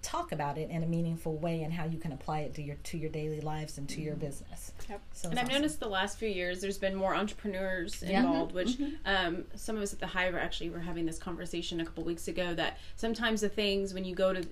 talk 0.01 0.31
about 0.31 0.57
it 0.57 0.69
in 0.69 0.83
a 0.83 0.85
meaningful 0.85 1.35
way 1.37 1.63
and 1.63 1.73
how 1.73 1.83
you 1.83 1.97
can 1.97 2.11
apply 2.11 2.39
it 2.39 2.53
to 2.53 2.61
your 2.61 2.75
to 2.83 2.97
your 2.97 3.09
daily 3.09 3.41
lives 3.41 3.77
and 3.77 3.89
to 3.89 4.01
your 4.01 4.13
mm-hmm. 4.13 4.25
business. 4.25 4.71
Yep. 4.89 5.01
So 5.11 5.29
and 5.29 5.39
I've 5.39 5.45
awesome. 5.45 5.61
noticed 5.61 5.79
the 5.79 5.89
last 5.89 6.17
few 6.17 6.29
years 6.29 6.61
there's 6.61 6.77
been 6.77 6.95
more 6.95 7.15
entrepreneurs 7.15 8.03
involved, 8.03 8.51
yeah. 8.51 8.55
which 8.55 8.77
mm-hmm. 8.77 8.95
um, 9.05 9.45
some 9.55 9.75
of 9.75 9.81
us 9.81 9.93
at 9.93 9.99
the 9.99 10.07
Hive 10.07 10.33
are 10.33 10.39
actually 10.39 10.69
were 10.69 10.79
having 10.79 11.05
this 11.05 11.17
conversation 11.17 11.81
a 11.81 11.85
couple 11.85 12.03
weeks 12.03 12.27
ago 12.27 12.53
that 12.53 12.77
sometimes 12.95 13.41
the 13.41 13.49
things 13.49 13.93
when 13.93 14.05
you 14.05 14.15
go 14.15 14.33
to 14.33 14.47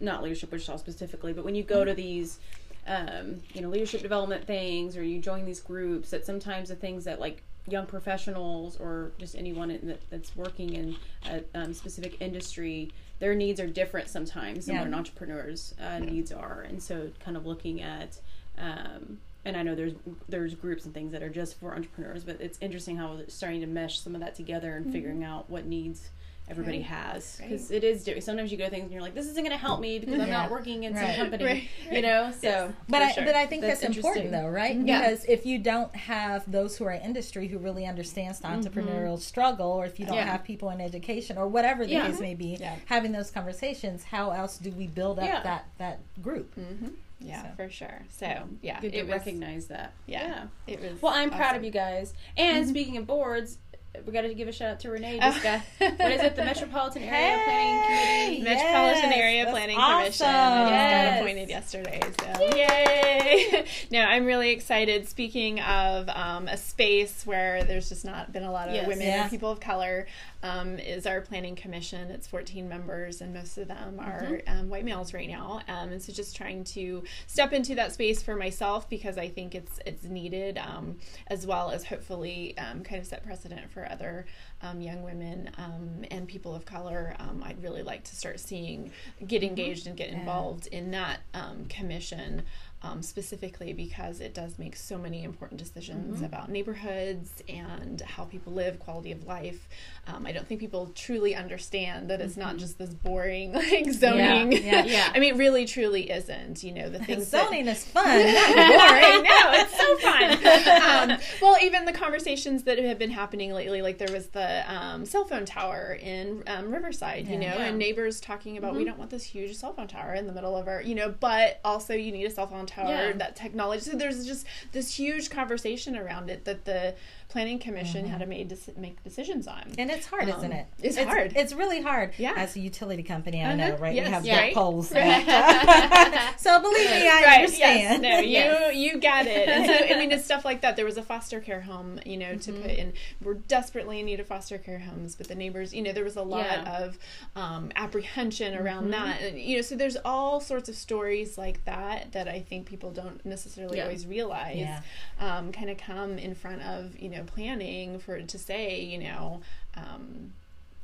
not 0.00 0.22
leadership 0.22 0.52
Wichita 0.52 0.76
specifically, 0.76 1.32
but 1.32 1.44
when 1.44 1.54
you 1.54 1.62
go 1.62 1.78
mm-hmm. 1.78 1.88
to 1.88 1.94
these 1.94 2.38
um, 2.86 3.40
you 3.52 3.60
know 3.60 3.68
leadership 3.68 4.00
development 4.00 4.46
things 4.46 4.96
or 4.96 5.02
you 5.02 5.20
join 5.20 5.44
these 5.44 5.60
groups 5.60 6.10
that 6.10 6.24
sometimes 6.24 6.70
the 6.70 6.74
things 6.74 7.04
that 7.04 7.20
like 7.20 7.42
young 7.66 7.84
professionals 7.84 8.78
or 8.78 9.12
just 9.18 9.36
anyone 9.36 9.68
that, 9.68 10.00
that's 10.08 10.34
working 10.34 10.72
in 10.72 10.96
a 11.30 11.42
um, 11.54 11.74
specific 11.74 12.16
industry 12.20 12.90
their 13.18 13.34
needs 13.34 13.60
are 13.60 13.66
different 13.66 14.08
sometimes 14.08 14.64
than 14.64 14.76
yeah. 14.76 14.80
what 14.80 14.88
an 14.88 14.94
entrepreneur's 14.94 15.74
uh, 15.82 15.98
needs 15.98 16.32
are 16.32 16.64
and 16.66 16.82
so 16.82 17.10
kind 17.22 17.36
of 17.36 17.44
looking 17.44 17.82
at 17.82 18.18
um, 18.56 19.18
and 19.44 19.56
I 19.56 19.62
know 19.62 19.74
there's 19.74 19.94
there's 20.28 20.54
groups 20.54 20.84
and 20.84 20.92
things 20.92 21.12
that 21.12 21.22
are 21.22 21.30
just 21.30 21.58
for 21.58 21.74
entrepreneurs, 21.74 22.24
but 22.24 22.40
it's 22.40 22.58
interesting 22.60 22.96
how 22.96 23.14
it's 23.14 23.34
starting 23.34 23.60
to 23.60 23.66
mesh 23.66 23.98
some 24.00 24.14
of 24.14 24.20
that 24.20 24.34
together 24.34 24.76
and 24.76 24.84
mm-hmm. 24.84 24.92
figuring 24.92 25.24
out 25.24 25.48
what 25.48 25.64
needs 25.64 26.10
everybody 26.50 26.78
right. 26.78 26.86
has 26.86 27.36
because 27.40 27.70
right. 27.70 27.82
it 27.82 27.84
is 27.84 28.04
different. 28.04 28.24
Sometimes 28.24 28.50
you 28.50 28.58
go 28.58 28.64
to 28.64 28.70
things 28.70 28.84
and 28.84 28.92
you're 28.92 29.02
like, 29.02 29.14
this 29.14 29.26
isn't 29.26 29.42
going 29.42 29.50
to 29.50 29.56
help 29.56 29.80
me 29.80 29.98
because 29.98 30.20
I'm 30.20 30.30
not 30.40 30.50
working 30.50 30.84
in 30.84 30.94
right. 30.94 31.16
some 31.16 31.28
company, 31.30 31.68
you 31.90 32.02
know. 32.02 32.32
So, 32.40 32.72
but 32.88 33.02
I 33.02 33.12
sure. 33.12 33.24
but 33.24 33.34
I 33.34 33.46
think 33.46 33.62
that's, 33.62 33.80
that's 33.80 33.96
important 33.96 34.30
though, 34.30 34.48
right? 34.48 34.76
Yeah. 34.76 35.00
Because 35.00 35.24
if 35.24 35.46
you 35.46 35.58
don't 35.58 35.94
have 35.94 36.50
those 36.50 36.76
who 36.76 36.84
are 36.84 36.92
in 36.92 37.02
industry 37.02 37.48
who 37.48 37.58
really 37.58 37.86
understands 37.86 38.40
the 38.40 38.48
mm-hmm. 38.48 38.60
entrepreneurial 38.60 39.14
mm-hmm. 39.14 39.20
struggle, 39.20 39.70
or 39.70 39.86
if 39.86 39.98
you 39.98 40.06
don't 40.06 40.16
yeah. 40.16 40.24
have 40.24 40.44
people 40.44 40.70
in 40.70 40.80
education 40.80 41.38
or 41.38 41.48
whatever 41.48 41.84
the 41.84 41.92
yeah. 41.92 42.06
case 42.06 42.20
may 42.20 42.34
be, 42.34 42.56
yeah. 42.60 42.76
having 42.86 43.12
those 43.12 43.30
conversations, 43.30 44.04
how 44.04 44.30
else 44.30 44.58
do 44.58 44.70
we 44.72 44.86
build 44.86 45.18
up 45.18 45.42
that 45.42 45.66
that 45.78 46.00
group? 46.22 46.54
Mm-hmm. 46.56 46.88
Yeah, 47.20 47.42
so. 47.42 47.48
for 47.56 47.70
sure. 47.70 48.02
So 48.10 48.48
yeah, 48.62 48.80
good 48.80 48.92
to 48.92 49.02
was, 49.02 49.10
recognize 49.10 49.66
that. 49.66 49.92
Yeah, 50.06 50.44
it 50.66 50.80
was. 50.80 51.02
Well, 51.02 51.12
I'm 51.12 51.28
awesome. 51.28 51.38
proud 51.38 51.56
of 51.56 51.64
you 51.64 51.70
guys. 51.70 52.14
And 52.36 52.64
mm-hmm. 52.64 52.70
speaking 52.70 52.96
of 52.96 53.06
boards, 53.06 53.58
we 54.06 54.12
got 54.12 54.22
to 54.22 54.34
give 54.34 54.48
a 54.48 54.52
shout 54.52 54.70
out 54.70 54.80
to 54.80 54.90
Renee. 54.90 55.18
This 55.28 55.42
guy, 55.42 55.62
what 55.78 56.12
is 56.12 56.22
it? 56.22 56.36
The 56.36 56.44
Metropolitan 56.44 57.02
Area 57.02 57.36
hey, 57.36 57.44
Planning 57.44 58.38
Committee. 58.38 58.42
Metropolitan 58.42 59.10
yes, 59.10 59.18
Area 59.18 59.46
Planning 59.50 59.76
awesome. 59.76 59.98
Commission. 59.98 60.26
Yes. 60.26 61.14
got 61.14 61.20
appointed 61.20 61.48
yesterday. 61.48 62.00
So 62.20 62.56
yay! 62.56 63.66
no, 63.90 64.00
I'm 64.00 64.24
really 64.24 64.50
excited. 64.50 65.08
Speaking 65.08 65.60
of 65.60 66.08
um, 66.10 66.48
a 66.48 66.56
space 66.56 67.26
where 67.26 67.64
there's 67.64 67.88
just 67.88 68.04
not 68.04 68.32
been 68.32 68.44
a 68.44 68.52
lot 68.52 68.68
of 68.68 68.74
yes. 68.74 68.86
women 68.86 69.06
yeah. 69.06 69.26
or 69.26 69.30
people 69.30 69.50
of 69.50 69.60
color, 69.60 70.06
um, 70.42 70.78
is 70.78 71.06
our 71.06 71.20
planning 71.20 71.56
commission. 71.56 72.10
It's 72.10 72.26
14 72.26 72.68
members, 72.68 73.20
and 73.20 73.34
most 73.34 73.58
of 73.58 73.68
them 73.68 73.98
are 74.00 74.22
mm-hmm. 74.22 74.58
um, 74.58 74.68
white 74.68 74.84
males 74.84 75.12
right 75.12 75.28
now. 75.28 75.60
Um, 75.68 75.90
and 75.90 76.02
so, 76.02 76.12
just 76.12 76.36
trying 76.36 76.64
to 76.64 77.02
step 77.26 77.52
into 77.52 77.74
that 77.74 77.92
space 77.92 78.22
for 78.22 78.36
myself 78.36 78.88
because 78.88 79.18
I 79.18 79.28
think 79.28 79.54
it's 79.54 79.80
it's 79.84 80.04
needed, 80.04 80.58
um, 80.58 80.98
as 81.26 81.46
well 81.46 81.70
as 81.70 81.84
hopefully 81.84 82.56
um, 82.58 82.82
kind 82.82 83.00
of 83.00 83.06
set 83.06 83.24
precedent 83.24 83.70
for 83.70 83.90
other 83.90 84.26
um, 84.62 84.80
young 84.80 85.02
women 85.02 85.50
um, 85.58 86.04
and 86.10 86.26
people 86.26 86.54
of 86.54 86.64
color, 86.64 87.14
um, 87.18 87.42
I'd 87.44 87.62
really 87.62 87.82
like 87.82 88.04
to 88.04 88.16
start 88.16 88.40
seeing 88.40 88.90
get 89.26 89.42
mm-hmm. 89.42 89.50
engaged 89.50 89.86
and 89.86 89.96
get 89.96 90.10
involved 90.10 90.68
yeah. 90.70 90.78
in 90.78 90.90
that 90.92 91.20
um, 91.34 91.66
commission 91.68 92.42
um, 92.82 93.02
specifically 93.02 93.72
because 93.72 94.20
it 94.20 94.34
does 94.34 94.58
make 94.58 94.76
so 94.76 94.98
many 94.98 95.24
important 95.24 95.58
decisions 95.58 96.16
mm-hmm. 96.16 96.24
about 96.24 96.48
neighborhoods 96.48 97.42
and 97.48 98.00
how 98.02 98.24
people 98.24 98.52
live, 98.52 98.78
quality 98.78 99.10
of 99.10 99.26
life. 99.26 99.68
Um, 100.06 100.26
I 100.26 100.32
don't 100.32 100.46
think 100.46 100.60
people 100.60 100.92
truly 100.94 101.34
understand 101.34 102.08
that 102.10 102.20
it's 102.20 102.32
mm-hmm. 102.32 102.42
not 102.42 102.56
just 102.56 102.78
this 102.78 102.94
boring 102.94 103.52
like 103.54 103.90
zoning. 103.90 104.52
Yeah, 104.52 104.58
yeah, 104.58 104.84
yeah. 104.84 105.12
I 105.14 105.18
mean, 105.18 105.36
really, 105.36 105.64
truly 105.64 106.10
isn't. 106.10 106.62
You 106.62 106.72
know, 106.72 106.88
the 106.88 107.00
things 107.00 107.26
zoning 107.30 107.64
that, 107.64 107.76
is 107.76 107.84
fun, 107.84 108.04
not 108.06 108.48
boring. 108.48 109.22
no, 109.24 109.52
it's 109.54 109.76
so 109.76 109.96
fun. 109.98 111.10
Um, 111.12 111.18
well, 111.42 111.56
even 111.62 111.84
the 111.84 111.92
conversations 111.92 112.62
that 112.64 112.78
have 112.78 112.98
been 112.98 113.10
happening 113.10 113.52
lately, 113.52 113.82
like 113.82 113.98
there 113.98 114.12
was 114.12 114.28
the 114.28 114.72
um, 114.72 115.04
cell 115.04 115.24
phone 115.24 115.44
tower 115.44 115.98
in 116.00 116.44
um, 116.46 116.70
Riverside, 116.70 117.26
you 117.26 117.38
know, 117.38 117.46
and 117.46 117.76
neighbors 117.76 118.20
talking 118.20 118.56
about 118.56 118.70
mm-hmm. 118.70 118.78
we 118.78 118.84
don't 118.84 118.98
want 118.98 119.10
this 119.10 119.24
huge 119.24 119.56
cell 119.56 119.72
phone 119.72 119.88
tower 119.88 120.14
in 120.14 120.26
the 120.28 120.32
middle 120.32 120.56
of 120.56 120.68
our, 120.68 120.80
you 120.80 120.94
know, 120.94 121.08
but 121.08 121.60
also 121.64 121.94
you 121.94 122.12
need 122.12 122.24
a 122.24 122.30
cell 122.30 122.46
phone 122.46 122.67
tower, 122.68 123.08
yeah. 123.08 123.12
that 123.12 123.34
technology. 123.34 123.82
So 123.82 123.96
there's 123.96 124.26
just 124.26 124.46
this 124.72 124.94
huge 124.94 125.30
conversation 125.30 125.96
around 125.96 126.30
it 126.30 126.44
that 126.44 126.64
the 126.64 126.94
planning 127.28 127.58
commission 127.58 128.04
mm-hmm. 128.04 128.12
had 128.12 128.20
to 128.20 128.26
made 128.26 128.48
to 128.48 128.56
make 128.78 129.02
decisions 129.04 129.46
on. 129.46 129.72
And 129.76 129.90
it's 129.90 130.06
hard, 130.06 130.30
um, 130.30 130.38
isn't 130.38 130.52
it? 130.52 130.66
It's, 130.82 130.96
it's, 130.96 131.06
hard. 131.06 131.34
It's 131.36 131.52
really 131.52 131.82
hard. 131.82 132.12
Yeah. 132.16 132.32
As 132.34 132.56
a 132.56 132.60
utility 132.60 133.02
company, 133.02 133.42
I 133.42 133.48
uh-huh. 133.48 133.56
know, 133.56 133.76
right? 133.76 133.94
Yes. 133.94 134.06
We 134.06 134.12
have 134.12 134.24
yeah. 134.24 134.40
right. 134.40 134.54
poles. 134.54 134.90
Right. 134.92 136.34
so 136.38 136.60
believe 136.60 136.90
me, 136.90 137.06
I 137.06 137.22
right. 137.24 137.40
understand. 137.40 138.02
Yes. 138.02 138.12
No, 138.14 138.18
you 138.20 138.30
yes. 138.30 138.76
you 138.76 138.98
got 138.98 139.26
it. 139.26 139.48
And 139.48 139.66
so 139.66 139.94
I 139.94 139.98
mean, 139.98 140.10
it's 140.10 140.24
stuff 140.24 140.44
like 140.44 140.62
that. 140.62 140.76
There 140.76 140.86
was 140.86 140.96
a 140.96 141.02
foster 141.02 141.40
care 141.40 141.60
home, 141.60 142.00
you 142.06 142.16
know, 142.16 142.36
to 142.36 142.52
mm-hmm. 142.52 142.62
put 142.62 142.70
in. 142.70 142.92
We're 143.22 143.34
desperately 143.34 144.00
in 144.00 144.06
need 144.06 144.20
of 144.20 144.26
foster 144.26 144.56
care 144.56 144.78
homes, 144.78 145.14
but 145.14 145.28
the 145.28 145.34
neighbors, 145.34 145.74
you 145.74 145.82
know, 145.82 145.92
there 145.92 146.04
was 146.04 146.16
a 146.16 146.22
lot 146.22 146.46
yeah. 146.46 146.82
of 146.82 146.98
um, 147.36 147.70
apprehension 147.76 148.56
around 148.56 148.84
mm-hmm. 148.84 148.92
that. 148.92 149.20
And, 149.20 149.38
you 149.38 149.56
know, 149.56 149.62
so 149.62 149.76
there's 149.76 149.98
all 150.04 150.40
sorts 150.40 150.68
of 150.68 150.76
stories 150.76 151.36
like 151.36 151.64
that 151.66 152.12
that 152.12 152.26
I 152.26 152.40
think 152.40 152.57
people 152.64 152.90
don't 152.90 153.24
necessarily 153.24 153.78
yeah. 153.78 153.84
always 153.84 154.06
realize. 154.06 154.56
Yeah. 154.56 154.80
Um, 155.20 155.52
kind 155.52 155.70
of 155.70 155.78
come 155.78 156.18
in 156.18 156.34
front 156.34 156.62
of 156.62 156.98
you 156.98 157.08
know 157.08 157.24
planning 157.24 157.98
for 157.98 158.20
to 158.20 158.38
say, 158.38 158.80
you 158.80 158.98
know, 158.98 159.40
um, 159.76 160.32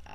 uh, 0.07 0.13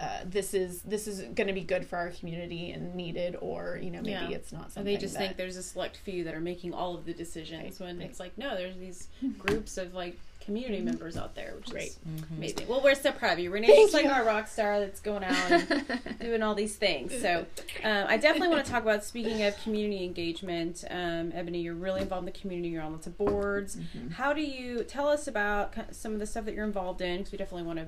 uh, 0.00 0.18
this 0.24 0.54
is 0.54 0.82
this 0.82 1.06
is 1.06 1.22
going 1.34 1.46
to 1.46 1.52
be 1.52 1.62
good 1.62 1.86
for 1.86 1.96
our 1.96 2.10
community 2.10 2.70
and 2.72 2.94
needed, 2.94 3.36
or 3.40 3.78
you 3.82 3.90
know, 3.90 4.00
maybe 4.00 4.10
yeah. 4.10 4.36
it's 4.36 4.52
not. 4.52 4.72
Something 4.72 4.92
they 4.92 5.00
just 5.00 5.14
that, 5.14 5.20
think 5.20 5.36
there's 5.36 5.56
a 5.56 5.62
select 5.62 5.96
few 5.98 6.24
that 6.24 6.34
are 6.34 6.40
making 6.40 6.74
all 6.74 6.94
of 6.94 7.04
the 7.04 7.14
decisions 7.14 7.80
right, 7.80 7.86
when 7.86 7.98
right. 7.98 8.10
it's 8.10 8.20
like 8.20 8.36
no, 8.36 8.56
there's 8.56 8.76
these 8.76 9.08
groups 9.38 9.78
of 9.78 9.94
like 9.94 10.18
community 10.44 10.76
mm-hmm. 10.76 10.86
members 10.86 11.16
out 11.16 11.34
there, 11.34 11.54
which 11.56 11.70
Great. 11.70 11.88
is 11.88 11.98
mm-hmm. 12.06 12.34
amazing. 12.34 12.68
Well, 12.68 12.80
we're 12.82 12.94
so 12.94 13.12
proud 13.12 13.34
of 13.34 13.38
you. 13.38 13.50
Renee's 13.50 13.92
like 13.92 14.06
our 14.06 14.24
rock 14.24 14.48
star 14.48 14.80
that's 14.80 15.00
going 15.00 15.24
out 15.24 15.50
and 15.50 16.18
doing 16.20 16.42
all 16.42 16.54
these 16.54 16.76
things. 16.76 17.12
So 17.20 17.46
um, 17.82 18.04
I 18.08 18.16
definitely 18.16 18.48
want 18.48 18.64
to 18.64 18.70
talk 18.70 18.82
about, 18.82 19.04
speaking 19.04 19.42
of 19.42 19.56
community 19.62 20.04
engagement, 20.04 20.84
um, 20.90 21.32
Ebony, 21.34 21.60
you're 21.60 21.74
really 21.74 22.02
involved 22.02 22.26
in 22.26 22.32
the 22.32 22.38
community. 22.38 22.68
You're 22.70 22.82
on 22.82 22.92
lots 22.92 23.06
of 23.06 23.16
boards. 23.16 23.76
Mm-hmm. 23.76 24.10
How 24.10 24.32
do 24.32 24.42
you 24.42 24.84
tell 24.84 25.08
us 25.08 25.26
about 25.26 25.74
some 25.90 26.12
of 26.12 26.18
the 26.18 26.26
stuff 26.26 26.44
that 26.44 26.54
you're 26.54 26.64
involved 26.64 27.00
in? 27.00 27.18
Because 27.18 27.32
we 27.32 27.38
definitely 27.38 27.66
want 27.66 27.78
to 27.78 27.86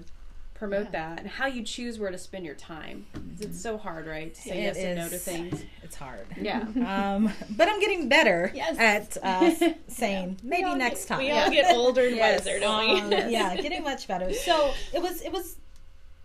promote 0.58 0.86
yeah. 0.86 0.90
that 1.14 1.20
and 1.20 1.28
how 1.28 1.46
you 1.46 1.62
choose 1.62 1.98
where 1.98 2.10
to 2.10 2.18
spend 2.18 2.44
your 2.44 2.54
time. 2.54 3.06
Mm-hmm. 3.14 3.42
It's 3.44 3.60
so 3.60 3.76
hard, 3.76 4.06
right? 4.06 4.34
To 4.34 4.40
say 4.40 4.58
it 4.58 4.62
yes 4.62 4.76
is, 4.76 4.84
and 4.84 4.96
no 4.96 5.08
to 5.08 5.18
things. 5.18 5.64
It's 5.82 5.96
hard. 5.96 6.26
Yeah. 6.40 6.60
um, 7.16 7.32
but 7.50 7.68
I'm 7.68 7.80
getting 7.80 8.08
better 8.08 8.50
yes. 8.54 8.78
at 8.78 9.16
uh, 9.22 9.50
saying 9.88 10.38
yeah. 10.42 10.48
maybe 10.48 10.74
next 10.74 11.02
get, 11.02 11.08
time. 11.08 11.18
We 11.18 11.30
all 11.30 11.50
get 11.50 11.70
older 11.76 12.06
and 12.06 12.16
yes. 12.16 12.44
wiser, 12.44 12.60
don't 12.60 13.10
we? 13.10 13.16
Um, 13.16 13.30
yeah, 13.30 13.56
getting 13.56 13.82
much 13.82 14.08
better. 14.08 14.32
So 14.32 14.72
it 14.92 15.02
was 15.02 15.22
it 15.22 15.32
was 15.32 15.56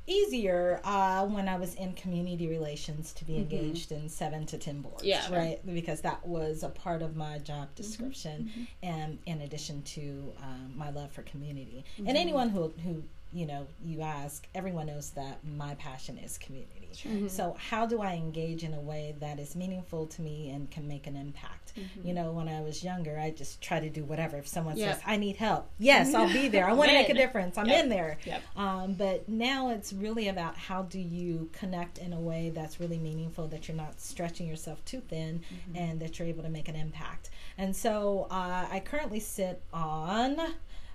easier 0.08 0.82
uh, 0.84 1.26
when 1.26 1.48
I 1.48 1.58
was 1.58 1.76
in 1.76 1.94
community 1.94 2.48
relations 2.48 3.13
to 3.13 3.26
be 3.26 3.34
mm-hmm. 3.34 3.41
engaged 3.44 3.91
in 3.91 4.10
seven 4.10 4.46
to 4.48 4.58
ten 4.58 4.82
boards. 4.82 5.04
Yeah. 5.04 5.34
Right? 5.34 5.60
Because 5.65 6.02
that 6.02 6.26
was 6.26 6.63
a 6.63 6.70
part 6.70 7.02
of 7.02 7.15
my 7.15 7.38
job 7.39 7.67
mm-hmm. 7.67 7.76
description 7.76 8.50
mm-hmm. 8.50 8.63
and 8.84 9.20
in 9.26 9.41
addition 9.41 9.84
to 9.84 10.34
um, 10.41 10.74
my 10.76 10.89
love 10.89 11.12
for 11.12 11.22
community. 11.24 11.84
And 11.98 12.08
mm-hmm. 12.08 12.17
anyone 12.17 12.50
who 12.50 12.74
who 12.84 13.04
you 13.34 13.46
know, 13.46 13.67
you 13.84 14.02
ask, 14.02 14.48
everyone 14.54 14.88
knows 14.88 15.12
that 15.12 15.39
my 15.46 15.76
passion 15.76 16.17
is 16.17 16.38
community. 16.38 16.89
Mm-hmm. 16.94 17.28
So, 17.28 17.56
how 17.58 17.86
do 17.86 18.02
I 18.02 18.15
engage 18.15 18.63
in 18.63 18.74
a 18.74 18.80
way 18.80 19.15
that 19.20 19.39
is 19.39 19.56
meaningful 19.56 20.08
to 20.08 20.22
me 20.22 20.50
and 20.50 20.70
can 20.70 20.88
make 20.88 21.08
an 21.08 21.15
impact? 21.15 21.74
Mm-hmm. 21.78 22.08
You 22.08 22.13
know, 22.13 22.32
when 22.32 22.50
I 22.50 22.60
was 22.62 22.84
younger, 22.84 23.17
I 23.17 23.32
just 23.32 23.62
try 23.62 23.80
to 23.80 23.89
do 23.89 24.04
whatever. 24.04 24.38
If 24.38 24.48
someone 24.48 24.78
yep. 24.78 24.96
says, 24.96 25.04
I 25.06 25.15
need 25.15 25.38
help, 25.38 25.70
yes, 25.80 26.13
I'll 26.13 26.32
be 26.32 26.50
there. 26.50 26.67
I 26.70 26.74
want 26.82 26.89
to 26.89 26.94
make 26.94 27.10
a 27.10 27.13
difference. 27.13 27.58
I'm 27.58 27.67
yep. 27.67 27.84
in 27.84 27.89
there. 27.89 28.17
Yep. 28.26 28.44
Um, 28.58 28.94
but 28.94 29.30
now 29.30 29.70
it's 29.70 29.94
really 29.94 30.28
about 30.28 30.58
how 30.58 30.84
do 30.84 31.00
you 31.00 31.50
connect 31.54 31.98
in 31.98 32.12
a 32.12 32.20
way 32.20 32.52
that's 32.54 32.80
really 32.80 32.98
meaningful, 32.98 33.48
that 33.48 33.67
you're 33.67 33.78
not 33.78 34.02
stretching 34.02 34.48
yourself 34.48 34.84
too 34.84 35.02
thin, 35.02 35.39
mm-hmm. 35.39 35.78
and 35.78 36.00
that 36.02 36.20
you're 36.20 36.28
able 36.28 36.44
to 36.44 36.50
make 36.50 36.67
an 36.67 36.76
impact. 36.76 37.30
And 37.58 37.76
so 37.76 38.28
uh, 38.30 38.67
I 38.70 38.82
currently 38.84 39.20
sit 39.20 39.62
on 39.72 40.38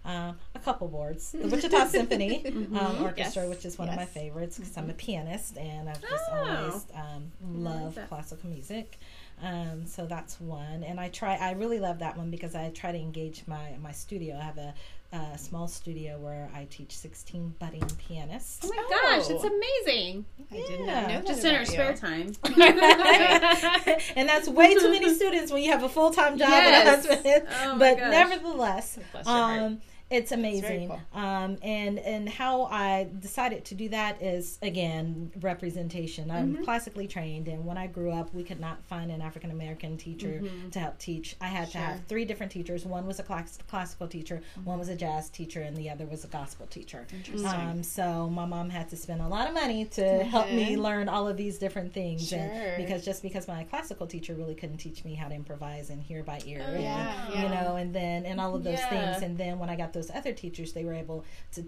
uh, 0.06 0.32
a 0.54 0.58
couple 0.60 0.88
boards. 0.88 1.34
The 1.46 1.48
Wichita 1.48 1.86
Symphony 1.86 2.42
mm-hmm. 2.44 2.76
um, 2.76 3.02
Orchestra, 3.02 3.42
yes. 3.42 3.50
which 3.50 3.64
is 3.64 3.78
one 3.78 3.88
yes. 3.88 3.96
of 3.96 4.00
my 4.00 4.06
favorites 4.06 4.56
because 4.56 4.72
mm-hmm. 4.72 4.80
I'm 4.80 4.90
a 4.90 4.92
mm-hmm. 4.92 4.98
pianist 4.98 5.58
and 5.58 5.88
I've 5.88 6.00
just 6.00 6.24
oh. 6.32 6.36
always 6.36 6.86
um, 6.94 7.32
loved 7.42 7.98
classical 8.08 8.48
music. 8.50 8.98
Um, 9.42 9.84
so 9.86 10.06
that's 10.06 10.40
one, 10.40 10.82
and 10.82 10.98
I 10.98 11.10
try. 11.10 11.34
I 11.34 11.52
really 11.52 11.78
love 11.78 11.98
that 11.98 12.16
one 12.16 12.30
because 12.30 12.54
I 12.54 12.70
try 12.70 12.90
to 12.90 12.98
engage 12.98 13.42
my 13.46 13.74
my 13.82 13.92
studio. 13.92 14.34
I 14.38 14.42
have 14.42 14.56
a, 14.56 14.74
a 15.12 15.36
small 15.36 15.68
studio 15.68 16.16
where 16.18 16.48
I 16.54 16.66
teach 16.70 16.96
16 16.96 17.54
budding 17.58 17.84
pianists. 17.98 18.64
Oh 18.64 18.68
my 18.68 18.76
oh. 18.78 19.18
gosh, 19.18 19.28
it's 19.28 19.44
amazing! 19.44 20.24
I 20.50 20.56
yeah. 20.56 20.66
did 20.66 20.80
not 20.86 21.08
know. 21.08 21.22
Just 21.26 21.44
in 21.44 21.54
our 21.54 21.66
spare 21.66 21.94
time, 21.94 22.32
and 24.16 24.26
that's 24.26 24.48
way 24.48 24.74
too 24.74 24.90
many 24.90 25.12
students 25.12 25.52
when 25.52 25.62
you 25.62 25.70
have 25.70 25.82
a 25.82 25.88
full 25.88 26.10
time 26.10 26.38
job 26.38 26.48
yes. 26.48 27.04
and 27.04 27.06
a 27.06 27.14
husband. 27.14 27.48
Oh 27.62 27.78
but 27.78 27.98
gosh. 27.98 28.10
nevertheless, 28.10 28.98
um, 29.26 29.82
it's 30.08 30.30
amazing. 30.30 30.88
Cool. 30.88 31.00
Um, 31.14 31.56
and 31.62 31.98
and 31.98 32.28
how 32.28 32.64
I 32.64 33.08
decided 33.18 33.64
to 33.66 33.74
do 33.74 33.88
that 33.88 34.22
is 34.22 34.56
again 34.62 35.32
representation. 35.40 36.30
I'm 36.30 36.54
mm-hmm. 36.54 36.64
classically 36.64 37.08
trained, 37.08 37.48
and 37.48 37.66
when 37.66 37.76
I 37.76 37.88
grew 37.88 38.12
up, 38.12 38.32
we 38.32 38.44
could 38.44 38.60
not 38.60 38.84
find 38.84 39.10
an 39.10 39.20
African 39.20 39.50
American 39.50 39.96
teacher 39.96 40.40
mm-hmm. 40.42 40.70
to 40.70 40.78
help 40.78 40.98
teach. 40.98 41.34
I 41.40 41.46
had 41.48 41.70
sure. 41.70 41.80
to 41.80 41.86
have 41.86 42.04
three 42.06 42.24
different 42.24 42.52
teachers. 42.52 42.86
One 42.86 43.04
was 43.04 43.18
a 43.18 43.24
class- 43.24 43.58
classical 43.68 44.06
teacher, 44.06 44.36
mm-hmm. 44.36 44.64
one 44.64 44.78
was 44.78 44.88
a 44.88 44.94
jazz 44.94 45.28
teacher, 45.28 45.62
and 45.62 45.76
the 45.76 45.90
other 45.90 46.06
was 46.06 46.24
a 46.24 46.28
gospel 46.28 46.66
teacher. 46.66 47.06
Um, 47.44 47.82
so 47.82 48.30
my 48.30 48.44
mom 48.44 48.70
had 48.70 48.88
to 48.90 48.96
spend 48.96 49.20
a 49.20 49.28
lot 49.28 49.48
of 49.48 49.54
money 49.54 49.86
to 49.86 50.22
help 50.24 50.48
me 50.50 50.72
mm-hmm. 50.72 50.82
learn 50.82 51.08
all 51.08 51.26
of 51.26 51.36
these 51.36 51.58
different 51.58 51.92
things. 51.92 52.28
Sure. 52.28 52.38
And 52.38 52.76
because 52.76 53.04
just 53.04 53.22
because 53.22 53.48
my 53.48 53.64
classical 53.64 54.06
teacher 54.06 54.34
really 54.34 54.54
couldn't 54.54 54.78
teach 54.78 55.04
me 55.04 55.14
how 55.14 55.26
to 55.26 55.34
improvise 55.34 55.90
and 55.90 56.00
hear 56.00 56.22
by 56.22 56.40
ear, 56.46 56.64
oh, 56.64 56.74
and, 56.74 56.82
yeah. 56.82 57.42
you 57.42 57.48
know, 57.48 57.74
and 57.74 57.92
then 57.92 58.24
and 58.24 58.40
all 58.40 58.54
of 58.54 58.62
those 58.62 58.78
yeah. 58.78 59.12
things, 59.12 59.24
and 59.24 59.36
then 59.36 59.58
when 59.58 59.68
I 59.68 59.74
got 59.74 59.95
those 59.96 60.10
other 60.10 60.32
teachers, 60.32 60.72
they 60.72 60.84
were 60.84 60.94
able 60.94 61.24
to, 61.52 61.64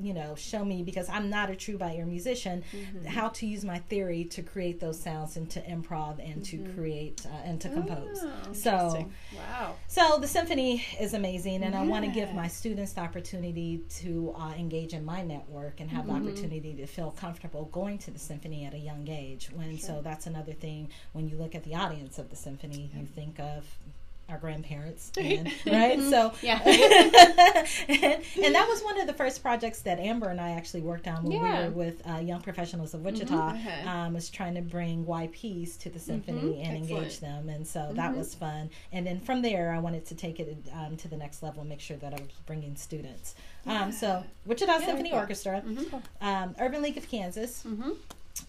you 0.00 0.14
know, 0.14 0.34
show 0.34 0.64
me 0.64 0.82
because 0.82 1.08
I'm 1.08 1.28
not 1.28 1.50
a 1.50 1.56
true 1.56 1.76
by 1.76 1.92
ear 1.92 2.06
musician, 2.06 2.64
mm-hmm. 2.72 3.04
how 3.04 3.28
to 3.28 3.46
use 3.46 3.64
my 3.64 3.78
theory 3.78 4.24
to 4.24 4.42
create 4.42 4.80
those 4.80 4.98
sounds 4.98 5.36
and 5.36 5.48
to 5.50 5.60
improv 5.62 6.18
and 6.18 6.42
mm-hmm. 6.42 6.66
to 6.66 6.72
create 6.74 7.26
uh, 7.26 7.48
and 7.48 7.60
to 7.60 7.68
compose. 7.68 8.18
Oh, 8.22 8.52
so, 8.52 9.08
wow. 9.36 9.74
So 9.88 10.18
the 10.18 10.26
symphony 10.26 10.84
is 11.00 11.14
amazing, 11.14 11.62
and 11.62 11.74
yeah. 11.74 11.82
I 11.82 11.84
want 11.84 12.04
to 12.04 12.10
give 12.10 12.32
my 12.34 12.48
students 12.48 12.94
the 12.94 13.02
opportunity 13.02 13.82
to 14.00 14.34
uh, 14.36 14.52
engage 14.54 14.94
in 14.94 15.04
my 15.04 15.22
network 15.22 15.80
and 15.80 15.90
have 15.90 16.06
mm-hmm. 16.06 16.24
the 16.24 16.30
opportunity 16.30 16.74
to 16.74 16.86
feel 16.86 17.10
comfortable 17.10 17.66
going 17.66 17.98
to 17.98 18.10
the 18.10 18.18
symphony 18.18 18.64
at 18.64 18.74
a 18.74 18.78
young 18.78 19.06
age. 19.08 19.50
When 19.52 19.76
sure. 19.76 19.86
so 19.88 20.00
that's 20.02 20.26
another 20.26 20.52
thing. 20.52 20.88
When 21.12 21.28
you 21.28 21.36
look 21.36 21.54
at 21.54 21.64
the 21.64 21.74
audience 21.74 22.18
of 22.18 22.30
the 22.30 22.36
symphony, 22.36 22.90
you 22.94 23.06
think 23.06 23.38
of 23.38 23.64
our 24.28 24.38
grandparents, 24.38 25.12
and, 25.18 25.46
right? 25.66 25.98
Mm-hmm. 25.98 26.10
So, 26.10 26.32
yeah. 26.42 26.60
and, 26.64 28.22
and, 28.44 28.54
that 28.54 28.66
was 28.68 28.82
one 28.82 29.00
of 29.00 29.06
the 29.06 29.12
first 29.12 29.42
projects 29.42 29.82
that 29.82 29.98
Amber 30.00 30.28
and 30.28 30.40
I 30.40 30.50
actually 30.50 30.80
worked 30.80 31.06
on 31.06 31.24
when 31.24 31.32
yeah. 31.32 31.60
we 31.60 31.64
were 31.68 31.70
with 31.70 32.02
uh, 32.08 32.18
Young 32.18 32.40
Professionals 32.40 32.94
of 32.94 33.04
Wichita. 33.04 33.34
Mm-hmm. 33.34 33.68
Okay. 33.68 33.82
Um, 33.82 34.14
was 34.14 34.28
trying 34.28 34.54
to 34.54 34.62
bring 34.62 35.04
YPs 35.04 35.78
to 35.80 35.90
the 35.90 35.98
symphony 35.98 36.40
mm-hmm. 36.40 36.64
and 36.64 36.78
Excellent. 36.78 36.90
engage 36.90 37.20
them, 37.20 37.48
and 37.48 37.66
so 37.66 37.90
that 37.94 38.10
mm-hmm. 38.10 38.18
was 38.18 38.34
fun. 38.34 38.70
And 38.92 39.06
then 39.06 39.20
from 39.20 39.42
there, 39.42 39.72
I 39.72 39.78
wanted 39.78 40.06
to 40.06 40.14
take 40.14 40.40
it 40.40 40.56
um, 40.72 40.96
to 40.96 41.08
the 41.08 41.16
next 41.16 41.42
level 41.42 41.60
and 41.60 41.68
make 41.68 41.80
sure 41.80 41.96
that 41.98 42.12
I 42.12 42.16
was 42.20 42.30
bringing 42.46 42.76
students. 42.76 43.34
Um, 43.66 43.92
so 43.92 44.24
Wichita 44.44 44.78
yeah, 44.78 44.86
Symphony. 44.86 45.12
Orchestra, 45.12 45.62
mm-hmm. 45.64 45.96
um, 46.20 46.54
Urban 46.60 46.82
League 46.82 46.96
of 46.96 47.08
Kansas 47.08 47.64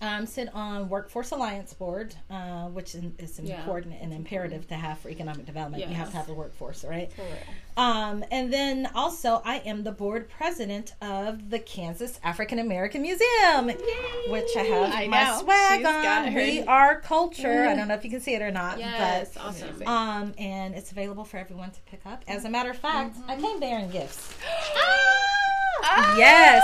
um, 0.01 0.25
sit 0.25 0.53
on 0.53 0.89
Workforce 0.89 1.31
Alliance 1.31 1.73
Board, 1.73 2.15
uh, 2.29 2.65
which 2.65 2.95
is, 2.95 3.39
important 3.39 3.93
yeah. 3.93 4.03
and 4.03 4.13
imperative 4.13 4.67
to 4.67 4.75
have 4.75 4.99
for 4.99 5.09
economic 5.09 5.45
development. 5.45 5.81
Yes. 5.81 5.89
You 5.89 5.95
have 5.95 6.11
to 6.11 6.17
have 6.17 6.29
a 6.29 6.33
workforce, 6.33 6.83
right? 6.83 7.11
Um, 7.75 8.25
and 8.31 8.51
then 8.51 8.89
also, 8.95 9.41
I 9.45 9.57
am 9.59 9.83
the 9.83 9.91
board 9.91 10.29
president 10.29 10.93
of 11.01 11.49
the 11.49 11.59
Kansas 11.59 12.19
African 12.23 12.59
American 12.59 13.01
Museum, 13.01 13.69
Yay. 13.69 13.75
which 14.29 14.49
I 14.57 14.61
have 14.61 14.93
I 14.93 15.07
my 15.07 15.23
know. 15.23 15.39
swag 15.41 15.79
She's 15.79 15.87
on. 15.87 16.33
We 16.33 16.63
are 16.63 17.01
culture. 17.01 17.47
Mm. 17.47 17.67
I 17.67 17.75
don't 17.75 17.87
know 17.87 17.93
if 17.93 18.03
you 18.03 18.09
can 18.09 18.21
see 18.21 18.33
it 18.33 18.41
or 18.41 18.51
not. 18.51 18.79
Yes, 18.79 19.31
but, 19.33 19.43
awesome. 19.43 19.87
Um, 19.87 20.33
and 20.37 20.73
it's 20.75 20.91
available 20.91 21.23
for 21.23 21.37
everyone 21.37 21.71
to 21.71 21.79
pick 21.81 22.01
up. 22.05 22.23
As 22.27 22.45
a 22.45 22.49
matter 22.49 22.71
of 22.71 22.77
fact, 22.77 23.15
mm-hmm. 23.15 23.29
I 23.29 23.35
came 23.35 23.59
there 23.59 23.79
in 23.79 23.89
gifts. 23.89 24.33
Yes. 26.17 26.63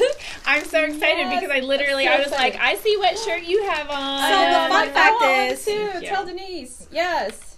I'm 0.46 0.64
so 0.64 0.82
excited 0.82 1.18
yes. 1.18 1.40
because 1.40 1.56
I 1.56 1.60
literally 1.60 2.04
so 2.04 2.12
I 2.12 2.18
was 2.18 2.26
excited. 2.28 2.54
like, 2.54 2.62
I 2.62 2.76
see 2.76 2.96
what 2.96 3.18
shirt 3.18 3.44
you 3.44 3.62
have 3.64 3.88
on. 3.90 4.22
So 4.22 4.38
the 4.38 4.68
fun 4.68 4.90
fact 4.90 5.16
oh, 5.20 5.48
is, 5.50 5.64
too. 5.64 6.06
tell 6.06 6.24
Denise. 6.26 6.88
Yes. 6.90 7.56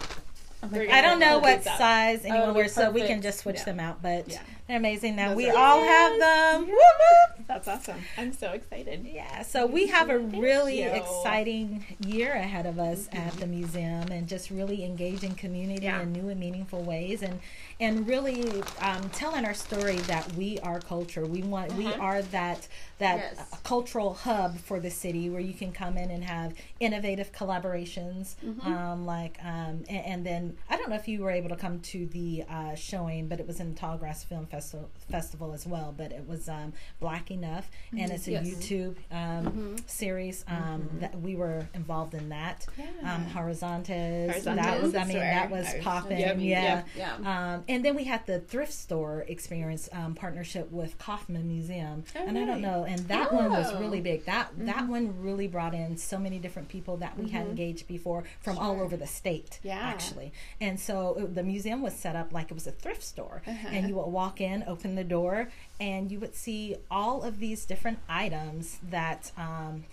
Oh 0.62 0.80
I 0.90 1.00
don't 1.02 1.18
know 1.18 1.38
what 1.40 1.62
size 1.62 2.24
anyone 2.24 2.50
oh, 2.50 2.52
wears, 2.54 2.72
so 2.72 2.90
we 2.90 3.02
can 3.02 3.20
just 3.20 3.40
switch 3.40 3.56
yeah. 3.58 3.64
them 3.64 3.80
out. 3.80 4.02
But 4.02 4.28
yeah. 4.28 4.40
they're 4.66 4.78
amazing. 4.78 5.16
Now 5.16 5.28
Those 5.28 5.36
we 5.36 5.50
all 5.50 5.82
have 5.82 6.18
them. 6.18 6.66
Yes. 6.68 7.33
That's 7.46 7.68
awesome. 7.68 8.00
I'm 8.16 8.32
so 8.32 8.52
excited. 8.52 9.04
Yeah. 9.04 9.42
So 9.42 9.66
we 9.66 9.86
have 9.88 10.08
a 10.08 10.18
really 10.18 10.82
exciting 10.82 11.84
year 12.00 12.32
ahead 12.32 12.66
of 12.66 12.78
us 12.78 13.06
mm-hmm. 13.08 13.16
at 13.16 13.32
the 13.34 13.46
museum, 13.46 14.08
and 14.10 14.26
just 14.26 14.50
really 14.50 14.84
engaging 14.84 15.34
community 15.34 15.84
yeah. 15.84 16.02
in 16.02 16.12
new 16.12 16.28
and 16.28 16.40
meaningful 16.40 16.82
ways, 16.82 17.22
and 17.22 17.40
and 17.80 18.06
really 18.06 18.62
um, 18.80 19.08
telling 19.10 19.44
our 19.44 19.54
story 19.54 19.96
that 19.98 20.32
we 20.34 20.58
are 20.60 20.80
culture. 20.80 21.26
We 21.26 21.42
want 21.42 21.72
uh-huh. 21.72 21.78
we 21.78 21.92
are 21.94 22.22
that 22.22 22.66
that 22.98 23.34
yes. 23.36 23.60
cultural 23.64 24.14
hub 24.14 24.56
for 24.58 24.80
the 24.80 24.90
city 24.90 25.28
where 25.28 25.40
you 25.40 25.52
can 25.52 25.72
come 25.72 25.96
in 25.96 26.10
and 26.10 26.24
have 26.24 26.54
innovative 26.80 27.32
collaborations. 27.32 28.36
Mm-hmm. 28.44 28.66
Um, 28.66 29.06
like 29.06 29.38
um, 29.42 29.84
and, 29.88 30.06
and, 30.06 30.26
then 30.26 30.56
I 30.70 30.76
don't 30.76 30.88
know 30.88 30.96
if 30.96 31.08
you 31.08 31.22
were 31.22 31.30
able 31.30 31.48
to 31.50 31.56
come 31.56 31.80
to 31.80 32.06
the 32.06 32.44
uh, 32.48 32.74
showing, 32.74 33.28
but 33.28 33.40
it 33.40 33.46
was 33.46 33.60
in 33.60 33.74
Tallgrass 33.74 34.24
Film 34.24 34.46
Festival 34.46 34.90
Festival 35.10 35.52
as 35.52 35.66
well. 35.66 35.94
But 35.96 36.12
it 36.12 36.26
was 36.26 36.48
um, 36.48 36.72
Black 37.00 37.30
Enough, 37.34 37.70
mm-hmm. 37.88 37.98
and 37.98 38.12
it's 38.12 38.28
a 38.28 38.32
yes. 38.32 38.46
YouTube 38.46 38.96
um, 39.10 39.46
mm-hmm. 39.46 39.76
series 39.86 40.44
um, 40.48 40.82
mm-hmm. 40.82 40.98
that 41.00 41.20
we 41.20 41.36
were 41.36 41.68
involved 41.74 42.14
in 42.14 42.28
that. 42.28 42.66
Yeah. 42.78 43.18
Horizontes. 43.18 44.30
Horizontes. 44.30 44.64
That 44.64 44.82
was 44.82 44.94
I 44.94 45.04
mean 45.04 45.18
that 45.18 45.50
was 45.50 45.66
popping. 45.80 46.18
Yep, 46.18 46.36
yeah. 46.38 46.62
Yep, 46.62 46.86
yeah 46.96 47.60
and 47.68 47.84
then 47.84 47.94
we 47.94 48.04
had 48.04 48.26
the 48.26 48.40
thrift 48.40 48.72
store 48.72 49.24
experience 49.28 49.88
um, 49.92 50.14
partnership 50.14 50.70
with 50.70 50.98
Kauffman 50.98 51.46
Museum, 51.46 52.04
oh, 52.16 52.24
and 52.26 52.38
I 52.38 52.44
don't 52.44 52.60
know, 52.60 52.84
and 52.84 53.00
that 53.08 53.28
oh. 53.30 53.36
one 53.36 53.50
was 53.50 53.74
really 53.76 54.00
big. 54.00 54.24
That 54.26 54.52
mm-hmm. 54.52 54.66
that 54.66 54.88
one 54.88 55.20
really 55.22 55.48
brought 55.48 55.74
in 55.74 55.96
so 55.96 56.18
many 56.18 56.38
different 56.38 56.68
people 56.68 56.96
that 56.98 57.18
we 57.18 57.24
mm-hmm. 57.24 57.36
had 57.36 57.46
engaged 57.46 57.86
before 57.88 58.24
from 58.40 58.56
sure. 58.56 58.64
all 58.64 58.80
over 58.80 58.96
the 58.96 59.06
state, 59.06 59.60
yeah. 59.62 59.78
actually. 59.78 60.32
And 60.60 60.78
so 60.78 61.16
it, 61.18 61.34
the 61.34 61.42
museum 61.42 61.82
was 61.82 61.94
set 61.94 62.16
up 62.16 62.32
like 62.32 62.50
it 62.50 62.54
was 62.54 62.66
a 62.66 62.72
thrift 62.72 63.02
store, 63.02 63.42
uh-huh. 63.46 63.68
and 63.70 63.88
you 63.88 63.96
would 63.96 64.06
walk 64.06 64.40
in, 64.40 64.64
open 64.66 64.94
the 64.94 65.04
door, 65.04 65.48
and 65.80 66.10
you 66.10 66.20
would 66.20 66.34
see 66.34 66.76
all 66.90 67.22
of 67.22 67.38
these 67.38 67.64
different 67.64 67.98
items 68.08 68.78
that. 68.90 69.32
Um, 69.36 69.84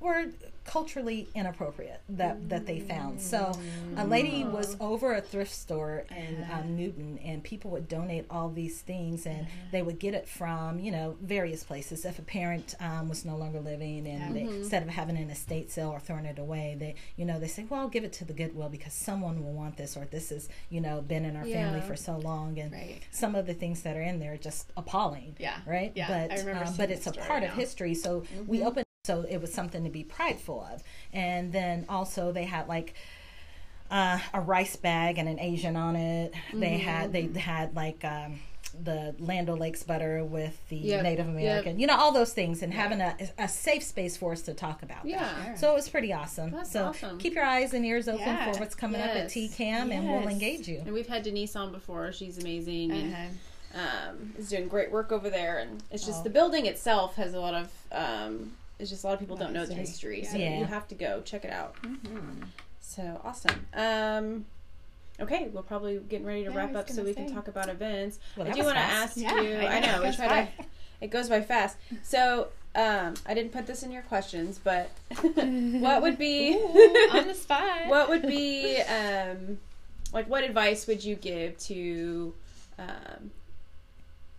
were 0.00 0.26
culturally 0.68 1.28
inappropriate 1.34 2.02
that 2.10 2.48
that 2.50 2.66
they 2.66 2.78
found. 2.78 3.20
So 3.20 3.58
a 3.96 4.04
lady 4.04 4.44
was 4.44 4.76
over 4.80 5.14
a 5.14 5.20
thrift 5.20 5.54
store 5.54 6.04
in 6.14 6.46
um, 6.52 6.76
Newton, 6.76 7.18
and 7.24 7.42
people 7.42 7.70
would 7.70 7.88
donate 7.88 8.26
all 8.30 8.50
these 8.50 8.82
things, 8.82 9.24
and 9.24 9.46
they 9.72 9.80
would 9.80 9.98
get 9.98 10.12
it 10.12 10.28
from 10.28 10.78
you 10.78 10.92
know 10.92 11.16
various 11.22 11.64
places. 11.64 12.04
If 12.04 12.18
a 12.18 12.22
parent 12.22 12.74
um, 12.80 13.08
was 13.08 13.24
no 13.24 13.36
longer 13.36 13.60
living, 13.60 14.06
and 14.06 14.36
they, 14.36 14.42
instead 14.42 14.82
of 14.82 14.90
having 14.90 15.16
an 15.16 15.30
estate 15.30 15.70
sale 15.70 15.88
or 15.88 16.00
throwing 16.00 16.26
it 16.26 16.38
away, 16.38 16.76
they 16.78 16.94
you 17.16 17.24
know 17.24 17.40
they 17.40 17.48
say, 17.48 17.66
well, 17.68 17.80
I'll 17.80 17.88
give 17.88 18.04
it 18.04 18.12
to 18.14 18.26
the 18.26 18.34
Goodwill 18.34 18.68
because 18.68 18.92
someone 18.92 19.42
will 19.42 19.54
want 19.54 19.78
this, 19.78 19.96
or 19.96 20.04
this 20.04 20.28
has 20.28 20.50
you 20.68 20.82
know 20.82 21.00
been 21.00 21.24
in 21.24 21.34
our 21.34 21.46
yeah. 21.46 21.64
family 21.64 21.80
for 21.80 21.96
so 21.96 22.18
long, 22.18 22.58
and 22.58 22.72
right. 22.72 23.00
some 23.10 23.34
of 23.34 23.46
the 23.46 23.54
things 23.54 23.82
that 23.82 23.96
are 23.96 24.02
in 24.02 24.20
there 24.20 24.34
are 24.34 24.36
just 24.36 24.70
appalling. 24.76 25.34
Yeah, 25.38 25.56
right. 25.66 25.92
Yeah, 25.94 26.28
but 26.28 26.46
um, 26.46 26.74
but 26.76 26.90
it's 26.90 27.06
a 27.06 27.12
part 27.12 27.42
of 27.42 27.50
history. 27.54 27.94
So 27.94 28.20
mm-hmm. 28.20 28.46
we 28.46 28.62
open 28.62 28.84
so 29.08 29.24
it 29.26 29.40
was 29.40 29.50
something 29.50 29.84
to 29.84 29.90
be 29.90 30.04
prideful 30.04 30.68
of. 30.70 30.82
And 31.14 31.50
then 31.50 31.86
also 31.88 32.30
they 32.30 32.44
had 32.44 32.68
like 32.68 32.92
uh, 33.90 34.18
a 34.34 34.40
rice 34.42 34.76
bag 34.76 35.16
and 35.16 35.26
an 35.26 35.40
Asian 35.40 35.76
on 35.76 35.96
it. 35.96 36.32
Mm-hmm. 36.32 36.60
They 36.60 36.76
had 36.76 37.12
they 37.14 37.26
had 37.40 37.74
like 37.74 38.04
um, 38.04 38.40
the 38.84 39.14
Land 39.18 39.48
O'Lakes 39.48 39.82
butter 39.82 40.22
with 40.22 40.60
the 40.68 40.76
yep. 40.76 41.04
Native 41.04 41.26
American, 41.26 41.72
yep. 41.72 41.80
you 41.80 41.86
know, 41.86 41.96
all 41.96 42.12
those 42.12 42.34
things, 42.34 42.62
and 42.62 42.74
having 42.74 43.00
a, 43.00 43.16
a 43.38 43.48
safe 43.48 43.82
space 43.82 44.14
for 44.14 44.32
us 44.32 44.42
to 44.42 44.52
talk 44.52 44.82
about. 44.82 45.06
Yeah, 45.06 45.20
that. 45.20 45.58
so 45.58 45.72
it 45.72 45.74
was 45.74 45.88
pretty 45.88 46.12
awesome. 46.12 46.50
That's 46.50 46.70
so 46.70 46.84
awesome. 46.84 47.16
keep 47.16 47.34
your 47.34 47.46
eyes 47.46 47.72
and 47.72 47.86
ears 47.86 48.08
open 48.08 48.26
yeah. 48.26 48.52
for 48.52 48.60
what's 48.60 48.74
coming 48.74 49.00
yes. 49.00 49.10
up 49.10 49.16
at 49.16 49.28
TCAM, 49.30 49.58
yes. 49.58 49.90
and 49.90 50.06
we'll 50.06 50.28
engage 50.28 50.68
you. 50.68 50.82
And 50.84 50.92
we've 50.92 51.08
had 51.08 51.22
Denise 51.22 51.56
on 51.56 51.72
before; 51.72 52.12
she's 52.12 52.36
amazing. 52.36 52.92
Uh-huh. 52.92 53.16
And, 53.16 53.38
um, 53.74 54.32
is 54.38 54.48
doing 54.48 54.68
great 54.68 54.90
work 54.90 55.12
over 55.12 55.30
there, 55.30 55.58
and 55.58 55.82
it's 55.90 56.04
just 56.04 56.20
oh. 56.20 56.24
the 56.24 56.30
building 56.30 56.66
itself 56.66 57.16
has 57.16 57.34
a 57.34 57.40
lot 57.40 57.54
of 57.54 57.70
um, 57.92 58.52
it's 58.78 58.90
just 58.90 59.04
a 59.04 59.06
lot 59.06 59.14
of 59.14 59.20
people 59.20 59.36
don't 59.36 59.52
know 59.52 59.66
the 59.66 59.74
history. 59.74 60.24
So 60.24 60.36
Yeah. 60.36 60.58
you 60.58 60.64
have 60.64 60.86
to 60.88 60.94
go 60.94 61.20
check 61.22 61.44
it 61.44 61.52
out. 61.52 61.74
So 62.80 63.20
awesome. 63.24 63.66
Um, 63.74 64.46
okay, 65.20 65.48
we're 65.52 65.62
probably 65.62 65.98
getting 65.98 66.26
ready 66.26 66.44
to 66.44 66.50
Yeah, 66.50 66.56
wrap 66.56 66.74
up 66.74 66.88
so 66.88 67.02
we 67.02 67.14
can 67.14 67.32
talk 67.32 67.48
about 67.48 67.68
events. 67.68 68.18
Well, 68.36 68.48
I 68.48 68.52
do 68.52 68.64
want 68.64 68.76
to 68.76 68.80
ask 68.82 69.16
you. 69.16 69.26
I 69.26 69.76
I 69.76 69.80
know, 69.80 70.02
we 70.02 70.12
try 70.12 70.28
to. 70.44 70.48
It 71.00 71.08
goes 71.10 71.28
by 71.28 71.40
fast. 71.42 71.76
So 72.02 72.48
um, 72.74 73.14
I 73.26 73.34
didn't 73.34 73.52
put 73.52 73.66
this 73.66 73.82
in 73.82 73.90
your 73.92 74.02
questions, 74.02 74.60
but 74.62 74.90
what 75.34 76.02
would 76.02 76.18
be 76.18 76.54
on 77.12 77.26
the 77.28 77.34
spot. 77.34 77.86
what 77.88 78.08
would 78.08 78.22
be 78.22 78.80
um, 78.82 79.58
like 80.12 80.28
what 80.28 80.44
advice 80.44 80.86
would 80.86 81.04
you 81.04 81.14
give 81.16 81.58
to 81.58 82.34
um, 82.78 83.30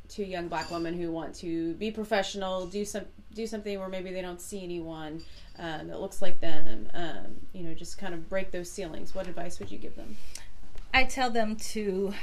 to 0.09 0.25
young 0.25 0.47
black 0.47 0.71
women 0.71 0.99
who 0.99 1.11
want 1.11 1.35
to 1.35 1.73
be 1.75 1.91
professional, 1.91 2.65
do 2.65 2.83
some 2.83 3.05
do 3.39 3.47
something 3.47 3.79
where 3.79 3.87
maybe 3.87 4.11
they 4.11 4.21
don't 4.21 4.41
see 4.41 4.63
anyone 4.63 5.21
um, 5.57 5.87
that 5.87 6.01
looks 6.01 6.21
like 6.21 6.39
them, 6.41 6.89
um, 6.93 7.37
you 7.53 7.63
know, 7.63 7.73
just 7.73 7.97
kind 7.97 8.13
of 8.13 8.29
break 8.29 8.51
those 8.51 8.69
ceilings. 8.69 9.15
What 9.15 9.27
advice 9.27 9.59
would 9.59 9.71
you 9.71 9.77
give 9.77 9.95
them? 9.95 10.17
I 10.93 11.05
tell 11.05 11.29
them 11.29 11.55
to 11.55 12.13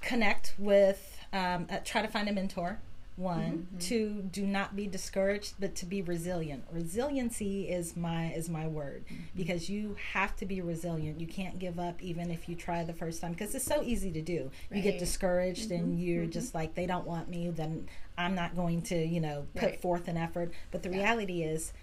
connect 0.00 0.54
with, 0.56 1.18
um, 1.32 1.66
uh, 1.68 1.78
try 1.84 2.02
to 2.02 2.08
find 2.08 2.28
a 2.28 2.32
mentor. 2.32 2.78
One, 3.20 3.68
mm-hmm. 3.68 3.78
two, 3.78 4.22
do 4.32 4.46
not 4.46 4.74
be 4.74 4.86
discouraged, 4.86 5.54
but 5.60 5.74
to 5.76 5.84
be 5.86 6.00
resilient. 6.00 6.64
Resiliency 6.72 7.68
is 7.68 7.94
my 7.94 8.32
is 8.32 8.48
my 8.48 8.66
word 8.66 9.04
mm-hmm. 9.04 9.22
because 9.36 9.68
you 9.68 9.94
have 10.14 10.34
to 10.36 10.46
be 10.46 10.62
resilient. 10.62 11.20
You 11.20 11.26
can't 11.26 11.58
give 11.58 11.78
up 11.78 12.02
even 12.02 12.30
if 12.30 12.48
you 12.48 12.54
try 12.54 12.82
the 12.82 12.94
first 12.94 13.20
time 13.20 13.32
because 13.32 13.54
it's 13.54 13.64
so 13.64 13.82
easy 13.82 14.10
to 14.12 14.22
do. 14.22 14.50
You 14.72 14.80
get 14.80 14.92
Right. 14.92 14.98
discouraged 14.98 15.70
and 15.70 15.92
mm-hmm. 15.92 16.02
you're 16.02 16.26
just 16.26 16.54
like 16.54 16.74
they 16.74 16.86
don't 16.86 17.06
want 17.06 17.28
me, 17.28 17.50
then 17.50 17.88
I'm 18.16 18.34
not 18.34 18.56
going 18.56 18.80
to 18.82 18.96
you 18.96 19.20
know 19.20 19.46
put 19.54 19.62
Right. 19.70 19.82
forth 19.82 20.08
an 20.08 20.16
effort. 20.16 20.52
But 20.70 20.82
the 20.82 20.88
reality 20.90 21.42
is, 21.42 21.74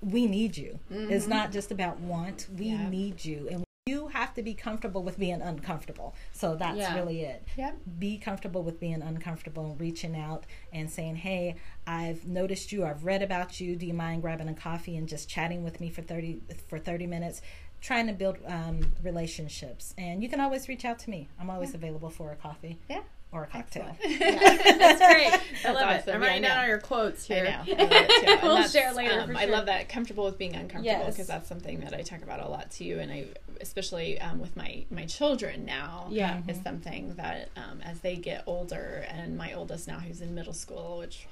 we 0.00 0.26
need 0.26 0.56
you. 0.56 0.78
It's 0.88 1.26
not 1.26 1.50
just 1.50 1.72
about 1.72 1.98
want. 1.98 2.46
We 2.56 2.66
Yeah. 2.66 2.88
need 2.88 3.24
you, 3.24 3.48
and 3.50 3.65
you 3.86 4.08
have 4.08 4.34
to 4.34 4.42
be 4.42 4.52
comfortable 4.52 5.04
with 5.04 5.16
being 5.16 5.40
uncomfortable. 5.40 6.12
So 6.32 6.56
that's 6.56 6.76
Yeah. 6.76 6.96
really 6.96 7.22
it. 7.22 7.46
Yep. 7.56 7.76
Be 8.00 8.18
comfortable 8.18 8.64
with 8.64 8.80
being 8.80 9.00
uncomfortable 9.00 9.66
and 9.70 9.80
reaching 9.80 10.16
out 10.16 10.44
and 10.72 10.90
saying, 10.90 11.16
"Hey, 11.16 11.54
I've 11.86 12.26
noticed 12.26 12.72
you. 12.72 12.84
I've 12.84 13.04
read 13.04 13.22
about 13.22 13.60
you. 13.60 13.76
Do 13.76 13.86
you 13.86 13.94
mind 13.94 14.22
grabbing 14.22 14.48
a 14.48 14.54
coffee 14.54 14.96
and 14.96 15.08
just 15.08 15.28
chatting 15.28 15.62
with 15.62 15.80
me 15.80 15.88
for 15.88 16.02
thirty 16.02 16.40
for 16.66 16.80
thirty 16.80 17.06
minutes?" 17.06 17.40
Trying 17.80 18.08
to 18.08 18.12
build 18.14 18.38
um, 18.46 18.94
relationships, 19.02 19.94
and 19.96 20.20
you 20.22 20.28
can 20.28 20.40
always 20.40 20.66
reach 20.66 20.84
out 20.84 20.98
to 21.00 21.10
me. 21.10 21.28
I'm 21.38 21.50
always 21.50 21.72
available 21.74 22.10
for 22.10 22.32
a 22.32 22.36
coffee 22.36 22.78
Yeah. 22.88 23.02
Or 23.32 23.42
a 23.44 23.46
cocktail. 23.46 23.96
That's 24.02 25.00
great. 25.00 25.40
I 25.64 25.72
love 25.72 25.90
it. 26.06 26.14
I'm 26.14 26.20
writing 26.20 26.44
I 26.44 26.48
down 26.48 26.58
all 26.60 26.66
your 26.68 26.78
quotes 26.78 27.26
here. 27.26 27.44
I 27.46 27.66
know. 27.66 27.74
I 27.78 27.82
love 27.82 27.92
it 27.92 28.40
too. 28.40 28.46
We'll 28.46 28.68
share 28.68 28.92
later. 28.94 29.20
um, 29.20 29.32
for 29.32 29.36
I 29.38 29.44
love 29.46 29.66
that 29.66 29.88
comfortable 29.88 30.24
with 30.24 30.38
being 30.38 30.54
uncomfortable 30.54 30.84
Yes. 30.84 31.14
because 31.14 31.26
that's 31.26 31.48
something 31.48 31.80
that 31.80 31.92
I 31.94 32.02
talk 32.02 32.22
about 32.22 32.40
a 32.40 32.48
lot 32.48 32.70
too, 32.70 32.98
and 33.00 33.10
I 33.12 33.26
especially 33.60 34.20
um, 34.20 34.38
with 34.38 34.56
my 34.56 34.84
my 34.90 35.06
children 35.06 35.64
now. 35.64 36.06
Yeah. 36.10 36.40
is 36.48 36.60
something 36.62 37.14
that 37.16 37.50
um, 37.56 37.80
as 37.82 38.00
they 38.00 38.16
get 38.16 38.44
older, 38.46 39.04
and 39.10 39.36
my 39.36 39.52
oldest 39.54 39.88
now 39.88 39.98
who's 39.98 40.20
in 40.20 40.34
middle 40.34 40.52
school, 40.54 40.98
which 40.98 41.26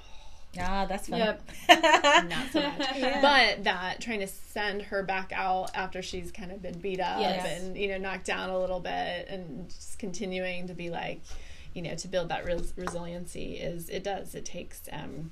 Ah, 0.57 0.85
that's 0.85 1.09
fun. 1.09 1.19
Yep. 1.19 1.41
not 2.29 2.49
so 2.53 2.61
much. 2.61 3.21
But 3.21 3.65
that 3.65 3.97
trying 3.99 4.21
to 4.21 4.27
send 4.27 4.83
her 4.83 5.03
back 5.03 5.33
out 5.35 5.71
after 5.75 6.01
she's 6.01 6.31
kind 6.31 6.49
of 6.49 6.61
been 6.61 6.79
beat 6.79 7.01
up 7.01 7.19
Yes. 7.19 7.45
and 7.61 7.75
you 7.77 7.89
know 7.89 7.97
knocked 7.97 8.25
down 8.25 8.49
a 8.49 8.57
little 8.59 8.79
bit, 8.79 9.27
and 9.29 9.67
just 9.69 9.99
continuing 9.99 10.67
to 10.67 10.73
be 10.73 10.89
like, 10.89 11.19
you 11.75 11.81
know, 11.81 11.93
to 11.93 12.07
build 12.07 12.29
that 12.29 12.45
res- 12.45 12.73
resiliency 12.75 13.53
is 13.57 13.89
it 13.89 14.03
does. 14.03 14.33
It 14.33 14.45
takes 14.45 14.81
um, 14.91 15.31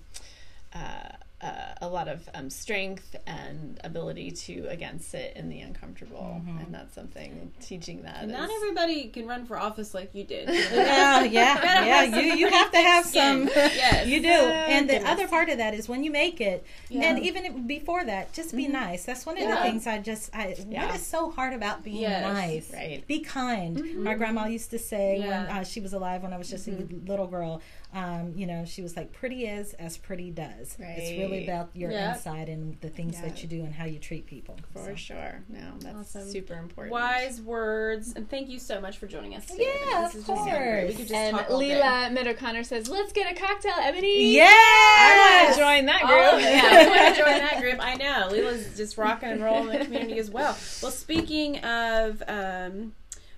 uh, 0.75 1.13
uh, 1.43 1.75
a 1.81 1.87
lot 1.87 2.07
of 2.07 2.27
um, 2.33 2.49
strength 2.49 3.15
and 3.27 3.79
ability 3.83 4.31
to 4.31 4.65
again 4.69 4.99
sit 4.99 5.33
in 5.35 5.49
the 5.49 5.59
uncomfortable, 5.59 6.41
and 6.59 6.73
that's 6.73 6.95
something 6.95 7.51
teaching 7.61 8.03
that. 8.03 8.27
Not 8.27 8.49
is- 8.49 8.55
everybody 8.55 9.09
can 9.09 9.27
run 9.27 9.45
for 9.45 9.57
office 9.59 9.93
like 9.93 10.11
you 10.15 10.23
did. 10.23 10.47
yeah, 10.73 11.23
yeah, 11.23 11.85
yeah. 11.85 12.03
You 12.19 12.33
you 12.35 12.47
have 12.49 12.71
to 12.71 12.77
have 12.77 13.05
some. 13.05 13.47
Yes. 13.55 14.07
You 14.07 14.21
do. 14.21 14.27
And 14.29 14.89
the 14.89 15.05
other 15.07 15.27
part 15.27 15.49
of 15.49 15.57
that 15.57 15.73
is 15.73 15.89
when 15.89 16.03
you 16.03 16.11
make 16.11 16.39
it, 16.41 16.65
Yeah. 16.89 17.03
and 17.09 17.19
even 17.19 17.67
before 17.67 18.03
that, 18.05 18.31
just 18.33 18.55
be 18.55 18.67
nice. 18.67 19.03
That's 19.05 19.25
one 19.25 19.37
of 19.41 19.47
the 19.47 19.55
things 19.57 19.85
I 19.87 19.99
just. 19.99 20.33
I, 20.35 20.55
Yeah. 20.69 20.85
What 20.87 20.95
is 20.95 21.05
so 21.05 21.29
hard 21.31 21.53
about 21.53 21.83
being 21.83 21.97
Yes. 22.01 22.23
nice? 22.23 22.71
Right. 22.73 23.05
Be 23.07 23.19
kind. 23.19 23.95
My 24.03 24.13
grandma 24.15 24.45
used 24.45 24.71
to 24.71 24.79
say 24.79 25.19
when 25.19 25.31
uh, 25.33 25.63
she 25.63 25.79
was 25.81 25.93
alive, 25.93 26.23
when 26.23 26.33
I 26.33 26.37
was 26.37 26.49
just 26.49 26.67
a 26.67 26.71
little 27.05 27.27
girl. 27.27 27.61
Um, 27.93 28.33
you 28.35 28.47
know, 28.47 28.65
she 28.65 28.81
was 28.81 28.95
like, 28.97 29.13
"Pretty 29.13 29.45
is 29.45 29.73
as 29.75 29.97
pretty 29.97 30.31
does." 30.31 30.75
It's 30.79 31.11
really 31.11 31.43
about 31.43 31.69
your 31.75 31.91
Yeah. 31.91 32.13
inside 32.15 32.49
and 32.49 32.75
the 32.81 32.89
things 32.89 33.15
Yeah. 33.15 33.27
that 33.29 33.43
you 33.43 33.47
do 33.47 33.59
and 33.63 33.73
how 33.73 33.85
you 33.85 33.99
treat 33.99 34.25
people. 34.25 34.57
For 34.73 34.83
So. 34.83 34.95
sure. 34.95 35.43
No, 35.47 35.73
that's 35.79 36.15
Awesome. 36.15 36.29
super 36.31 36.55
important. 36.55 36.91
Wise 36.91 37.39
words, 37.39 38.13
and 38.15 38.27
thank 38.27 38.49
you 38.49 38.57
so 38.57 38.81
much 38.81 38.97
for 38.97 39.05
joining 39.05 39.35
us 39.35 39.45
today. 39.45 39.71
Yeah, 39.89 40.01
This 40.05 40.15
of 40.15 40.19
is 40.21 40.25
just. 40.27 40.43
We 40.43 40.49
course. 40.51 40.95
just 40.95 41.11
And 41.13 41.37
talk 41.37 41.51
all 41.51 41.59
day. 41.59 41.75
Lela 41.75 42.09
Meadow-Conner 42.09 42.63
says, 42.63 42.89
"Let's 42.89 43.13
get 43.13 43.31
a 43.31 43.35
cocktail, 43.39 43.73
Ebony." 43.79 44.33
Yeah! 44.35 44.45
I 44.49 45.43
want 45.45 45.53
to 45.55 45.61
join 45.61 45.85
that 45.85 46.01
group. 46.01 46.11
Oh, 46.33 46.37
yeah, 46.39 46.83
we 46.85 46.89
want 46.89 47.15
to 47.15 47.21
join 47.21 47.37
that 47.37 47.59
group. 47.61 47.77
I 47.79 47.93
know. 47.95 48.27
Lela's 48.31 48.75
just 48.75 48.97
rocking 48.97 49.29
and 49.29 49.43
rolling 49.43 49.73
in 49.73 49.79
the 49.79 49.85
community 49.85 50.17
as 50.17 50.31
well. 50.31 50.57
Well, 50.81 50.91
speaking 50.91 51.59
of 51.59 52.23
um, 52.27 52.95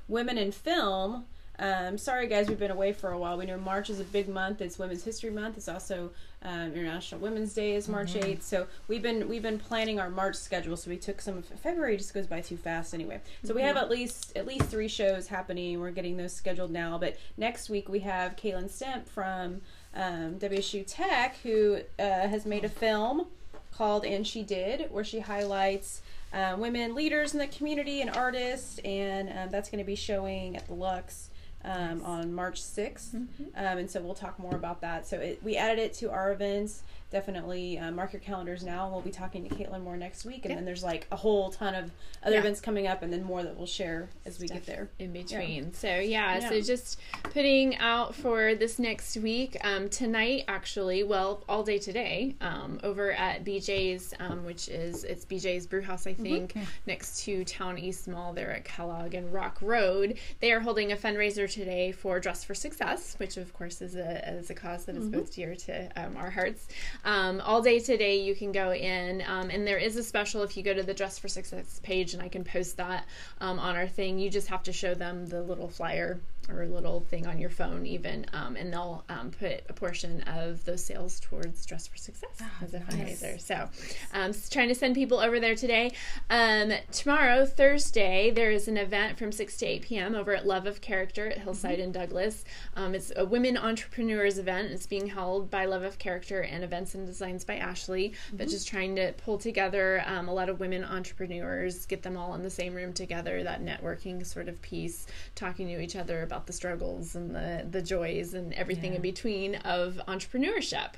women 0.08 0.38
in 0.38 0.52
film, 0.54 1.26
um, 1.60 1.98
sorry 1.98 2.28
guys, 2.28 2.48
we've 2.48 2.60
been 2.60 2.72
away 2.72 2.94
for 2.94 3.12
a 3.12 3.18
while. 3.18 3.38
We 3.38 3.46
know 3.46 3.58
March 3.58 3.90
is 3.90 4.00
a 4.00 4.04
big 4.04 4.28
month. 4.28 4.62
It's 4.62 4.78
Women's 4.78 5.04
History 5.04 5.30
Month. 5.30 5.58
It's 5.58 5.68
also 5.68 6.12
um, 6.42 6.74
International 6.74 7.22
Women's 7.22 7.54
Day 7.54 7.76
is 7.76 7.88
March 7.88 8.14
8th. 8.14 8.42
So 8.42 8.68
we've 8.88 9.02
been 9.02 9.28
we've 9.28 9.42
been 9.42 9.60
planning 9.60 10.00
our 10.00 10.10
March 10.10 10.36
schedule. 10.36 10.76
So 10.78 10.90
we 10.90 10.98
took 10.98 11.22
some 11.22 11.42
February 11.42 11.98
just 11.98 12.14
goes 12.14 12.28
by 12.28 12.42
too 12.42 12.58
fast 12.58 12.94
anyway. 12.94 13.22
So 13.44 13.54
we 13.54 13.62
have 13.62 13.78
at 13.78 13.90
least 13.90 14.36
at 14.36 14.46
least 14.46 14.66
three 14.66 14.88
shows 14.88 15.28
happening. 15.28 15.80
We're 15.80 15.92
getting 15.92 16.18
those 16.18 16.34
scheduled 16.34 16.72
now. 16.72 16.98
But 16.98 17.18
next 17.38 17.70
week 17.70 17.90
we 17.90 18.00
have 18.00 18.36
Kaylin 18.36 18.70
Stemp 18.70 19.08
from 19.08 19.62
um, 19.96 20.36
WSU 20.40 20.84
Tech 20.88 21.38
who 21.44 21.80
uh, 21.98 22.04
has 22.28 22.46
made 22.46 22.66
a 22.66 22.70
film 22.70 23.28
called 23.72 24.06
And 24.06 24.26
She 24.26 24.44
Did, 24.44 24.92
where 24.92 25.04
she 25.04 25.20
highlights 25.20 26.02
uh, 26.34 26.56
women 26.58 26.96
leaders 26.96 27.34
in 27.34 27.40
the 27.40 27.48
community 27.48 28.02
and 28.02 28.10
artists, 28.10 28.80
and 28.80 29.30
um, 29.30 29.50
that's 29.52 29.70
going 29.70 29.80
to 29.80 29.86
be 29.86 29.96
showing 29.96 30.56
at 30.56 30.68
the 30.68 30.74
Lux. 30.74 31.30
Um, 31.66 32.04
on 32.04 32.32
March 32.32 32.62
6th. 32.62 33.16
Um, 33.16 33.28
and 33.56 33.90
so 33.90 34.00
we'll 34.00 34.14
talk 34.14 34.38
more 34.38 34.54
about 34.54 34.82
that. 34.82 35.08
So 35.08 35.18
it, 35.18 35.42
we 35.44 35.58
added 35.58 35.80
it 35.80 35.94
to 35.96 36.12
our 36.12 36.32
events. 36.32 36.84
Definitely 37.16 37.80
uh, 37.80 37.92
mark 37.92 38.12
your 38.12 38.20
calendars 38.20 38.62
now. 38.62 38.90
We'll 38.90 39.00
be 39.00 39.10
talking 39.10 39.48
to 39.48 39.56
Caitlin 39.56 39.82
more 39.82 39.96
next 39.96 40.26
week. 40.26 40.44
And 40.44 40.54
then 40.58 40.66
there's 40.66 40.84
like 40.84 41.08
a 41.14 41.16
whole 41.16 41.50
ton 41.50 41.74
of 41.74 41.90
other 42.22 42.34
Yeah. 42.34 42.42
events 42.42 42.60
coming 42.60 42.88
up 42.88 43.04
and 43.04 43.14
then 43.14 43.24
more 43.24 43.42
that 43.42 43.56
we'll 43.56 43.68
share 43.68 44.10
as 44.26 44.38
we 44.38 44.50
get 44.50 44.66
there. 44.66 44.90
in 45.00 45.14
between. 45.14 45.74
So 45.74 45.96
yeah, 45.96 46.50
so 46.50 46.60
just 46.60 47.00
putting 47.24 47.78
out 47.78 48.16
for 48.16 48.54
this 48.56 48.80
next 48.80 49.16
week. 49.16 49.56
Um, 49.64 49.88
tonight, 49.88 50.44
actually, 50.50 51.04
well, 51.04 51.42
all 51.48 51.64
day 51.64 51.80
today, 51.80 52.36
um, 52.42 52.82
over 52.84 53.14
at 53.14 53.46
BJ's, 53.46 54.14
um, 54.20 54.44
which 54.44 54.68
is 54.68 55.06
it's 55.06 55.24
BJ's 55.24 55.68
Brew 55.68 55.84
House, 55.84 56.06
I 56.08 56.14
think, 56.14 56.54
next 56.86 57.24
to 57.24 57.46
Town 57.46 57.78
East 57.78 58.10
Mall 58.10 58.34
there 58.34 58.52
at 58.52 58.66
Kellogg 58.66 59.14
and 59.14 59.32
Rock 59.32 59.58
Road. 59.62 60.18
They 60.42 60.52
are 60.52 60.60
holding 60.60 60.92
a 60.92 60.98
fundraiser 60.98 61.50
today 61.50 61.94
for 61.94 62.20
Dress 62.20 62.44
for 62.44 62.56
Success, 62.56 63.16
which 63.20 63.38
of 63.38 63.54
course 63.54 63.82
is 63.82 63.96
a 63.96 64.34
is 64.34 64.50
a 64.50 64.54
cause 64.54 64.84
that 64.84 64.98
is 64.98 65.08
both 65.08 65.34
dear 65.34 65.56
to 65.56 65.90
um, 65.96 66.18
our 66.18 66.30
hearts. 66.30 66.68
Um, 67.06 67.40
all 67.42 67.62
day 67.62 67.80
today, 67.80 68.20
you 68.20 68.36
can 68.36 68.52
go 68.52 68.74
in, 68.74 69.24
um, 69.28 69.52
and 69.52 69.66
there 69.66 69.78
is 69.78 69.96
a 69.96 70.04
special 70.04 70.42
if 70.42 70.58
you 70.58 70.64
go 70.64 70.74
to 70.74 70.82
the 70.82 70.94
Dress 70.94 71.20
for 71.20 71.28
Success 71.28 71.80
page, 71.84 72.16
and 72.16 72.22
I 72.22 72.28
can 72.28 72.44
post 72.44 72.78
that 72.78 73.06
um, 73.40 73.60
on 73.60 73.76
our 73.76 73.88
thing. 73.88 74.18
You 74.18 74.32
just 74.32 74.48
have 74.48 74.64
to 74.64 74.74
show 74.74 74.96
them 74.96 75.28
the 75.28 75.44
little 75.44 75.70
flyer 75.70 76.20
or 76.50 76.64
a 76.64 76.68
little 76.68 77.02
thing 77.02 77.26
on 77.26 77.40
your 77.40 77.50
phone, 77.50 77.86
even, 77.86 78.26
um, 78.34 78.56
and 78.56 78.72
they'll 78.72 79.04
um, 79.10 79.32
put 79.32 79.64
a 79.70 79.74
portion 79.74 80.22
of 80.24 80.64
those 80.66 80.84
sales 80.84 81.20
towards 81.20 81.66
Dress 81.66 81.88
for 81.88 81.98
Success 81.98 82.42
as 82.62 82.74
a 82.74 82.80
fundraiser. 82.80 83.40
So, 83.40 83.70
um, 84.14 84.32
trying 84.52 84.68
to 84.68 84.76
send 84.76 84.96
people 84.96 85.20
over 85.20 85.40
there 85.40 85.56
today. 85.56 85.92
Um, 86.30 86.74
tomorrow, 86.92 87.46
Thursday, 87.46 88.32
there 88.32 88.52
is 88.52 88.68
an 88.68 88.78
event 88.78 89.18
from 89.18 89.32
6 89.32 89.58
to 89.58 89.66
8 89.66 89.82
p.m. 89.84 90.16
over 90.16 90.36
at 90.36 90.46
Love 90.46 90.66
of 90.68 90.82
Character 90.82 91.28
at 91.28 91.40
Hillside 91.40 91.80
in 91.80 91.92
Douglas. 91.92 92.44
Um, 92.76 92.94
it's 92.94 93.12
a 93.16 93.26
women 93.26 93.58
entrepreneurs 93.58 94.38
event. 94.38 94.72
It's 94.72 94.86
being 94.86 95.08
held 95.08 95.50
by 95.50 95.66
Love 95.66 95.84
of 95.84 95.98
Character 95.98 96.42
and 96.42 96.64
Events 96.64 96.96
and 96.96 97.08
Designs 97.08 97.44
by 97.44 97.58
Ashley, 97.58 98.14
but 98.34 98.50
just 98.50 98.68
trying 98.68 98.96
to 98.98 99.14
pull 99.14 99.38
together 99.38 100.04
um, 100.06 100.28
a 100.28 100.34
lot 100.34 100.50
of 100.50 100.60
women 100.60 100.84
entrepreneurs, 100.84 101.86
get 101.86 102.04
them 102.04 102.18
all 102.18 102.36
in 102.36 102.44
the 102.44 102.50
same 102.50 102.74
room 102.74 102.94
together, 102.94 103.44
that 103.44 103.64
networking 103.64 104.26
sort 104.26 104.48
of 104.48 104.62
piece, 104.62 105.08
talking 105.34 105.68
to 105.68 105.82
each 105.82 105.96
other 105.96 106.24
about 106.24 106.35
the 106.46 106.54
struggles 106.54 107.16
and 107.16 107.36
the, 107.36 107.66
the 107.70 107.82
joys 107.82 108.34
and 108.34 108.54
everything 108.54 108.94
in 108.94 109.02
between 109.02 109.56
of 109.56 110.00
entrepreneurship. 110.08 110.94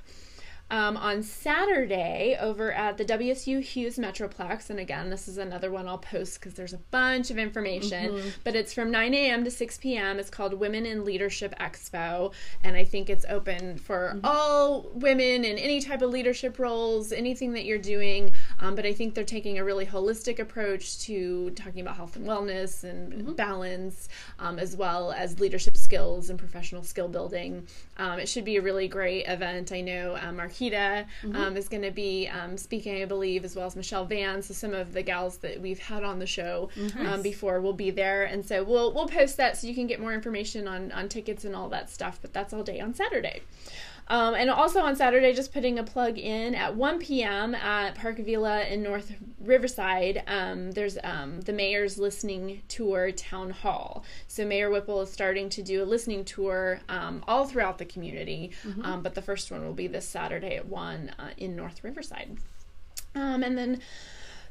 Um, 0.69 0.97
on 0.97 1.23
Saturday 1.23 2.37
over 2.39 2.71
at 2.71 2.97
the 2.97 3.05
WSU 3.05 3.61
Hughes 3.61 3.97
Metroplex. 3.97 4.69
And 4.69 4.79
again, 4.79 5.09
this 5.09 5.27
is 5.27 5.37
another 5.37 5.71
one 5.71 5.87
I'll 5.87 5.97
post 5.97 6.39
because 6.39 6.55
there's 6.55 6.73
a 6.73 6.77
bunch 6.77 7.31
of 7.31 7.37
information. 7.37 8.11
Mm-hmm. 8.11 8.29
But 8.43 8.55
it's 8.55 8.73
from 8.73 8.91
9 8.91 9.13
a.m. 9.13 9.43
to 9.45 9.51
6 9.51 9.77
p.m. 9.77 10.19
It's 10.19 10.29
called 10.29 10.53
Women 10.53 10.85
in 10.85 11.05
Leadership 11.05 11.55
Expo. 11.59 12.33
And 12.63 12.75
I 12.75 12.83
think 12.83 13.09
it's 13.09 13.25
open 13.29 13.77
for 13.77 14.13
mm-hmm. 14.15 14.25
all 14.25 14.89
women 14.93 15.45
in 15.45 15.57
any 15.57 15.79
type 15.79 16.01
of 16.01 16.09
leadership 16.09 16.59
roles, 16.59 17.11
anything 17.11 17.53
that 17.53 17.63
you're 17.63 17.77
doing. 17.77 18.31
Um, 18.59 18.75
but 18.75 18.85
I 18.85 18.93
think 18.93 19.13
they're 19.13 19.23
taking 19.23 19.59
a 19.59 19.63
really 19.63 19.85
holistic 19.85 20.39
approach 20.39 20.99
to 20.99 21.51
talking 21.51 21.81
about 21.81 21.95
health 21.95 22.15
and 22.17 22.27
wellness 22.27 22.83
and 22.83 23.13
mm-hmm. 23.13 23.33
balance, 23.33 24.09
um, 24.39 24.59
as 24.59 24.75
well 24.75 25.13
as 25.13 25.39
leadership 25.39 25.77
skills 25.77 26.29
and 26.29 26.37
professional 26.37 26.83
skill 26.83 27.07
building. 27.07 27.65
Um, 27.97 28.19
it 28.19 28.27
should 28.27 28.45
be 28.45 28.57
a 28.57 28.61
really 28.61 28.87
great 28.87 29.27
event. 29.27 29.71
I 29.71 29.81
know 29.81 30.17
um, 30.21 30.39
Marquita 30.57 31.05
mm-hmm. 31.23 31.35
Um, 31.35 31.57
is 31.57 31.67
going 31.69 31.83
to 31.83 31.91
be 31.91 32.27
um, 32.27 32.57
speaking, 32.57 33.01
I 33.01 33.05
believe, 33.05 33.45
as 33.45 33.55
well 33.55 33.65
as 33.65 33.75
Michelle 33.75 34.05
Van. 34.05 34.41
So 34.41 34.53
some 34.53 34.73
of 34.73 34.93
the 34.93 35.01
gals 35.01 35.37
that 35.37 35.61
we've 35.61 35.79
had 35.79 36.03
on 36.03 36.19
the 36.19 36.25
show 36.25 36.69
mm-hmm. 36.75 37.21
before 37.21 37.61
will 37.61 37.73
be 37.73 37.91
there, 37.91 38.25
and 38.25 38.45
so 38.45 38.63
we'll 38.63 38.93
we'll 38.93 39.07
post 39.07 39.37
that 39.37 39.57
so 39.57 39.67
you 39.67 39.75
can 39.75 39.87
get 39.87 39.99
more 39.99 40.13
information 40.13 40.67
on 40.67 40.91
on 40.91 41.09
tickets 41.09 41.45
and 41.45 41.55
all 41.55 41.69
that 41.69 41.89
stuff. 41.89 42.19
But 42.21 42.33
that's 42.33 42.53
all 42.53 42.63
day 42.63 42.79
on 42.79 42.93
Saturday. 42.93 43.41
Um, 44.09 44.35
and 44.35 44.49
also 44.49 44.79
on 44.81 44.95
Saturday, 44.95 45.33
just 45.33 45.51
putting 45.51 45.79
a 45.79 45.83
plug 45.83 46.17
in 46.17 46.55
at 46.55 46.75
1 46.75 46.99
p.m. 46.99 47.53
at 47.53 47.95
Park 47.95 48.17
Villa 48.17 48.61
in 48.61 48.81
North 48.81 49.13
Riverside. 49.47 50.23
Um, 50.27 50.71
there's 50.71 50.97
um, 51.03 51.41
the 51.41 51.53
mayor's 51.53 51.97
listening 51.97 52.61
tour 52.67 53.11
town 53.11 53.49
hall. 53.49 54.03
So 54.27 54.45
Mayor 54.45 54.69
Whipple 54.69 55.01
is 55.01 55.11
starting 55.11 55.49
to 55.49 55.63
do 55.63 55.83
a 55.83 55.85
listening 55.85 56.25
tour 56.25 56.81
um, 56.89 57.23
all 57.27 57.45
throughout 57.45 57.77
the 57.77 57.85
community, 57.85 58.51
mm-hmm. 58.63 58.83
Um, 58.83 59.01
but 59.01 59.15
the 59.15 59.21
first 59.21 59.51
one 59.51 59.63
will 59.63 59.73
be 59.73 59.87
this 59.87 60.07
Saturday 60.07 60.55
at 60.55 60.67
1 60.67 61.11
uh, 61.17 61.29
in 61.37 61.55
North 61.55 61.83
Riverside. 61.83 62.37
Um, 63.15 63.43
and 63.43 63.57
then 63.57 63.81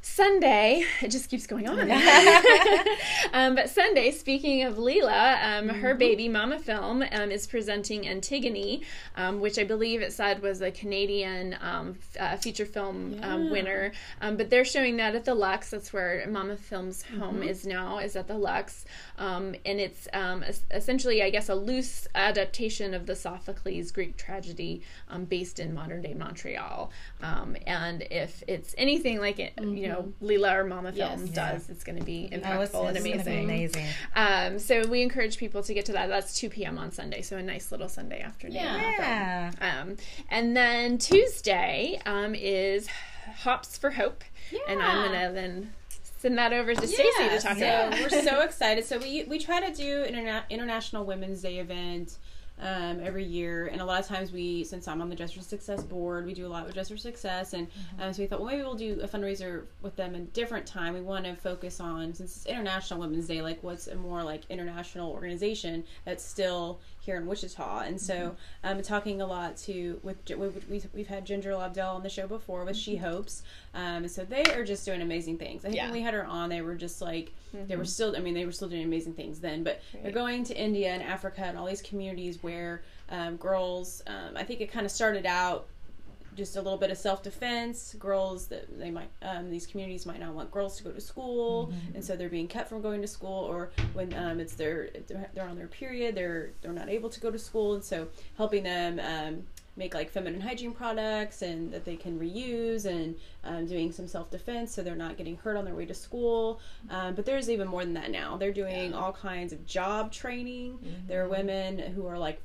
Sunday, 0.07 0.83
it 1.01 1.09
just 1.09 1.29
keeps 1.29 1.45
going 1.45 1.67
on. 1.67 1.91
um, 3.33 3.53
but 3.53 3.69
Sunday, 3.69 4.09
speaking 4.09 4.63
of 4.63 4.79
Lela, 4.79 5.37
um, 5.41 5.67
mm-hmm. 5.67 5.79
her 5.81 5.93
baby 5.93 6.27
Mama 6.27 6.57
Film 6.57 7.03
um, 7.11 7.29
is 7.29 7.45
presenting 7.45 8.07
Antigone, 8.07 8.81
um, 9.15 9.39
which 9.39 9.59
I 9.59 9.63
believe 9.63 10.01
it 10.01 10.13
said 10.13 10.41
was 10.41 10.61
a 10.61 10.71
Canadian 10.71 11.55
um, 11.61 11.99
uh, 12.19 12.35
feature 12.37 12.65
film 12.65 13.19
um, 13.21 13.43
yeah. 13.43 13.51
winner. 13.51 13.91
but 14.19 14.49
they're 14.49 14.65
showing 14.65 14.97
that 14.97 15.13
at 15.13 15.25
the 15.25 15.35
Lux. 15.35 15.69
That's 15.69 15.93
where 15.93 16.25
Mama 16.27 16.57
Film's 16.57 17.03
home 17.03 17.35
mm-hmm. 17.35 17.43
is 17.43 17.67
now, 17.67 17.99
is 17.99 18.15
at 18.15 18.27
the 18.27 18.37
Lux. 18.37 18.85
and 19.19 19.59
it's 19.65 20.07
essentially, 20.71 21.21
I 21.21 21.29
guess, 21.29 21.49
a 21.49 21.55
loose 21.55 22.07
adaptation 22.15 22.95
of 22.95 23.05
the 23.05 23.15
Sophocles 23.15 23.91
Greek 23.91 24.17
tragedy 24.17 24.81
based 25.27 25.59
in 25.59 25.75
modern 25.75 26.01
day 26.01 26.15
Montreal. 26.15 26.91
and 27.21 28.07
if 28.09 28.43
it's 28.47 28.73
anything 28.79 29.19
like 29.19 29.37
it, 29.37 29.55
mm-hmm. 29.57 29.75
you 29.77 29.87
know, 29.89 29.96
know 29.97 30.13
Lela 30.21 30.59
or 30.59 30.63
Mama 30.63 30.91
Film 30.91 31.25
yes. 31.25 31.29
does. 31.29 31.69
It's 31.69 31.83
going 31.83 31.97
to 31.97 32.03
be 32.03 32.29
impactful 32.31 32.69
oh, 32.73 32.85
and 32.85 32.97
amazing. 32.97 33.43
amazing. 33.43 33.85
Um, 34.15 34.59
so 34.59 34.87
we 34.87 35.01
encourage 35.01 35.37
people 35.37 35.63
to 35.63 35.73
get 35.73 35.85
to 35.85 35.91
that. 35.93 36.07
That's 36.07 36.37
2 36.39 36.49
p.m. 36.49 36.77
on 36.77 36.91
Sunday, 36.91 37.21
so 37.21 37.37
a 37.37 37.43
nice 37.43 37.71
little 37.71 37.89
Sunday 37.89 38.21
afternoon. 38.21 38.55
Yeah. 38.55 39.51
Um, 39.61 39.97
and 40.29 40.55
then 40.55 40.97
Tuesday 40.97 41.99
um, 42.05 42.35
is 42.35 42.87
Hops 43.39 43.77
for 43.77 43.91
Hope, 43.91 44.23
yeah. 44.51 44.59
and 44.67 44.81
I'm 44.81 45.11
going 45.11 45.27
to 45.27 45.33
then 45.33 45.73
send 46.19 46.37
that 46.37 46.53
over 46.53 46.73
to 46.73 46.87
Stacy 46.87 47.29
to 47.29 47.39
talk 47.39 47.57
about. 47.57 47.91
We're 47.93 48.09
so 48.09 48.41
excited. 48.41 48.85
So 48.85 48.97
we 48.97 49.23
we 49.25 49.39
try 49.39 49.59
to 49.59 49.73
do 49.73 50.03
an 50.03 50.15
interna- 50.15 50.49
International 50.49 51.05
Women's 51.05 51.41
Day 51.41 51.59
event 51.59 52.17
um, 52.61 52.99
every 53.03 53.23
year. 53.23 53.67
And 53.67 53.81
a 53.81 53.85
lot 53.85 53.99
of 53.99 54.07
times 54.07 54.31
we, 54.31 54.63
since 54.63 54.87
I'm 54.87 55.01
on 55.01 55.09
the 55.09 55.15
for 55.15 55.41
Success 55.41 55.83
board, 55.83 56.25
we 56.25 56.33
do 56.33 56.45
a 56.45 56.49
lot 56.49 56.65
with 56.65 56.75
for 56.89 56.97
Success. 56.97 57.53
And 57.53 57.67
mm-hmm. 57.67 58.01
um, 58.01 58.13
so 58.13 58.21
we 58.21 58.27
thought, 58.27 58.39
well, 58.39 58.49
maybe 58.49 58.63
we'll 58.63 58.75
do 58.75 58.99
a 59.01 59.07
fundraiser 59.07 59.65
with 59.81 59.95
them 59.95 60.15
a 60.15 60.19
different 60.19 60.65
time. 60.65 60.93
We 60.93 61.01
want 61.01 61.25
to 61.25 61.35
focus 61.35 61.79
on, 61.79 62.13
since 62.13 62.35
it's 62.37 62.45
International 62.45 62.99
Women's 62.99 63.27
Day, 63.27 63.41
like 63.41 63.61
what's 63.63 63.87
a 63.87 63.95
more 63.95 64.23
like 64.23 64.43
international 64.49 65.11
organization 65.11 65.83
that's 66.05 66.23
still 66.23 66.79
here 67.07 67.17
in 67.17 67.25
Wichita. 67.25 67.79
And 67.79 67.99
so 67.99 68.35
I'm 68.63 68.71
mm-hmm. 68.71 68.77
um, 68.79 68.81
talking 68.83 69.21
a 69.21 69.25
lot 69.25 69.57
to 69.57 69.99
with 70.03 70.17
we've, 70.29 70.87
we've 70.93 71.07
had 71.07 71.25
Ginger 71.25 71.51
Lobdell 71.51 71.95
on 71.95 72.03
the 72.03 72.09
show 72.09 72.27
before 72.27 72.65
with 72.65 72.75
She 72.75 72.95
mm-hmm. 72.95 73.05
Hopes. 73.05 73.43
Um, 73.73 74.07
so 74.07 74.25
they 74.25 74.43
are 74.43 74.63
just 74.63 74.85
doing 74.85 75.01
amazing 75.01 75.37
things. 75.37 75.63
I 75.63 75.69
think 75.69 75.77
yeah. 75.77 75.85
when 75.85 75.93
we 75.93 76.01
had 76.01 76.13
her 76.13 76.25
on, 76.25 76.49
they 76.49 76.61
were 76.61 76.75
just 76.75 77.01
like 77.01 77.31
mm-hmm. 77.55 77.65
they 77.67 77.77
were 77.77 77.83
mm-hmm. 77.83 77.89
still. 77.89 78.15
I 78.15 78.19
mean, 78.19 78.33
they 78.33 78.45
were 78.45 78.51
still 78.51 78.69
doing 78.69 78.83
amazing 78.83 79.13
things 79.13 79.39
then. 79.39 79.63
But 79.63 79.81
right. 79.93 80.03
they're 80.03 80.11
going 80.11 80.43
to 80.43 80.55
India 80.55 80.89
and 80.89 81.01
Africa 81.01 81.41
and 81.45 81.57
all 81.57 81.65
these 81.65 81.81
communities 81.81 82.43
where 82.43 82.83
um, 83.09 83.37
girls. 83.37 84.03
Um, 84.05 84.35
I 84.35 84.43
think 84.43 84.59
it 84.61 84.71
kind 84.71 84.85
of 84.85 84.91
started 84.91 85.25
out 85.25 85.67
just 86.37 86.55
a 86.55 86.61
little 86.61 86.77
bit 86.77 86.91
of 86.91 86.97
self 86.97 87.23
defense. 87.23 87.95
Girls 87.99 88.47
that 88.47 88.79
they 88.79 88.91
might 88.91 89.09
um, 89.21 89.49
these 89.49 89.65
communities 89.65 90.05
might 90.05 90.19
not 90.19 90.33
want 90.33 90.51
girls 90.51 90.77
to 90.77 90.83
go 90.83 90.91
to 90.91 91.01
school, 91.01 91.67
mm-hmm. 91.67 91.95
and 91.95 92.05
so 92.05 92.15
they're 92.15 92.29
being 92.29 92.47
kept 92.47 92.69
from 92.69 92.81
going 92.81 93.01
to 93.01 93.07
school. 93.07 93.43
Or 93.43 93.71
when 93.93 94.13
um, 94.13 94.39
it's 94.39 94.53
their 94.53 94.89
they're 95.33 95.47
on 95.47 95.57
their 95.57 95.67
period, 95.67 96.15
they're 96.15 96.51
they're 96.61 96.71
not 96.71 96.89
able 96.89 97.09
to 97.09 97.19
go 97.19 97.31
to 97.31 97.39
school, 97.39 97.73
and 97.73 97.83
so 97.83 98.07
helping 98.37 98.63
them. 98.63 98.99
Um, 98.99 99.43
make 99.77 99.93
like 99.93 100.09
feminine 100.09 100.41
hygiene 100.41 100.73
products 100.73 101.43
and 101.43 101.71
that 101.71 101.85
they 101.85 101.95
can 101.95 102.19
reuse 102.19 102.85
and 102.85 103.15
um, 103.43 103.65
doing 103.67 103.91
some 103.91 104.07
self-defense 104.07 104.73
so 104.73 104.81
they're 104.81 104.95
not 104.95 105.17
getting 105.17 105.37
hurt 105.37 105.55
on 105.55 105.65
their 105.65 105.75
way 105.75 105.85
to 105.85 105.93
school 105.93 106.59
um, 106.89 107.13
but 107.13 107.25
there's 107.25 107.47
even 107.47 107.67
more 107.67 107.85
than 107.85 107.93
that 107.93 108.09
now 108.09 108.35
they're 108.35 108.51
doing 108.51 108.89
yeah. 108.89 108.97
all 108.97 109.13
kinds 109.13 109.53
of 109.53 109.63
job 109.67 110.11
training 110.11 110.73
mm-hmm. 110.73 111.07
there 111.07 111.23
are 111.23 111.29
women 111.29 111.77
who 111.77 112.07
are 112.07 112.17
like 112.17 112.41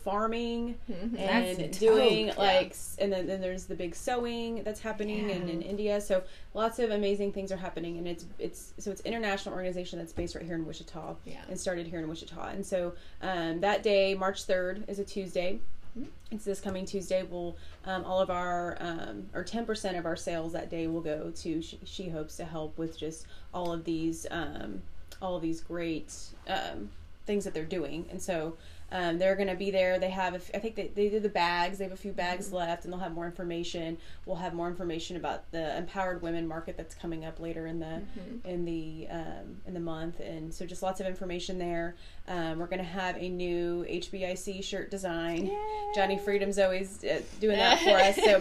farming 0.00 0.76
mm-hmm. 0.90 1.16
and 1.16 1.78
doing 1.78 2.28
yeah. 2.28 2.34
like 2.36 2.76
and 2.98 3.12
then, 3.12 3.26
then 3.26 3.40
there's 3.40 3.64
the 3.64 3.74
big 3.74 3.94
sewing 3.94 4.62
that's 4.64 4.80
happening 4.80 5.28
yeah. 5.28 5.36
in, 5.36 5.48
in 5.48 5.62
India 5.62 6.00
so 6.00 6.22
lots 6.54 6.78
of 6.78 6.90
amazing 6.90 7.32
things 7.32 7.52
are 7.52 7.56
happening 7.56 7.98
and 7.98 8.08
it's 8.08 8.26
it's 8.38 8.72
so 8.78 8.90
it's 8.90 9.00
international 9.02 9.54
organization 9.54 9.98
that's 9.98 10.12
based 10.12 10.34
right 10.34 10.44
here 10.44 10.54
in 10.54 10.66
Wichita 10.66 11.16
yeah. 11.24 11.40
and 11.48 11.58
started 11.58 11.86
here 11.86 12.00
in 12.00 12.08
Wichita 12.08 12.48
and 12.48 12.64
so 12.64 12.92
um, 13.22 13.60
that 13.60 13.82
day 13.82 14.14
March 14.14 14.46
3rd 14.46 14.88
is 14.88 14.98
a 14.98 15.04
Tuesday 15.04 15.60
mm-hmm. 15.98 16.08
it's 16.30 16.44
this 16.44 16.60
coming 16.60 16.84
Tuesday. 16.84 17.22
We'll 17.22 17.56
um, 17.84 18.04
all 18.04 18.20
of 18.20 18.30
our 18.30 18.76
um, 18.80 19.26
or 19.34 19.42
ten 19.42 19.64
percent 19.66 19.96
of 19.96 20.06
our 20.06 20.16
sales 20.16 20.52
that 20.52 20.70
day 20.70 20.86
will 20.86 21.00
go 21.00 21.32
to 21.34 21.62
she, 21.62 21.78
she 21.84 22.08
hopes 22.08 22.36
to 22.36 22.44
help 22.44 22.76
with 22.78 22.98
just 22.98 23.26
all 23.52 23.72
of 23.72 23.84
these 23.84 24.26
um, 24.30 24.82
all 25.20 25.36
of 25.36 25.42
these 25.42 25.60
great 25.60 26.14
um, 26.48 26.90
things 27.26 27.44
that 27.44 27.54
they're 27.54 27.64
doing. 27.64 28.06
And 28.10 28.20
so 28.20 28.56
um, 28.92 29.18
they're 29.18 29.36
going 29.36 29.48
to 29.48 29.54
be 29.54 29.70
there. 29.70 29.98
They 29.98 30.10
have, 30.10 30.34
I 30.54 30.58
think 30.58 30.74
they, 30.74 30.88
they 30.88 31.08
did 31.08 31.22
the 31.22 31.28
bags. 31.28 31.78
They 31.78 31.84
have 31.84 31.92
a 31.92 31.96
few 31.96 32.12
bags 32.12 32.46
mm-hmm. 32.46 32.56
left, 32.56 32.84
and 32.84 32.92
they'll 32.92 33.00
have 33.00 33.12
more 33.12 33.26
information. 33.26 33.98
We'll 34.26 34.36
have 34.36 34.54
more 34.54 34.68
information 34.68 35.16
about 35.16 35.50
the 35.52 35.76
empowered 35.76 36.22
women 36.22 36.48
market 36.48 36.76
that's 36.76 36.94
coming 36.94 37.24
up 37.24 37.40
later 37.40 37.66
in 37.66 37.80
the 37.80 37.86
mm-hmm. 37.86 38.48
in 38.48 38.64
the 38.64 39.06
um, 39.10 39.60
in 39.66 39.74
the 39.74 39.80
month, 39.80 40.20
and 40.20 40.52
so 40.52 40.66
just 40.66 40.82
lots 40.82 41.00
of 41.00 41.06
information 41.06 41.58
there. 41.58 41.96
Um, 42.30 42.60
we're 42.60 42.66
going 42.66 42.78
to 42.78 42.84
have 42.84 43.16
a 43.16 43.28
new 43.28 43.84
HBIC 43.90 44.62
shirt 44.62 44.88
design. 44.88 45.46
Yay. 45.46 45.58
Johnny 45.96 46.16
Freedom's 46.16 46.60
always 46.60 47.02
uh, 47.02 47.22
doing 47.40 47.56
that 47.56 47.80
for 47.80 47.90
us, 47.90 48.14
so 48.14 48.36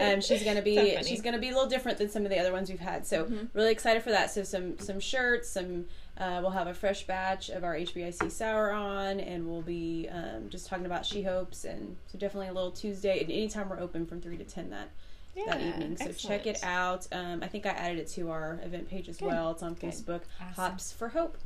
um, 0.04 0.22
she's 0.22 0.42
going 0.42 0.56
to 0.56 0.62
be 0.62 0.96
so 0.96 1.02
she's 1.02 1.20
going 1.20 1.34
to 1.34 1.40
be 1.40 1.50
a 1.50 1.52
little 1.52 1.68
different 1.68 1.98
than 1.98 2.08
some 2.08 2.24
of 2.24 2.30
the 2.30 2.38
other 2.38 2.52
ones 2.52 2.70
we've 2.70 2.80
had. 2.80 3.06
So 3.06 3.24
mm-hmm. 3.24 3.44
really 3.52 3.70
excited 3.70 4.02
for 4.02 4.10
that. 4.12 4.30
So 4.30 4.44
some 4.44 4.78
some 4.78 4.98
shirts, 4.98 5.50
some 5.50 5.84
uh, 6.16 6.38
we'll 6.40 6.52
have 6.52 6.68
a 6.68 6.74
fresh 6.74 7.06
batch 7.06 7.50
of 7.50 7.64
our 7.64 7.74
HBIC 7.74 8.32
sour 8.32 8.72
on, 8.72 9.20
and 9.20 9.46
we'll 9.46 9.60
be 9.60 10.08
um, 10.10 10.48
just 10.48 10.66
talking 10.66 10.86
about 10.86 11.04
She 11.04 11.22
Hopes, 11.22 11.66
and 11.66 11.96
so 12.06 12.16
definitely 12.16 12.48
a 12.48 12.54
little 12.54 12.70
Tuesday. 12.70 13.20
And 13.20 13.30
anytime 13.30 13.68
we're 13.68 13.80
open 13.80 14.06
from 14.06 14.22
three 14.22 14.38
to 14.38 14.44
ten 14.44 14.70
that 14.70 14.88
yeah, 15.36 15.44
that 15.48 15.60
evening. 15.60 15.98
So 15.98 16.06
excellent. 16.06 16.44
check 16.44 16.46
it 16.46 16.64
out. 16.64 17.06
Um, 17.12 17.42
I 17.42 17.48
think 17.48 17.66
I 17.66 17.70
added 17.70 17.98
it 17.98 18.08
to 18.12 18.30
our 18.30 18.58
event 18.64 18.88
page 18.88 19.10
as 19.10 19.18
Good. 19.18 19.26
well. 19.26 19.50
It's 19.50 19.62
on 19.62 19.74
Good. 19.74 19.90
Facebook. 19.90 20.22
Awesome. 20.40 20.54
Hops 20.54 20.92
for 20.92 21.08
Hope. 21.08 21.36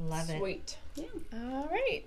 Love 0.00 0.30
it. 0.30 0.38
Sweet. 0.38 0.76
Yeah. 0.96 1.04
All 1.32 1.68
right. 1.70 2.04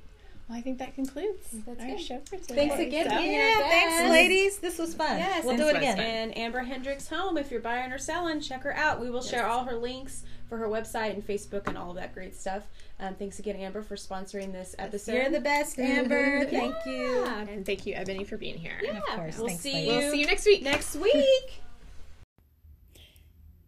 Well, 0.48 0.58
I 0.58 0.62
think 0.62 0.80
that 0.80 0.96
concludes 0.96 1.48
That's 1.66 1.82
our 1.82 1.98
show 1.98 2.22
for 2.26 2.38
today. 2.38 2.68
Thanks 2.68 2.80
again. 2.80 3.10
So, 3.10 3.20
yeah, 3.20 3.58
thanks, 3.70 4.10
ladies. 4.10 4.58
This 4.60 4.80
was 4.80 4.94
fun. 4.94 5.18
Yes, 5.18 5.46
we'll 5.46 5.56
do 5.56 5.68
it 5.68 5.78
again. 5.78 5.98
And 5.98 6.38
Amber 6.38 6.60
Hendricks 6.60 7.08
Home, 7.08 7.38
if 7.38 7.52
you're 7.52 7.62
buying 7.62 7.92
or 7.92 7.98
selling, 7.98 8.42
check 8.42 8.64
her 8.64 8.76
out. 8.76 9.00
We 9.00 9.10
will 9.10 9.22
yes. 9.22 9.30
share 9.30 9.48
all 9.48 9.64
her 9.64 9.76
links 9.76 10.24
for 10.50 10.58
her 10.58 10.68
website 10.68 11.14
and 11.14 11.26
Facebook 11.26 11.68
and 11.68 11.78
all 11.78 11.92
of 11.92 11.96
that 11.96 12.14
great 12.14 12.36
stuff. 12.36 12.64
Um, 13.00 13.16
thanks 13.16 13.40
again, 13.40 13.56
Amber, 13.56 13.82
for 13.82 13.96
sponsoring 13.96 14.52
this 14.52 14.76
episode. 14.78 15.14
You're 15.14 15.30
the 15.30 15.40
best, 15.40 15.80
Amber. 15.80 16.46
thank 16.46 16.76
yeah. 16.86 16.92
you. 16.92 17.24
And 17.24 17.66
thank 17.66 17.86
you, 17.86 17.94
Ebony, 17.94 18.26
for 18.26 18.36
being 18.36 18.58
here. 18.58 18.78
Yeah, 18.84 18.98
of 18.98 19.04
course. 19.06 19.38
We'll 19.38 19.48
thanks, 19.48 19.64
see 19.64 19.86
you. 19.86 19.88
We'll 19.88 20.12
see 20.12 20.20
you 20.20 20.26
next 20.26 20.46
week. 20.46 20.64
Next 20.64 20.96
week. 20.98 21.62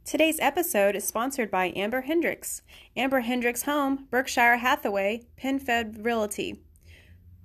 Today's 0.06 0.38
episode 0.42 0.98
is 0.98 1.06
sponsored 1.06 1.50
by 1.50 1.72
Amber 1.78 2.02
Hendricks. 2.02 2.62
Amber 2.98 3.22
Hendricks 3.22 3.64
Home, 3.64 4.08
Berkshire 4.12 4.58
Hathaway, 4.58 5.22
PenFed 5.42 6.04
Realty. 6.04 6.60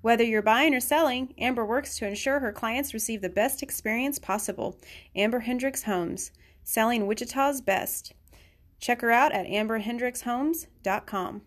Whether 0.01 0.25
you're 0.25 0.43
buying 0.43 0.75
or 0.75 0.81
selling, 0.81 1.35
Amber 1.39 1.65
works 1.65 1.97
to 1.99 2.07
ensure 2.09 2.41
her 2.41 2.51
clients 2.51 2.93
receive 2.93 3.23
the 3.23 3.29
best 3.29 3.63
experience 3.63 4.19
possible. 4.19 4.77
Amber 5.15 5.39
Hendricks 5.41 5.85
Homes, 5.85 6.33
selling 6.65 7.07
Wichita's 7.07 7.61
best. 7.61 8.13
Check 8.81 9.03
her 9.03 9.13
out 9.13 9.31
at 9.31 9.47
amberhendrickshomes.com. 9.47 11.43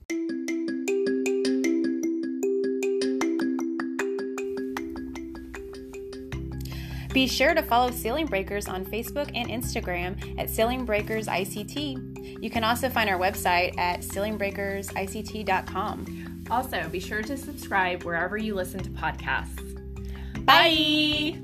Be 7.13 7.27
sure 7.27 7.53
to 7.53 7.61
follow 7.61 7.91
Ceiling 7.91 8.25
Breakers 8.25 8.67
on 8.67 8.83
Facebook 8.85 9.29
and 9.35 9.49
Instagram 9.49 10.39
at 10.39 10.49
Ceiling 10.49 10.85
Breakers 10.85 11.27
ICT. 11.27 12.41
You 12.41 12.49
can 12.49 12.63
also 12.63 12.89
find 12.89 13.07
our 13.09 13.19
website 13.19 13.77
at 13.77 13.99
ceilingbreakersict.com. 14.01 16.45
Also, 16.49 16.89
be 16.89 16.99
sure 16.99 17.21
to 17.21 17.37
subscribe 17.37 18.03
wherever 18.03 18.37
you 18.37 18.55
listen 18.55 18.81
to 18.81 18.89
podcasts. 18.89 19.59
Bye. 20.45 21.37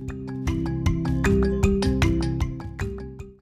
Bye. 1.23 1.56